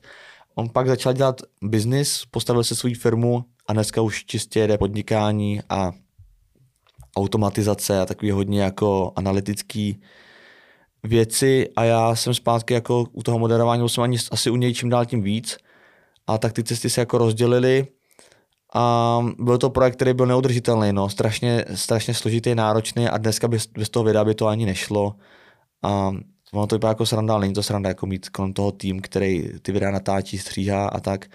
On 0.55 0.69
pak 0.69 0.87
začal 0.87 1.13
dělat 1.13 1.41
biznis, 1.61 2.23
postavil 2.31 2.63
se 2.63 2.75
svou 2.75 2.93
firmu 2.93 3.45
a 3.67 3.73
dneska 3.73 4.01
už 4.01 4.25
čistě 4.25 4.67
jde 4.67 4.77
podnikání 4.77 5.61
a 5.69 5.91
automatizace 7.17 8.01
a 8.01 8.05
takový 8.05 8.31
hodně 8.31 8.61
jako 8.61 9.11
analytický 9.15 10.01
věci 11.03 11.69
a 11.75 11.83
já 11.83 12.15
jsem 12.15 12.33
zpátky 12.33 12.73
jako 12.73 13.05
u 13.11 13.23
toho 13.23 13.39
moderování, 13.39 13.89
jsem 13.89 14.03
ani 14.03 14.17
asi 14.31 14.49
u 14.49 14.55
něj 14.55 14.73
čím 14.73 14.89
dál 14.89 15.05
tím 15.05 15.21
víc 15.21 15.57
a 16.27 16.37
tak 16.37 16.53
ty 16.53 16.63
cesty 16.63 16.89
se 16.89 17.01
jako 17.01 17.17
rozdělily 17.17 17.87
a 18.73 19.25
byl 19.39 19.57
to 19.57 19.69
projekt, 19.69 19.95
který 19.95 20.13
byl 20.13 20.25
neudržitelný, 20.25 20.93
no, 20.93 21.09
strašně, 21.09 21.65
strašně 21.75 22.13
složitý, 22.13 22.55
náročný 22.55 23.09
a 23.09 23.17
dneska 23.17 23.47
bez, 23.47 23.65
bez 23.65 23.89
toho 23.89 24.03
videa 24.03 24.25
by 24.25 24.35
to 24.35 24.47
ani 24.47 24.65
nešlo. 24.65 25.15
A 25.83 26.11
ono 26.53 26.67
to 26.67 26.75
vypadá 26.75 26.89
jako 26.89 27.05
sranda, 27.05 27.33
ale 27.33 27.41
není 27.41 27.53
to 27.53 27.63
sranda 27.63 27.89
jako 27.89 28.05
mít 28.05 28.29
kolem 28.29 28.53
toho 28.53 28.71
tým, 28.71 29.01
který 29.01 29.49
ty 29.61 29.71
videa 29.71 29.91
natáčí, 29.91 30.37
stříhá 30.37 30.87
a 30.87 30.99
tak. 30.99 31.25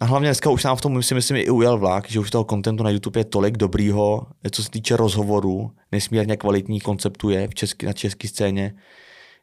A 0.00 0.04
hlavně 0.04 0.28
dneska 0.28 0.50
už 0.50 0.64
nám 0.64 0.76
v 0.76 0.80
tom 0.80 1.02
si 1.02 1.14
myslím 1.14 1.36
i 1.36 1.50
ujel 1.50 1.78
vlak, 1.78 2.10
že 2.10 2.20
už 2.20 2.30
toho 2.30 2.44
kontentu 2.44 2.82
na 2.82 2.90
YouTube 2.90 3.20
je 3.20 3.24
tolik 3.24 3.56
dobrýho, 3.56 4.26
co 4.50 4.62
se 4.62 4.70
týče 4.70 4.96
rozhovorů, 4.96 5.70
nesmírně 5.92 6.36
kvalitní 6.36 6.80
konceptu 6.80 7.30
je 7.30 7.48
v 7.48 7.54
český, 7.54 7.86
na 7.86 7.92
české 7.92 8.28
scéně, 8.28 8.74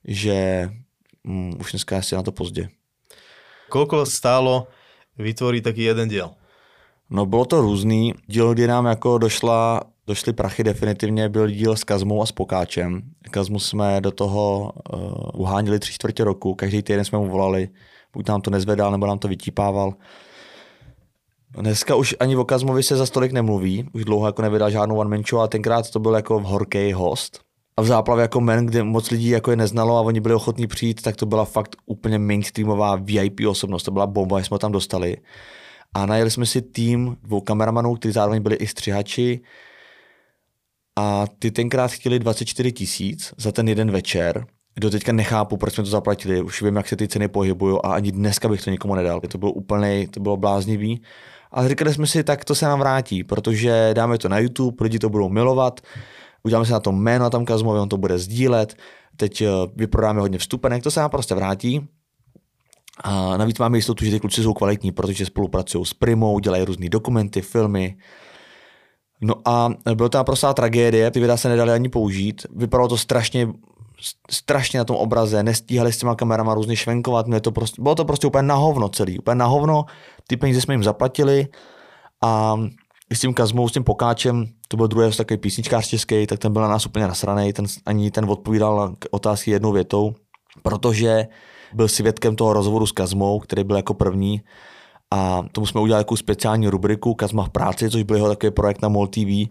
že 0.05 0.69
um, 1.23 1.53
už 1.59 1.71
dneska 1.71 1.97
asi 1.97 2.15
na 2.15 2.23
to 2.23 2.31
pozdě. 2.31 2.69
Koľko 3.71 4.03
stálo 4.03 4.67
vytvoriť 5.15 5.63
taký 5.63 5.83
jeden 5.87 6.11
diel? 6.11 6.35
No 7.13 7.25
bylo 7.25 7.45
to 7.45 7.61
různý. 7.61 8.13
Díl, 8.27 8.53
kdy 8.53 8.67
nám 8.67 8.85
jako 8.85 9.17
došla, 9.17 9.81
došly 10.07 10.33
prachy 10.33 10.63
definitivně, 10.63 11.29
byl 11.29 11.49
díl 11.49 11.75
s 11.75 11.83
Kazmou 11.83 12.21
a 12.21 12.25
s 12.25 12.31
Pokáčem. 12.31 13.01
Kazmu 13.31 13.59
jsme 13.59 14.01
do 14.01 14.11
toho 14.11 14.71
uh, 14.93 15.41
uhánili 15.41 15.79
tři 15.79 15.93
čtvrtě 15.93 16.23
roku, 16.23 16.55
každý 16.55 16.83
týden 16.83 17.05
jsme 17.05 17.17
mu 17.17 17.27
volali, 17.27 17.69
buď 18.13 18.27
nám 18.27 18.41
to 18.41 18.51
nezvedal, 18.51 18.91
nebo 18.91 19.05
nám 19.05 19.19
to 19.19 19.27
vytípával. 19.27 19.93
Dneska 21.51 21.95
už 21.95 22.15
ani 22.19 22.35
o 22.35 22.45
Kazmovi 22.45 22.83
se 22.83 22.95
za 22.95 23.05
stolik 23.05 23.31
nemluví, 23.31 23.89
už 23.93 24.05
dlouho 24.05 24.25
jako 24.25 24.41
nevydal 24.41 24.69
žádnou 24.69 24.97
one 24.97 25.09
man 25.09 25.23
show, 25.29 25.41
a 25.41 25.47
tenkrát 25.47 25.89
to 25.89 25.99
byl 25.99 26.13
jako 26.13 26.39
horký 26.39 26.93
host. 26.93 27.39
A 27.77 27.81
v 27.81 27.85
záplavě 27.85 28.21
jako 28.21 28.41
men, 28.41 28.65
kde 28.65 28.83
moc 28.83 29.11
lidí 29.11 29.29
jako 29.29 29.51
je 29.51 29.57
neznalo 29.57 29.97
a 29.97 30.01
oni 30.01 30.19
byli 30.19 30.35
ochotní 30.35 30.67
přijít, 30.67 31.01
tak 31.01 31.15
to 31.15 31.25
byla 31.25 31.45
fakt 31.45 31.75
úplně 31.85 32.19
mainstreamová 32.19 32.95
VIP 32.95 33.39
osobnost, 33.49 33.83
to 33.83 33.91
byla 33.91 34.07
bomba, 34.07 34.39
jsme 34.39 34.59
tam 34.59 34.71
dostali 34.71 35.17
a 35.93 36.05
najeli 36.05 36.31
jsme 36.31 36.45
si 36.45 36.61
tým 36.61 37.17
dvou 37.23 37.41
kameramanů, 37.41 37.95
kteří 37.95 38.11
zároveň 38.11 38.41
byli 38.41 38.55
i 38.55 38.67
střihači 38.67 39.41
a 40.97 41.25
ty 41.39 41.51
tenkrát 41.51 41.91
chtěli 41.91 42.19
24 42.19 42.71
tisíc 42.71 43.33
za 43.37 43.51
ten 43.51 43.67
jeden 43.67 43.91
večer. 43.91 44.45
Do 44.79 44.89
teďka 44.89 45.11
nechápu, 45.11 45.57
proč 45.57 45.73
jsme 45.73 45.83
to 45.83 45.89
zaplatili, 45.89 46.41
už 46.41 46.61
vím, 46.61 46.75
jak 46.75 46.87
se 46.87 46.95
ty 46.95 47.07
ceny 47.07 47.27
pohybují 47.27 47.77
a 47.83 47.93
ani 47.93 48.11
dneska 48.11 48.49
bych 48.49 48.63
to 48.63 48.69
nikomu 48.69 48.95
nedal. 48.95 49.21
To 49.21 49.37
bylo 49.37 49.51
úplně, 49.51 50.07
to 50.07 50.19
bylo 50.19 50.37
bláznivý. 50.37 51.01
A 51.51 51.67
říkali 51.67 51.93
jsme 51.93 52.07
si, 52.07 52.23
tak 52.23 52.45
to 52.45 52.55
se 52.55 52.65
nám 52.65 52.79
vrátí, 52.79 53.23
protože 53.23 53.89
dáme 53.93 54.17
to 54.17 54.29
na 54.29 54.39
YouTube, 54.39 54.83
lidi 54.83 54.99
to 54.99 55.09
budou 55.09 55.29
milovat, 55.29 55.81
uděláme 56.43 56.65
se 56.65 56.73
na 56.73 56.79
to 56.79 56.91
jméno 56.91 57.29
tom 57.29 57.45
Kazmovi, 57.45 57.79
on 57.79 57.89
to 57.89 57.97
bude 57.97 58.17
sdílet, 58.17 58.75
teď 59.17 59.41
eh, 59.41 59.47
vyprodáme 59.75 60.21
hodně 60.21 60.37
vstupenek, 60.37 60.83
to 60.83 60.91
se 60.91 60.99
nám 60.99 61.09
prostě 61.09 61.35
vrátí. 61.35 61.87
A 63.03 63.37
navíc 63.37 63.59
máme 63.59 63.77
jistotu, 63.77 64.05
že 64.05 64.11
ty 64.11 64.19
kluci 64.19 64.43
jsou 64.43 64.53
kvalitní, 64.53 64.91
protože 64.91 65.25
spolupracují 65.25 65.85
s 65.85 65.93
Primou, 65.93 66.39
dělají 66.39 66.63
různé 66.65 66.89
dokumenty, 66.89 67.41
filmy. 67.41 67.95
No 69.21 69.35
a 69.45 69.69
byla 69.95 70.09
to 70.09 70.17
naprostá 70.17 70.53
tragédie, 70.53 71.11
ty 71.11 71.19
videa 71.19 71.37
se 71.37 71.49
nedali 71.49 71.71
ani 71.71 71.89
použít. 71.89 72.45
Vypadalo 72.55 72.89
to 72.89 72.97
strašně 72.97 73.47
strašně 74.31 74.79
na 74.79 74.85
tom 74.85 74.95
obraze, 74.95 75.43
nestíhali 75.43 75.93
s 75.93 75.97
těma 75.97 76.15
kamerama 76.15 76.53
různě 76.53 76.75
švenkovat, 76.75 77.25
to 77.41 77.51
prostě, 77.51 77.81
bylo 77.81 77.95
to 77.95 78.05
prostě 78.05 78.27
úplně 78.27 78.43
na 78.43 78.55
hovno 78.55 78.89
celý, 78.89 79.19
úplně 79.19 79.35
na 79.35 79.45
hovno, 79.45 79.85
ty 80.27 80.37
peníze 80.37 80.61
jsme 80.61 80.73
jim 80.73 80.83
zaplatili 80.83 81.47
a 82.21 82.57
s 83.13 83.19
tím 83.19 83.33
Kazmou, 83.33 83.69
s 83.69 83.71
tím 83.71 83.83
Pokáčem, 83.83 84.45
to 84.67 84.77
byl 84.77 84.87
druhý 84.87 85.11
takový 85.17 85.37
písničkář 85.37 85.87
český, 85.87 86.27
tak 86.27 86.39
ten 86.39 86.53
byl 86.53 86.61
na 86.61 86.67
nás 86.67 86.85
úplně 86.85 87.07
nasraný, 87.07 87.53
ten, 87.53 87.65
ani 87.85 88.11
ten 88.11 88.25
odpovídal 88.29 88.95
otázky 89.11 89.51
jednou 89.51 89.71
větou, 89.71 90.13
protože 90.63 91.27
byl 91.73 91.87
svědkem 91.87 92.35
toho 92.35 92.53
rozhovoru 92.53 92.87
s 92.87 92.91
Kazmou, 92.91 93.39
který 93.39 93.63
byl 93.63 93.75
jako 93.75 93.93
první 93.93 94.41
a 95.11 95.43
tomu 95.51 95.67
jsme 95.67 95.81
udělali 95.81 95.99
jako 95.99 96.17
speciální 96.17 96.67
rubriku 96.67 97.13
Kazma 97.13 97.43
v 97.43 97.49
práci, 97.49 97.89
což 97.89 98.03
byl 98.03 98.15
jeho 98.15 98.29
takový 98.29 98.51
projekt 98.51 98.81
na 98.81 98.89
MOL 98.89 99.07
TV 99.07 99.49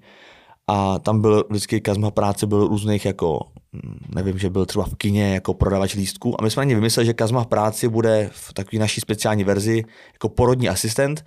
a 0.66 0.98
tam 0.98 1.20
byl 1.20 1.44
vždycky 1.50 1.80
Kazma 1.80 2.10
v 2.10 2.12
práci 2.12 2.46
byl 2.46 2.68
různých 2.68 3.04
jako 3.04 3.40
mm, 3.72 3.98
nevím, 4.14 4.38
že 4.38 4.50
byl 4.50 4.66
třeba 4.66 4.84
v 4.84 4.94
kině 4.94 5.34
jako 5.34 5.54
prodavač 5.54 5.94
lístků 5.94 6.40
a 6.40 6.44
my 6.44 6.50
jsme 6.50 6.60
ani 6.60 6.74
vymysleli, 6.74 7.06
že 7.06 7.14
Kazma 7.14 7.44
v 7.44 7.46
práci 7.46 7.88
bude 7.88 8.30
v 8.32 8.52
takové 8.52 8.80
naší 8.80 9.00
speciální 9.00 9.44
verzi 9.44 9.84
jako 10.12 10.28
porodní 10.28 10.68
asistent. 10.68 11.24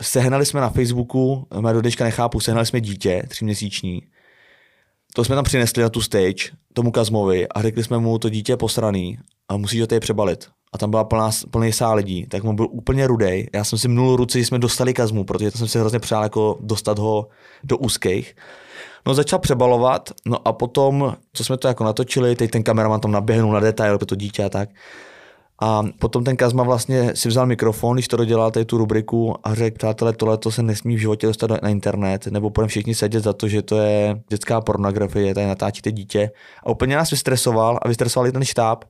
Sehnali 0.00 0.46
jsme 0.46 0.60
na 0.60 0.70
Facebooku, 0.70 1.46
já 1.66 1.72
do 1.72 1.80
dneška 1.80 2.04
nechápu, 2.04 2.40
sehnali 2.40 2.66
jsme 2.66 2.80
dítě 2.80 3.22
tříměsíční. 3.28 4.02
To 5.14 5.24
jsme 5.24 5.34
tam 5.34 5.44
přinesli 5.44 5.82
na 5.82 5.88
tu 5.88 6.00
stage 6.00 6.50
tomu 6.72 6.90
Kazmovi 6.90 7.48
a 7.48 7.62
řekli 7.62 7.84
jsme 7.84 7.98
mu, 7.98 8.18
to 8.18 8.28
dítě 8.28 8.56
posraný 8.56 9.18
a 9.48 9.56
musíš 9.56 9.80
ho 9.80 9.86
tady 9.86 10.00
přebalit 10.00 10.46
a 10.72 10.78
tam 10.78 10.90
byla 10.90 11.04
plná, 11.04 11.30
plný 11.50 11.72
sál 11.72 11.96
lidí, 11.96 12.26
tak 12.26 12.44
on 12.44 12.56
byl 12.56 12.66
úplně 12.70 13.06
rudej. 13.06 13.50
Já 13.54 13.64
jsem 13.64 13.78
si 13.78 13.88
mnul 13.88 14.16
ruce, 14.16 14.38
jsme 14.38 14.58
dostali 14.58 14.94
kazmu, 14.94 15.24
protože 15.24 15.50
to 15.50 15.58
jsem 15.58 15.68
si 15.68 15.78
hrozně 15.78 15.98
přál 15.98 16.22
jako 16.22 16.58
dostat 16.60 16.98
ho 16.98 17.28
do 17.64 17.78
úzkých. 17.78 18.36
No 19.06 19.14
začal 19.14 19.38
přebalovat, 19.38 20.10
no 20.26 20.48
a 20.48 20.52
potom, 20.52 21.16
co 21.32 21.44
jsme 21.44 21.56
to 21.56 21.68
jako 21.68 21.84
natočili, 21.84 22.36
teď 22.36 22.50
ten 22.50 22.62
kameraman 22.62 23.00
tam 23.00 23.10
naběhnul 23.10 23.52
na 23.52 23.60
detail 23.60 23.98
to 23.98 24.14
dítě 24.14 24.44
a 24.44 24.48
tak. 24.48 24.68
A 25.60 25.82
potom 25.98 26.24
ten 26.24 26.36
Kazma 26.36 26.62
vlastně 26.62 27.16
si 27.16 27.28
vzal 27.28 27.46
mikrofon, 27.46 27.96
když 27.96 28.08
to 28.08 28.16
dodělal 28.16 28.50
tady 28.50 28.64
tu 28.64 28.78
rubriku 28.78 29.34
a 29.44 29.54
řekl, 29.54 29.76
přátelé, 29.78 30.12
tohle 30.12 30.38
to 30.38 30.50
se 30.50 30.62
nesmí 30.62 30.96
v 30.96 30.98
životě 30.98 31.26
dostat 31.26 31.50
na 31.62 31.68
internet, 31.68 32.26
nebo 32.26 32.50
budeme 32.50 32.68
všichni 32.68 32.94
sedět 32.94 33.20
za 33.20 33.32
to, 33.32 33.48
že 33.48 33.62
to 33.62 33.76
je 33.76 34.22
dětská 34.28 34.60
pornografie, 34.60 35.34
tady 35.34 35.46
natáčíte 35.46 35.92
dítě. 35.92 36.30
A 36.62 36.70
úplně 36.70 36.96
nás 36.96 37.10
vystresoval 37.10 37.78
a 37.82 37.88
vystresoval 37.88 38.26
i 38.26 38.32
ten 38.32 38.44
štáb, 38.44 38.84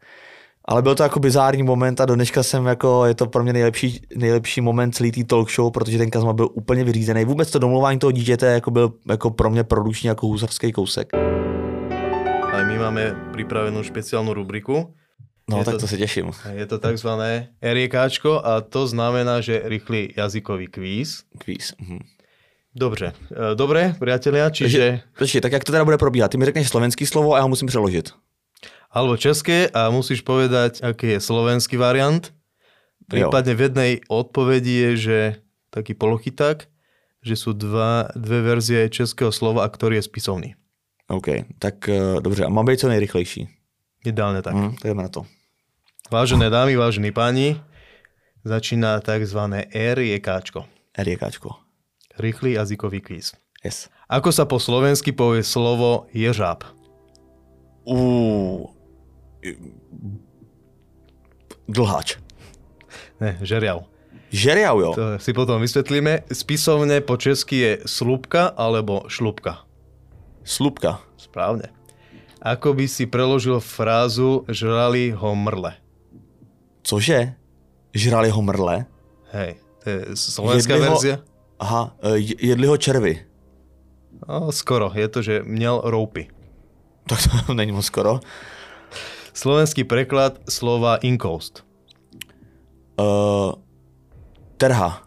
ale 0.68 0.82
byl 0.82 0.94
to 0.94 1.02
jako 1.02 1.20
bizární 1.20 1.62
moment 1.62 2.00
a 2.00 2.06
do 2.06 2.14
dneška 2.14 2.42
jsem 2.42 2.66
jako, 2.66 3.04
je 3.04 3.14
to 3.14 3.26
pro 3.26 3.42
mě 3.42 3.52
nejlepší, 3.52 4.00
nejlepší 4.16 4.60
moment 4.60 4.92
celý 4.92 5.12
tý 5.12 5.24
talk 5.24 5.50
show, 5.50 5.72
protože 5.72 5.98
ten 5.98 6.10
Kazma 6.10 6.32
byl 6.32 6.48
úplně 6.52 6.84
vyřízený. 6.84 7.24
Vůbec 7.24 7.50
to 7.50 7.58
domluvání 7.58 7.98
toho 7.98 8.10
dítěte 8.10 8.46
jako 8.46 8.70
byl 8.70 8.92
jako 9.08 9.30
pro 9.30 9.50
mě 9.50 9.64
produkční 9.64 10.08
jako 10.08 10.26
husarský 10.26 10.72
kousek. 10.72 11.14
Ale 12.52 12.64
my 12.64 12.78
máme 12.78 13.16
připravenou 13.32 13.82
speciální 13.82 14.32
rubriku. 14.32 14.94
No, 15.50 15.58
je 15.58 15.64
tak 15.64 15.74
to, 15.74 15.80
to 15.80 15.86
se 15.86 15.96
těším. 15.96 16.30
Je 16.52 16.66
to 16.66 16.78
takzvané 16.78 17.48
RIKčko 17.62 18.40
a 18.44 18.60
to 18.60 18.86
znamená, 18.86 19.40
že 19.40 19.62
rychlý 19.64 20.14
jazykový 20.16 20.66
kvíz. 20.66 21.22
Kvíz. 21.38 21.74
Mhm. 21.78 21.98
Dobře, 22.74 23.12
e, 23.52 23.54
dobré, 23.54 23.94
priatelia, 23.98 24.50
čiže... 24.50 25.00
Počkej, 25.18 25.40
tak 25.40 25.52
jak 25.52 25.64
to 25.64 25.72
teda 25.72 25.84
bude 25.84 25.98
probíhat? 25.98 26.30
Ty 26.30 26.38
mi 26.38 26.44
řekneš 26.44 26.68
slovenský 26.68 27.06
slovo 27.06 27.34
a 27.34 27.36
já 27.36 27.42
ho 27.42 27.48
musím 27.48 27.68
přeložit 27.68 28.10
alebo 28.90 29.16
české 29.16 29.68
a 29.70 29.90
musíš 29.90 30.22
povedať, 30.22 30.80
aký 30.82 31.16
je 31.16 31.20
slovenský 31.20 31.76
variant. 31.76 32.22
Prípadne 33.06 33.54
v 33.54 33.64
jednej 33.70 33.92
odpovedi 34.10 34.72
je, 34.72 34.90
že 34.96 35.18
taký 35.70 35.94
polochyták, 35.94 36.66
že 37.22 37.34
sú 37.38 37.54
dva, 37.54 38.10
dve 38.18 38.42
verzie 38.42 38.90
českého 38.90 39.30
slova 39.30 39.62
a 39.62 39.70
ktorý 39.70 39.98
je 40.02 40.08
spisovný. 40.10 40.50
OK, 41.06 41.46
tak 41.58 41.86
uh, 41.86 42.18
dobře. 42.18 42.44
A 42.44 42.48
mám 42.48 42.66
být 42.66 42.80
co 42.80 42.88
nejrychlejší. 42.88 43.46
Ideálne 44.06 44.42
tak. 44.42 44.54
Mm, 44.54 44.74
jdeme 44.84 45.02
na 45.02 45.10
to. 45.10 45.26
Vážené 46.10 46.50
dámy, 46.50 46.78
vážení 46.78 47.10
páni, 47.10 47.58
začíná 48.46 49.02
takzvané 49.02 49.66
RJKčko. 49.74 50.66
RJKčko. 50.98 51.50
Rýchly 52.18 52.54
jazykový 52.54 53.00
kvíz. 53.00 53.34
Yes. 53.66 53.90
Ako 54.06 54.30
sa 54.30 54.46
po 54.46 54.62
slovensky 54.62 55.10
povie 55.10 55.42
slovo 55.42 56.06
ježáb? 56.14 56.62
Uh, 57.82 58.70
Dlháč. 61.68 62.18
Ne, 63.20 63.38
žeriav. 63.42 63.86
Žeriav, 64.30 64.76
jo. 64.80 64.90
To 64.94 65.04
si 65.22 65.30
potom 65.30 65.62
vysvetlíme. 65.62 66.26
Spisovne 66.30 66.98
po 67.00 67.14
česky 67.14 67.56
je 67.56 67.72
slupka 67.86 68.50
alebo 68.54 69.06
šlupka. 69.06 69.62
Slupka. 70.42 70.98
Správne. 71.14 71.70
Ako 72.42 72.74
by 72.74 72.86
si 72.86 73.06
preložil 73.10 73.58
frázu 73.58 74.46
žrali 74.46 75.10
ho 75.10 75.34
mrle? 75.34 75.74
Cože? 76.86 77.34
Žrali 77.90 78.30
ho 78.30 78.40
mrle? 78.42 78.86
Hej, 79.34 79.58
to 79.82 79.86
je 79.90 79.98
slovenská 80.14 80.78
jedli 80.78 80.86
verzia. 80.86 81.16
Ho... 81.18 81.22
Aha, 81.58 81.82
e, 82.04 82.36
jedli 82.38 82.66
ho 82.68 82.76
červy. 82.76 83.26
No, 84.28 84.52
skoro. 84.52 84.92
Je 84.94 85.08
to, 85.08 85.22
že 85.22 85.42
měl 85.42 85.80
roupy. 85.84 86.28
Tak 87.08 87.18
to 87.46 87.54
není 87.58 87.72
moc 87.72 87.86
skoro. 87.86 88.20
Slovenský 89.36 89.84
preklad 89.84 90.40
slova 90.48 90.96
inkoust. 91.04 91.60
Uh, 92.96 93.52
terha. 94.56 95.04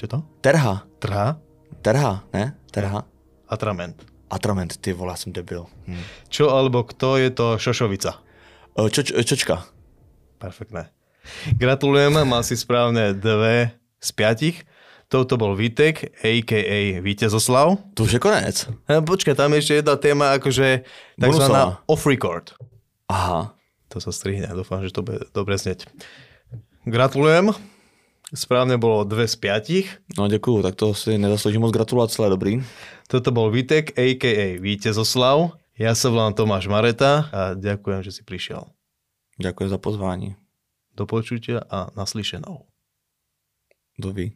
Čo 0.00 0.08
to? 0.08 0.18
Terha. 0.40 0.88
Trha? 0.96 1.36
Terha, 1.84 2.24
ne? 2.32 2.56
Terha. 2.72 3.04
Atrament. 3.52 4.00
Atrament, 4.32 4.80
ty 4.80 4.96
vole, 4.96 5.16
jsem 5.16 5.32
debil. 5.32 5.68
Hm. 5.86 6.02
Čo 6.28 6.50
alebo 6.56 6.88
kto 6.88 7.20
je 7.20 7.30
to 7.30 7.60
šošovica? 7.60 8.16
Uh, 8.80 8.88
čoč, 8.88 9.12
čočka. 9.12 9.68
Perfektné. 10.40 10.88
Gratulujem, 11.52 12.16
mal 12.24 12.40
si 12.40 12.56
správne 12.56 13.12
dve 13.12 13.76
z 14.00 14.08
piatich. 14.16 14.64
Toto 15.12 15.36
bol 15.36 15.52
Vitek, 15.54 16.16
a.k.a. 16.24 16.98
Vítezoslav. 17.04 17.78
To 17.94 18.08
už 18.08 18.18
je 18.18 18.20
konec. 18.24 18.56
Počkaj, 18.88 19.36
tam 19.36 19.52
je 19.54 19.60
ešte 19.62 19.74
jedna 19.84 19.94
téma, 20.00 20.34
akože 20.40 20.82
takzvaná 21.20 21.78
off-record. 21.86 22.56
Aha. 23.08 23.54
To 23.88 24.02
sa 24.02 24.10
strihne, 24.10 24.50
dúfam, 24.50 24.82
že 24.82 24.90
to 24.90 25.06
bude 25.06 25.30
dobre 25.30 25.54
znieť. 25.54 25.86
Gratulujem. 26.86 27.54
Správne 28.34 28.74
bolo 28.74 29.06
dve 29.06 29.30
z 29.30 29.38
piatich. 29.38 29.86
No 30.18 30.26
děkuju, 30.26 30.62
tak 30.62 30.74
to 30.74 30.94
si 30.94 31.14
nezasloužím 31.14 31.62
moc 31.62 31.70
gratulace, 31.70 32.18
ale 32.18 32.34
dobrý. 32.34 32.58
Toto 33.06 33.30
bol 33.30 33.54
Vitek, 33.54 33.94
a.k.a. 33.94 34.58
Vítezoslav. 34.58 35.54
Ja 35.78 35.94
sa 35.94 36.10
volám 36.10 36.34
Tomáš 36.34 36.66
Mareta 36.66 37.30
a 37.30 37.54
ďakujem, 37.54 38.02
že 38.02 38.10
si 38.10 38.22
prišiel. 38.26 38.66
Ďakujem 39.38 39.68
za 39.70 39.78
pozvání. 39.78 40.34
Do 40.96 41.06
počutia 41.06 41.62
a 41.70 41.92
naslyšenou. 41.94 42.66
Doví. 44.00 44.34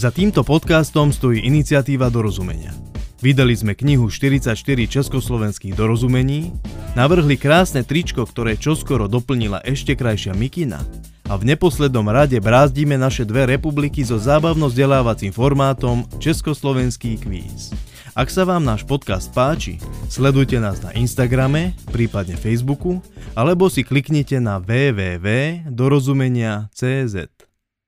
Za 0.00 0.10
týmto 0.10 0.42
podcastom 0.42 1.12
stojí 1.12 1.44
iniciatíva 1.44 2.08
dorozumenia. 2.08 2.89
Vydali 3.20 3.52
sme 3.52 3.76
knihu 3.76 4.08
44 4.08 4.56
československých 4.88 5.76
dorozumení, 5.76 6.56
navrhli 6.96 7.36
krásne 7.36 7.84
tričko, 7.84 8.24
ktoré 8.24 8.56
čoskoro 8.56 9.12
doplnila 9.12 9.60
ešte 9.60 9.92
krajšia 9.92 10.32
mikina 10.32 10.80
a 11.28 11.36
v 11.36 11.52
neposlednom 11.52 12.08
rade 12.08 12.40
brázdime 12.40 12.96
naše 12.96 13.28
dve 13.28 13.44
republiky 13.44 14.00
so 14.00 14.16
zábavno-vzdelávacím 14.16 15.36
formátom 15.36 16.08
Československý 16.16 17.20
kvíz. 17.20 17.76
Ak 18.16 18.32
sa 18.32 18.48
vám 18.48 18.64
náš 18.64 18.88
podcast 18.88 19.28
páči, 19.36 19.76
sledujte 20.08 20.56
nás 20.56 20.80
na 20.80 20.96
Instagrame, 20.96 21.76
prípadne 21.92 22.40
Facebooku, 22.40 23.04
alebo 23.36 23.68
si 23.68 23.84
kliknite 23.84 24.40
na 24.40 24.56
www.dorozumenia.cz. 24.58 27.14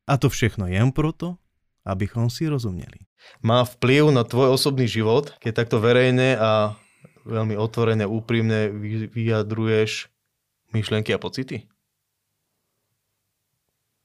A 0.06 0.14
to 0.20 0.28
všechno 0.28 0.68
jen 0.68 0.92
proto, 0.92 1.40
abychom 1.88 2.28
si 2.28 2.52
rozuměli. 2.52 3.08
Má 3.42 3.64
vplyv 3.64 4.10
na 4.10 4.24
tvoj 4.24 4.54
osobný 4.54 4.88
život, 4.88 5.34
keď 5.42 5.52
takto 5.64 5.82
verejne 5.82 6.38
a 6.38 6.78
veľmi 7.26 7.58
otvorene, 7.58 8.06
úprimne 8.06 8.70
vyjadruješ 9.10 10.10
myšlenky 10.74 11.14
a 11.14 11.18
pocity? 11.18 11.66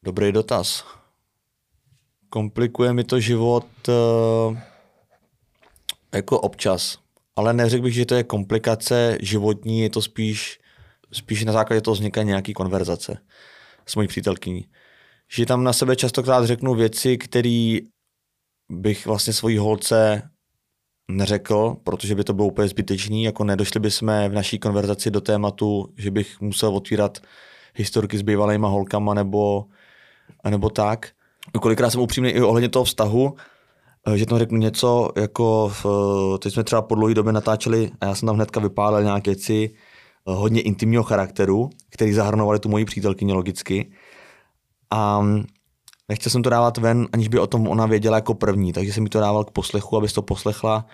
Dobrý 0.03 0.31
dotaz. 0.31 0.85
Komplikuje 2.29 2.93
mi 2.93 3.03
to 3.03 3.19
život 3.19 3.67
uh, 3.87 4.57
jako 6.13 6.39
občas, 6.39 6.99
ale 7.35 7.53
neřekl 7.53 7.83
bych, 7.83 7.93
že 7.93 8.05
to 8.05 8.15
je 8.15 8.23
komplikace 8.23 9.17
životní, 9.21 9.81
je 9.81 9.89
to 9.89 10.01
spíš, 10.01 10.59
spíš 11.11 11.45
na 11.45 11.53
základě 11.53 11.81
toho 11.81 11.95
vzniká 11.95 12.23
nějaký 12.23 12.53
konverzace 12.53 13.17
s 13.85 13.95
mojí 13.95 14.07
přítelkyní 14.07 14.65
že 15.27 15.45
tam 15.45 15.63
na 15.63 15.73
sebe 15.73 15.95
častokrát 15.95 16.45
řeknu 16.45 16.75
věci, 16.75 17.17
které 17.17 17.79
bych 18.69 19.05
vlastně 19.05 19.33
svojí 19.33 19.57
holce 19.57 20.29
neřekl, 21.07 21.77
protože 21.83 22.15
by 22.15 22.23
to 22.23 22.33
bylo 22.33 22.47
úplně 22.47 22.67
zbytečný, 22.67 23.23
jako 23.23 23.43
nedošli 23.43 23.79
bychom 23.79 24.07
v 24.07 24.33
naší 24.33 24.59
konverzaci 24.59 25.11
do 25.11 25.21
tématu, 25.21 25.93
že 25.97 26.11
bych 26.11 26.41
musel 26.41 26.75
otvírat 26.75 27.17
historky 27.75 28.17
s 28.17 28.21
bývalýma 28.21 28.67
holkama 28.67 29.13
nebo, 29.13 29.65
nebo 30.49 30.69
tak. 30.69 31.11
Kolikrát 31.61 31.89
jsem 31.89 32.01
upřímný 32.01 32.29
i 32.29 32.41
ohledně 32.41 32.69
toho 32.69 32.85
vztahu, 32.85 33.35
že 34.15 34.25
tam 34.25 34.39
řeknu 34.39 34.57
něco, 34.57 35.11
jako 35.17 35.71
v, 35.83 35.85
teď 36.39 36.53
jsme 36.53 36.63
třeba 36.63 36.81
po 36.81 36.95
dlouhé 36.95 37.13
době 37.13 37.33
natáčeli 37.33 37.91
a 38.01 38.05
já 38.05 38.15
jsem 38.15 38.25
tam 38.25 38.35
hnedka 38.35 38.59
vypálil 38.59 39.03
nějaké 39.03 39.31
věci 39.31 39.69
eh, 39.73 39.75
hodně 40.25 40.61
intimního 40.61 41.03
charakteru, 41.03 41.69
který 41.89 42.13
zahrnovali 42.13 42.59
tu 42.59 42.69
moji 42.69 42.85
přítelkyni 42.85 43.33
logicky. 43.33 43.91
A 44.91 45.25
nechtěl 46.09 46.29
jsem 46.29 46.43
to 46.43 46.49
dávat 46.49 46.77
ven, 46.77 47.07
aniž 47.11 47.27
by 47.27 47.39
o 47.39 47.47
tom 47.47 47.67
ona 47.67 47.85
věděla 47.85 48.17
jako 48.17 48.33
první, 48.33 48.73
takže 48.73 48.93
jsem 48.93 49.03
mi 49.03 49.09
to 49.09 49.19
dával 49.19 49.43
k 49.43 49.51
poslechu, 49.51 49.97
aby 49.97 50.07
to 50.07 50.21
poslechla 50.21 50.85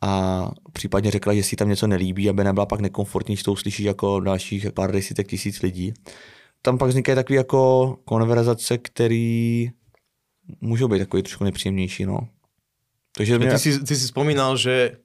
a 0.00 0.50
případně 0.72 1.10
řekla, 1.10 1.34
že 1.34 1.42
si 1.42 1.56
tam 1.56 1.68
něco 1.68 1.86
nelíbí, 1.86 2.28
aby 2.28 2.44
nebyla 2.44 2.66
pak 2.66 2.80
nekomfortní, 2.80 3.34
když 3.34 3.42
to 3.42 3.52
uslyší 3.52 3.84
jako 3.84 4.20
dalších 4.20 4.72
pár 4.72 4.92
desítek 4.92 5.28
tisíc 5.28 5.62
lidí. 5.62 5.94
Tam 6.62 6.78
pak 6.78 6.88
vznikají 6.88 7.16
takové 7.16 7.36
jako 7.36 7.96
konverzace, 8.04 8.78
které 8.78 9.64
můžou 10.60 10.88
být 10.88 10.98
takový 10.98 11.22
trošku 11.22 11.44
nepříjemnější. 11.44 12.04
No. 12.04 12.18
Takže 13.16 13.38
mě... 13.38 13.50
ty, 13.50 13.58
si, 13.58 13.84
ty 13.84 13.96
si 13.96 14.08
spomínal, 14.08 14.56
že 14.56 14.96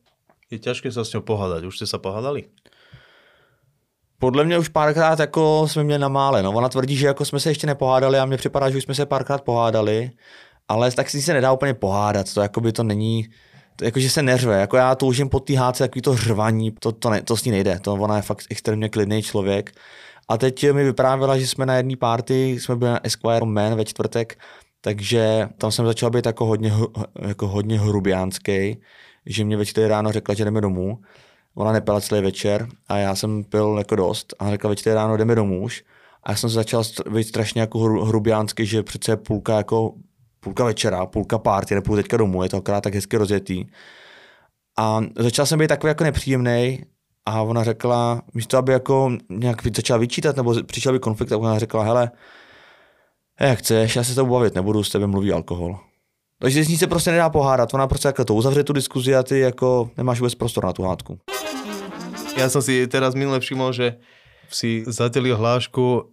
je 0.52 0.60
těžké 0.60 0.92
se 0.92 1.06
s 1.06 1.14
ňou 1.14 1.22
pohádat. 1.22 1.64
Už 1.64 1.76
jste 1.76 1.88
se 1.88 1.98
pohádali? 1.98 2.44
Podle 4.22 4.44
mě 4.44 4.58
už 4.58 4.68
párkrát 4.68 5.20
jako 5.20 5.68
jsme 5.68 5.84
měli 5.84 6.00
na 6.00 6.08
mále. 6.08 6.44
No. 6.44 6.52
Ona 6.52 6.70
tvrdí, 6.70 6.96
že 6.96 7.08
jako 7.08 7.26
jsme 7.26 7.40
se 7.40 7.50
ještě 7.50 7.68
nepohádali 7.68 8.20
a 8.20 8.26
mně 8.26 8.38
připadá, 8.38 8.70
že 8.70 8.78
už 8.78 8.84
jsme 8.84 8.96
se 8.96 9.06
párkrát 9.06 9.42
pohádali, 9.42 10.12
ale 10.68 10.92
tak 10.92 11.10
si 11.10 11.22
se 11.22 11.34
nedá 11.34 11.52
úplně 11.52 11.74
pohádat. 11.74 12.34
To 12.34 12.42
jako 12.42 12.62
by 12.62 12.72
to 12.72 12.84
není, 12.84 13.28
to, 13.76 13.86
jako 13.86 14.00
že 14.00 14.10
se 14.10 14.24
neřve. 14.24 14.60
Jako 14.60 14.78
já 14.78 14.96
toužím 14.96 15.30
po 15.30 15.40
té 15.40 15.58
hádce 15.58 15.84
takový 15.84 16.02
to 16.02 16.18
řvaní, 16.18 16.72
to, 16.80 16.92
to, 16.92 17.10
ne, 17.10 17.22
to 17.22 17.38
s 17.38 17.46
ní 17.46 17.52
nejde. 17.52 17.80
To 17.80 17.94
ona 17.94 18.16
je 18.16 18.22
fakt 18.22 18.44
extrémně 18.50 18.90
klidný 18.90 19.22
člověk. 19.22 19.72
A 20.30 20.38
teď 20.38 20.72
mi 20.72 20.84
vyprávěla, 20.84 21.38
že 21.38 21.48
jsme 21.48 21.66
na 21.66 21.76
jedné 21.76 21.96
party, 21.96 22.60
jsme 22.60 22.76
byli 22.76 22.92
na 22.92 23.06
Esquire 23.06 23.46
Man 23.46 23.76
ve 23.76 23.86
čtvrtek, 23.86 24.40
takže 24.82 25.50
tam 25.58 25.72
jsem 25.72 25.86
začal 25.86 26.10
být 26.10 26.26
jako 26.26 26.46
hodně, 26.46 26.74
jako 27.28 27.48
hodně 27.48 27.80
hrubiánský, 27.80 28.82
že 29.26 29.46
mě 29.46 29.58
ve 29.58 29.66
čtyři 29.66 29.88
ráno 29.88 30.12
řekla, 30.12 30.36
že 30.36 30.46
jdeme 30.46 30.62
domů. 30.62 30.98
Ona 31.56 31.72
nepila 31.72 32.02
celý 32.02 32.22
večer 32.22 32.68
a 32.88 32.98
já 32.98 33.16
jsem 33.16 33.44
pil 33.44 33.76
jako 33.78 33.96
dost 33.96 34.34
a 34.40 34.50
řekla 34.50 34.70
ve 34.70 34.76
čtyři 34.76 34.94
ráno 34.94 35.18
jdeme 35.18 35.36
domů 35.36 35.64
už. 35.64 35.84
A 36.24 36.32
já 36.32 36.38
jsem 36.38 36.50
se 36.50 36.54
začal 36.54 36.84
být 37.10 37.24
strašně 37.24 37.62
jako 37.62 37.80
hrubiánský, 37.80 38.66
že 38.66 38.84
přece 38.84 39.18
půlka 39.18 39.58
jako 39.58 39.94
půlka 40.40 40.64
večera, 40.64 41.06
půlka 41.06 41.38
party, 41.38 41.76
nepůjdu 41.76 42.02
teďka 42.02 42.18
domů, 42.18 42.44
je 42.44 42.50
to 42.50 42.58
akorát 42.58 42.82
tak 42.82 42.96
hezky 42.96 43.18
rozjetý. 43.18 43.66
A 44.78 45.02
začal 45.18 45.46
jsem 45.46 45.60
být 45.60 45.68
takový 45.68 45.90
jako 45.90 46.04
nepříjemný 46.04 46.86
a 47.26 47.42
ona 47.42 47.64
řekla, 47.64 48.22
místo 48.34 48.58
aby 48.58 48.72
jako 48.72 49.12
nějak 49.30 49.58
začala 49.76 49.98
vyčítat 49.98 50.38
nebo 50.38 50.64
přišel 50.64 50.94
by 50.94 51.00
konflikt, 51.00 51.30
tak 51.30 51.40
ona 51.40 51.60
řekla, 51.60 51.84
hele, 51.84 52.12
jak 53.42 53.60
chceš, 53.60 53.96
já 53.96 54.04
se 54.04 54.16
to 54.16 54.26
bavit 54.26 54.56
nebudu, 54.56 54.84
s 54.84 54.90
tebe 54.90 55.08
mluví 55.08 55.32
alkohol. 55.32 55.80
Takže 56.42 56.64
z 56.64 56.68
ní 56.68 56.78
se 56.78 56.88
prostě 56.88 57.12
nedá 57.12 57.30
pohádat, 57.30 57.74
ona 57.74 57.88
prostě 57.88 58.08
jako 58.08 58.26
to 58.26 58.34
uzavře 58.34 58.64
tu 58.64 58.74
diskuzi 58.74 59.16
a 59.16 59.24
ty 59.24 59.40
jako 59.40 59.90
nemáš 59.98 60.20
vůbec 60.20 60.36
prostor 60.36 60.66
na 60.66 60.74
tu 60.74 60.84
hádku. 60.84 61.20
Já 62.38 62.50
jsem 62.50 62.62
si 62.62 62.88
teraz 62.88 63.16
minule 63.16 63.40
všiml, 63.40 63.74
že 63.74 63.96
si 64.50 64.84
zadelil 64.88 65.38
hlášku 65.38 66.10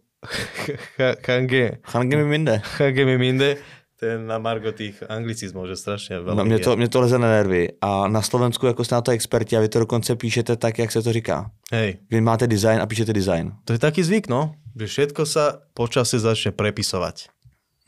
Change. 1.27 1.79
Change 1.83 2.17
mi 2.17 2.25
minde. 2.25 2.61
Change 2.65 3.05
mi 3.05 3.19
minde 3.19 3.57
ten 4.01 4.27
na 4.27 4.39
margo 4.39 4.73
tých 4.73 5.03
anglicizmů, 5.09 5.67
že 5.67 5.77
strašně 5.77 6.21
velmi. 6.21 6.39
No, 6.39 6.45
mě, 6.45 6.59
to, 6.59 6.77
mě 6.77 6.89
to 6.89 7.01
leze 7.01 7.19
na 7.19 7.29
nervy. 7.29 7.69
A 7.81 8.09
na 8.09 8.23
Slovensku 8.23 8.67
jako 8.67 8.85
jste 8.85 8.95
na 8.95 9.01
to 9.01 9.11
experti 9.11 9.57
a 9.57 9.61
vy 9.61 9.69
to 9.69 9.79
dokonce 9.79 10.17
píšete 10.17 10.57
tak, 10.57 10.79
jak 10.79 10.93
se 10.93 11.03
to 11.03 11.13
říká. 11.13 11.51
Hej. 11.73 11.97
Vy 12.11 12.21
máte 12.21 12.47
design 12.47 12.81
a 12.81 12.87
píšete 12.87 13.13
design. 13.13 13.53
To 13.65 13.73
je 13.73 13.79
taký 13.79 14.03
zvyk, 14.03 14.29
no. 14.29 14.55
Že 14.79 14.87
všetko 14.87 15.23
sa 15.27 15.59
počase 15.75 16.23
začne 16.23 16.55
prepisovať. 16.55 17.35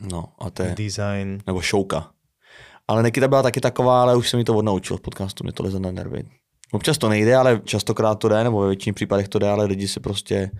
No 0.03 0.35
a 0.43 0.51
to 0.51 0.67
je... 0.67 0.75
Design. 0.75 1.39
Nebo 1.47 1.63
šouka. 1.63 2.11
Ale 2.91 3.03
Nikita 3.03 3.27
byla 3.27 3.43
taky 3.43 3.61
taková, 3.61 4.01
ale 4.01 4.15
už 4.15 4.29
jsem 4.29 4.37
mi 4.37 4.43
to 4.43 4.55
odnaučil 4.55 4.97
v 4.97 5.01
podcastu, 5.01 5.43
mě 5.43 5.53
to 5.53 5.63
leze 5.63 5.79
na 5.79 5.91
nervy. 5.91 6.23
Občas 6.71 6.97
to 6.97 7.09
nejde, 7.09 7.35
ale 7.35 7.61
častokrát 7.63 8.19
to 8.19 8.29
jde, 8.29 8.43
nebo 8.43 8.61
ve 8.61 8.67
většině 8.67 8.93
případech 8.93 9.27
to 9.27 9.39
jde, 9.39 9.49
ale 9.49 9.65
lidi 9.65 9.87
si 9.87 9.99
prostě... 9.99 10.51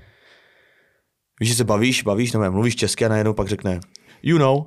Víš, 1.40 1.50
že 1.50 1.56
se 1.56 1.64
bavíš, 1.64 2.04
bavíš, 2.04 2.32
nebo 2.32 2.52
mluvíš 2.52 2.76
česky 2.76 3.06
a 3.06 3.10
najednou 3.10 3.34
pak 3.34 3.48
řekne 3.48 3.80
you 4.24 4.38
know. 4.38 4.64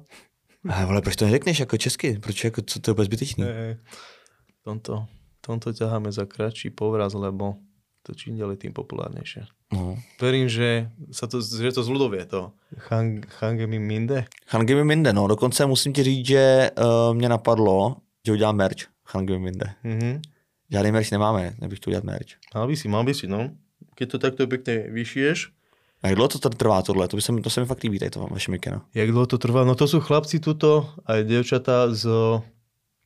A 0.69 0.87
vole, 0.87 1.03
proč 1.03 1.17
to 1.17 1.25
neřekneš 1.25 1.61
jako 1.61 1.77
česky? 1.77 2.19
Proč 2.19 2.45
jako, 2.45 2.63
co 2.67 2.81
to 2.81 2.91
je 2.91 2.93
úplně 2.93 3.05
zbytečný? 3.05 3.45
tomto, 4.65 5.07
tomto 5.41 5.73
ťaháme 5.73 6.13
za 6.13 6.25
kratší 6.25 6.71
povraz, 6.71 7.15
lebo 7.15 7.55
to 8.05 8.13
čím 8.13 8.37
ďalej 8.37 8.61
tým 8.61 8.73
populárnejšie. 8.77 9.49
No. 9.73 9.97
Verím, 10.21 10.45
že, 10.45 10.93
sa 11.09 11.25
to, 11.25 11.41
že 11.41 11.73
to 11.73 11.81
zľudovie 11.81 12.29
to. 12.29 12.53
Hang, 12.93 13.25
hangemi 13.41 13.81
minde. 13.81 14.29
Hangemi 14.53 14.85
minde, 14.85 15.13
no. 15.17 15.25
Dokonce 15.25 15.67
musím 15.67 15.93
ti 15.93 16.03
říct, 16.03 16.27
že 16.27 16.71
uh, 16.77 17.17
mě 17.17 17.29
napadlo, 17.29 17.97
že 18.27 18.33
udělám 18.33 18.57
merch. 18.57 18.93
Hangemi 19.09 19.39
minde. 19.39 19.73
Mm-hmm. 19.85 20.21
Žádný 20.71 20.93
merch 20.93 21.11
nemáme, 21.11 21.55
nebych 21.61 21.81
tu 21.81 21.91
udělat 21.91 22.05
merch. 22.05 22.37
Mal 22.55 22.67
by 22.67 22.77
si, 22.77 22.89
mal 22.89 23.05
by 23.05 23.15
si, 23.15 23.27
no. 23.27 23.51
Keď 23.95 24.11
to 24.11 24.19
takto 24.19 24.43
pekne 24.51 24.91
vyšiješ, 24.91 25.55
a 26.05 26.13
jak 26.13 26.17
dlouho 26.17 26.29
to 26.29 26.51
trvá 26.51 26.83
tohle? 26.83 27.09
To, 27.09 27.17
by 27.17 27.23
se, 27.23 27.33
to 27.33 27.51
se 27.51 27.61
mi 27.61 27.67
fakt 27.67 27.83
líbí, 27.83 27.99
tady 27.99 28.11
to 28.11 28.29
vaše 28.31 28.51
mikino. 28.51 28.83
Jak 28.95 29.11
dlouho 29.11 29.27
to 29.27 29.39
trvá? 29.39 29.65
No 29.65 29.75
to 29.75 29.89
jsou 29.89 30.01
chlapci 30.01 30.41
tuto, 30.41 30.93
aj 31.07 31.25
devčatá 31.25 31.95
z 31.95 32.09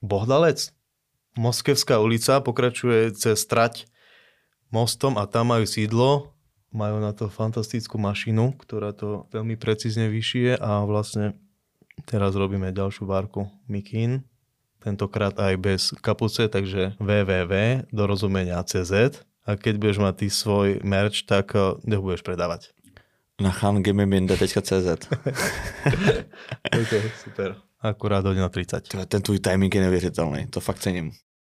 Bohdalec. 0.03 0.71
Moskevská 1.39 2.03
ulica 2.03 2.41
pokračuje 2.41 3.15
cez 3.15 3.47
trať 3.47 3.87
mostom 4.73 5.17
a 5.21 5.25
tam 5.29 5.53
majú 5.55 5.65
sídlo. 5.65 6.33
Majú 6.69 7.01
na 7.01 7.17
to 7.17 7.33
fantastickú 7.33 7.97
mašinu, 7.97 8.53
ktorá 8.61 8.93
to 8.93 9.25
veľmi 9.33 9.57
precízne 9.57 10.13
vyšije 10.13 10.61
a 10.61 10.85
vlastne 10.85 11.33
teraz 12.05 12.37
robíme 12.37 12.69
ďalšiu 12.77 13.09
várku 13.09 13.49
Mikin. 13.65 14.21
Tentokrát 14.79 15.33
aj 15.41 15.55
bez 15.57 15.83
kapuce, 16.05 16.45
takže 16.47 16.95
www 17.01 17.53
dorozumenia 17.89 18.61
CZ. 18.63 19.25
A 19.49 19.57
keď 19.57 19.81
budeš 19.81 19.99
mať 20.05 20.15
ty 20.21 20.27
svoj 20.29 20.85
merch, 20.85 21.25
tak 21.25 21.57
ho 21.57 21.81
eh, 21.81 21.97
budeš 21.97 22.21
predávať 22.21 22.69
na 23.41 23.49
hangimiminde.cz 23.49 24.89
Ok, 26.81 26.93
super. 27.25 27.57
Akurát 27.81 28.25
hodina 28.25 28.49
30. 28.49 28.89
Ten 29.09 29.23
tvůj 29.23 29.39
timing 29.39 29.75
je 29.75 29.81
neuvěřitelný, 29.81 30.47
to 30.47 30.61
fakt 30.61 30.79
cením. 30.79 31.13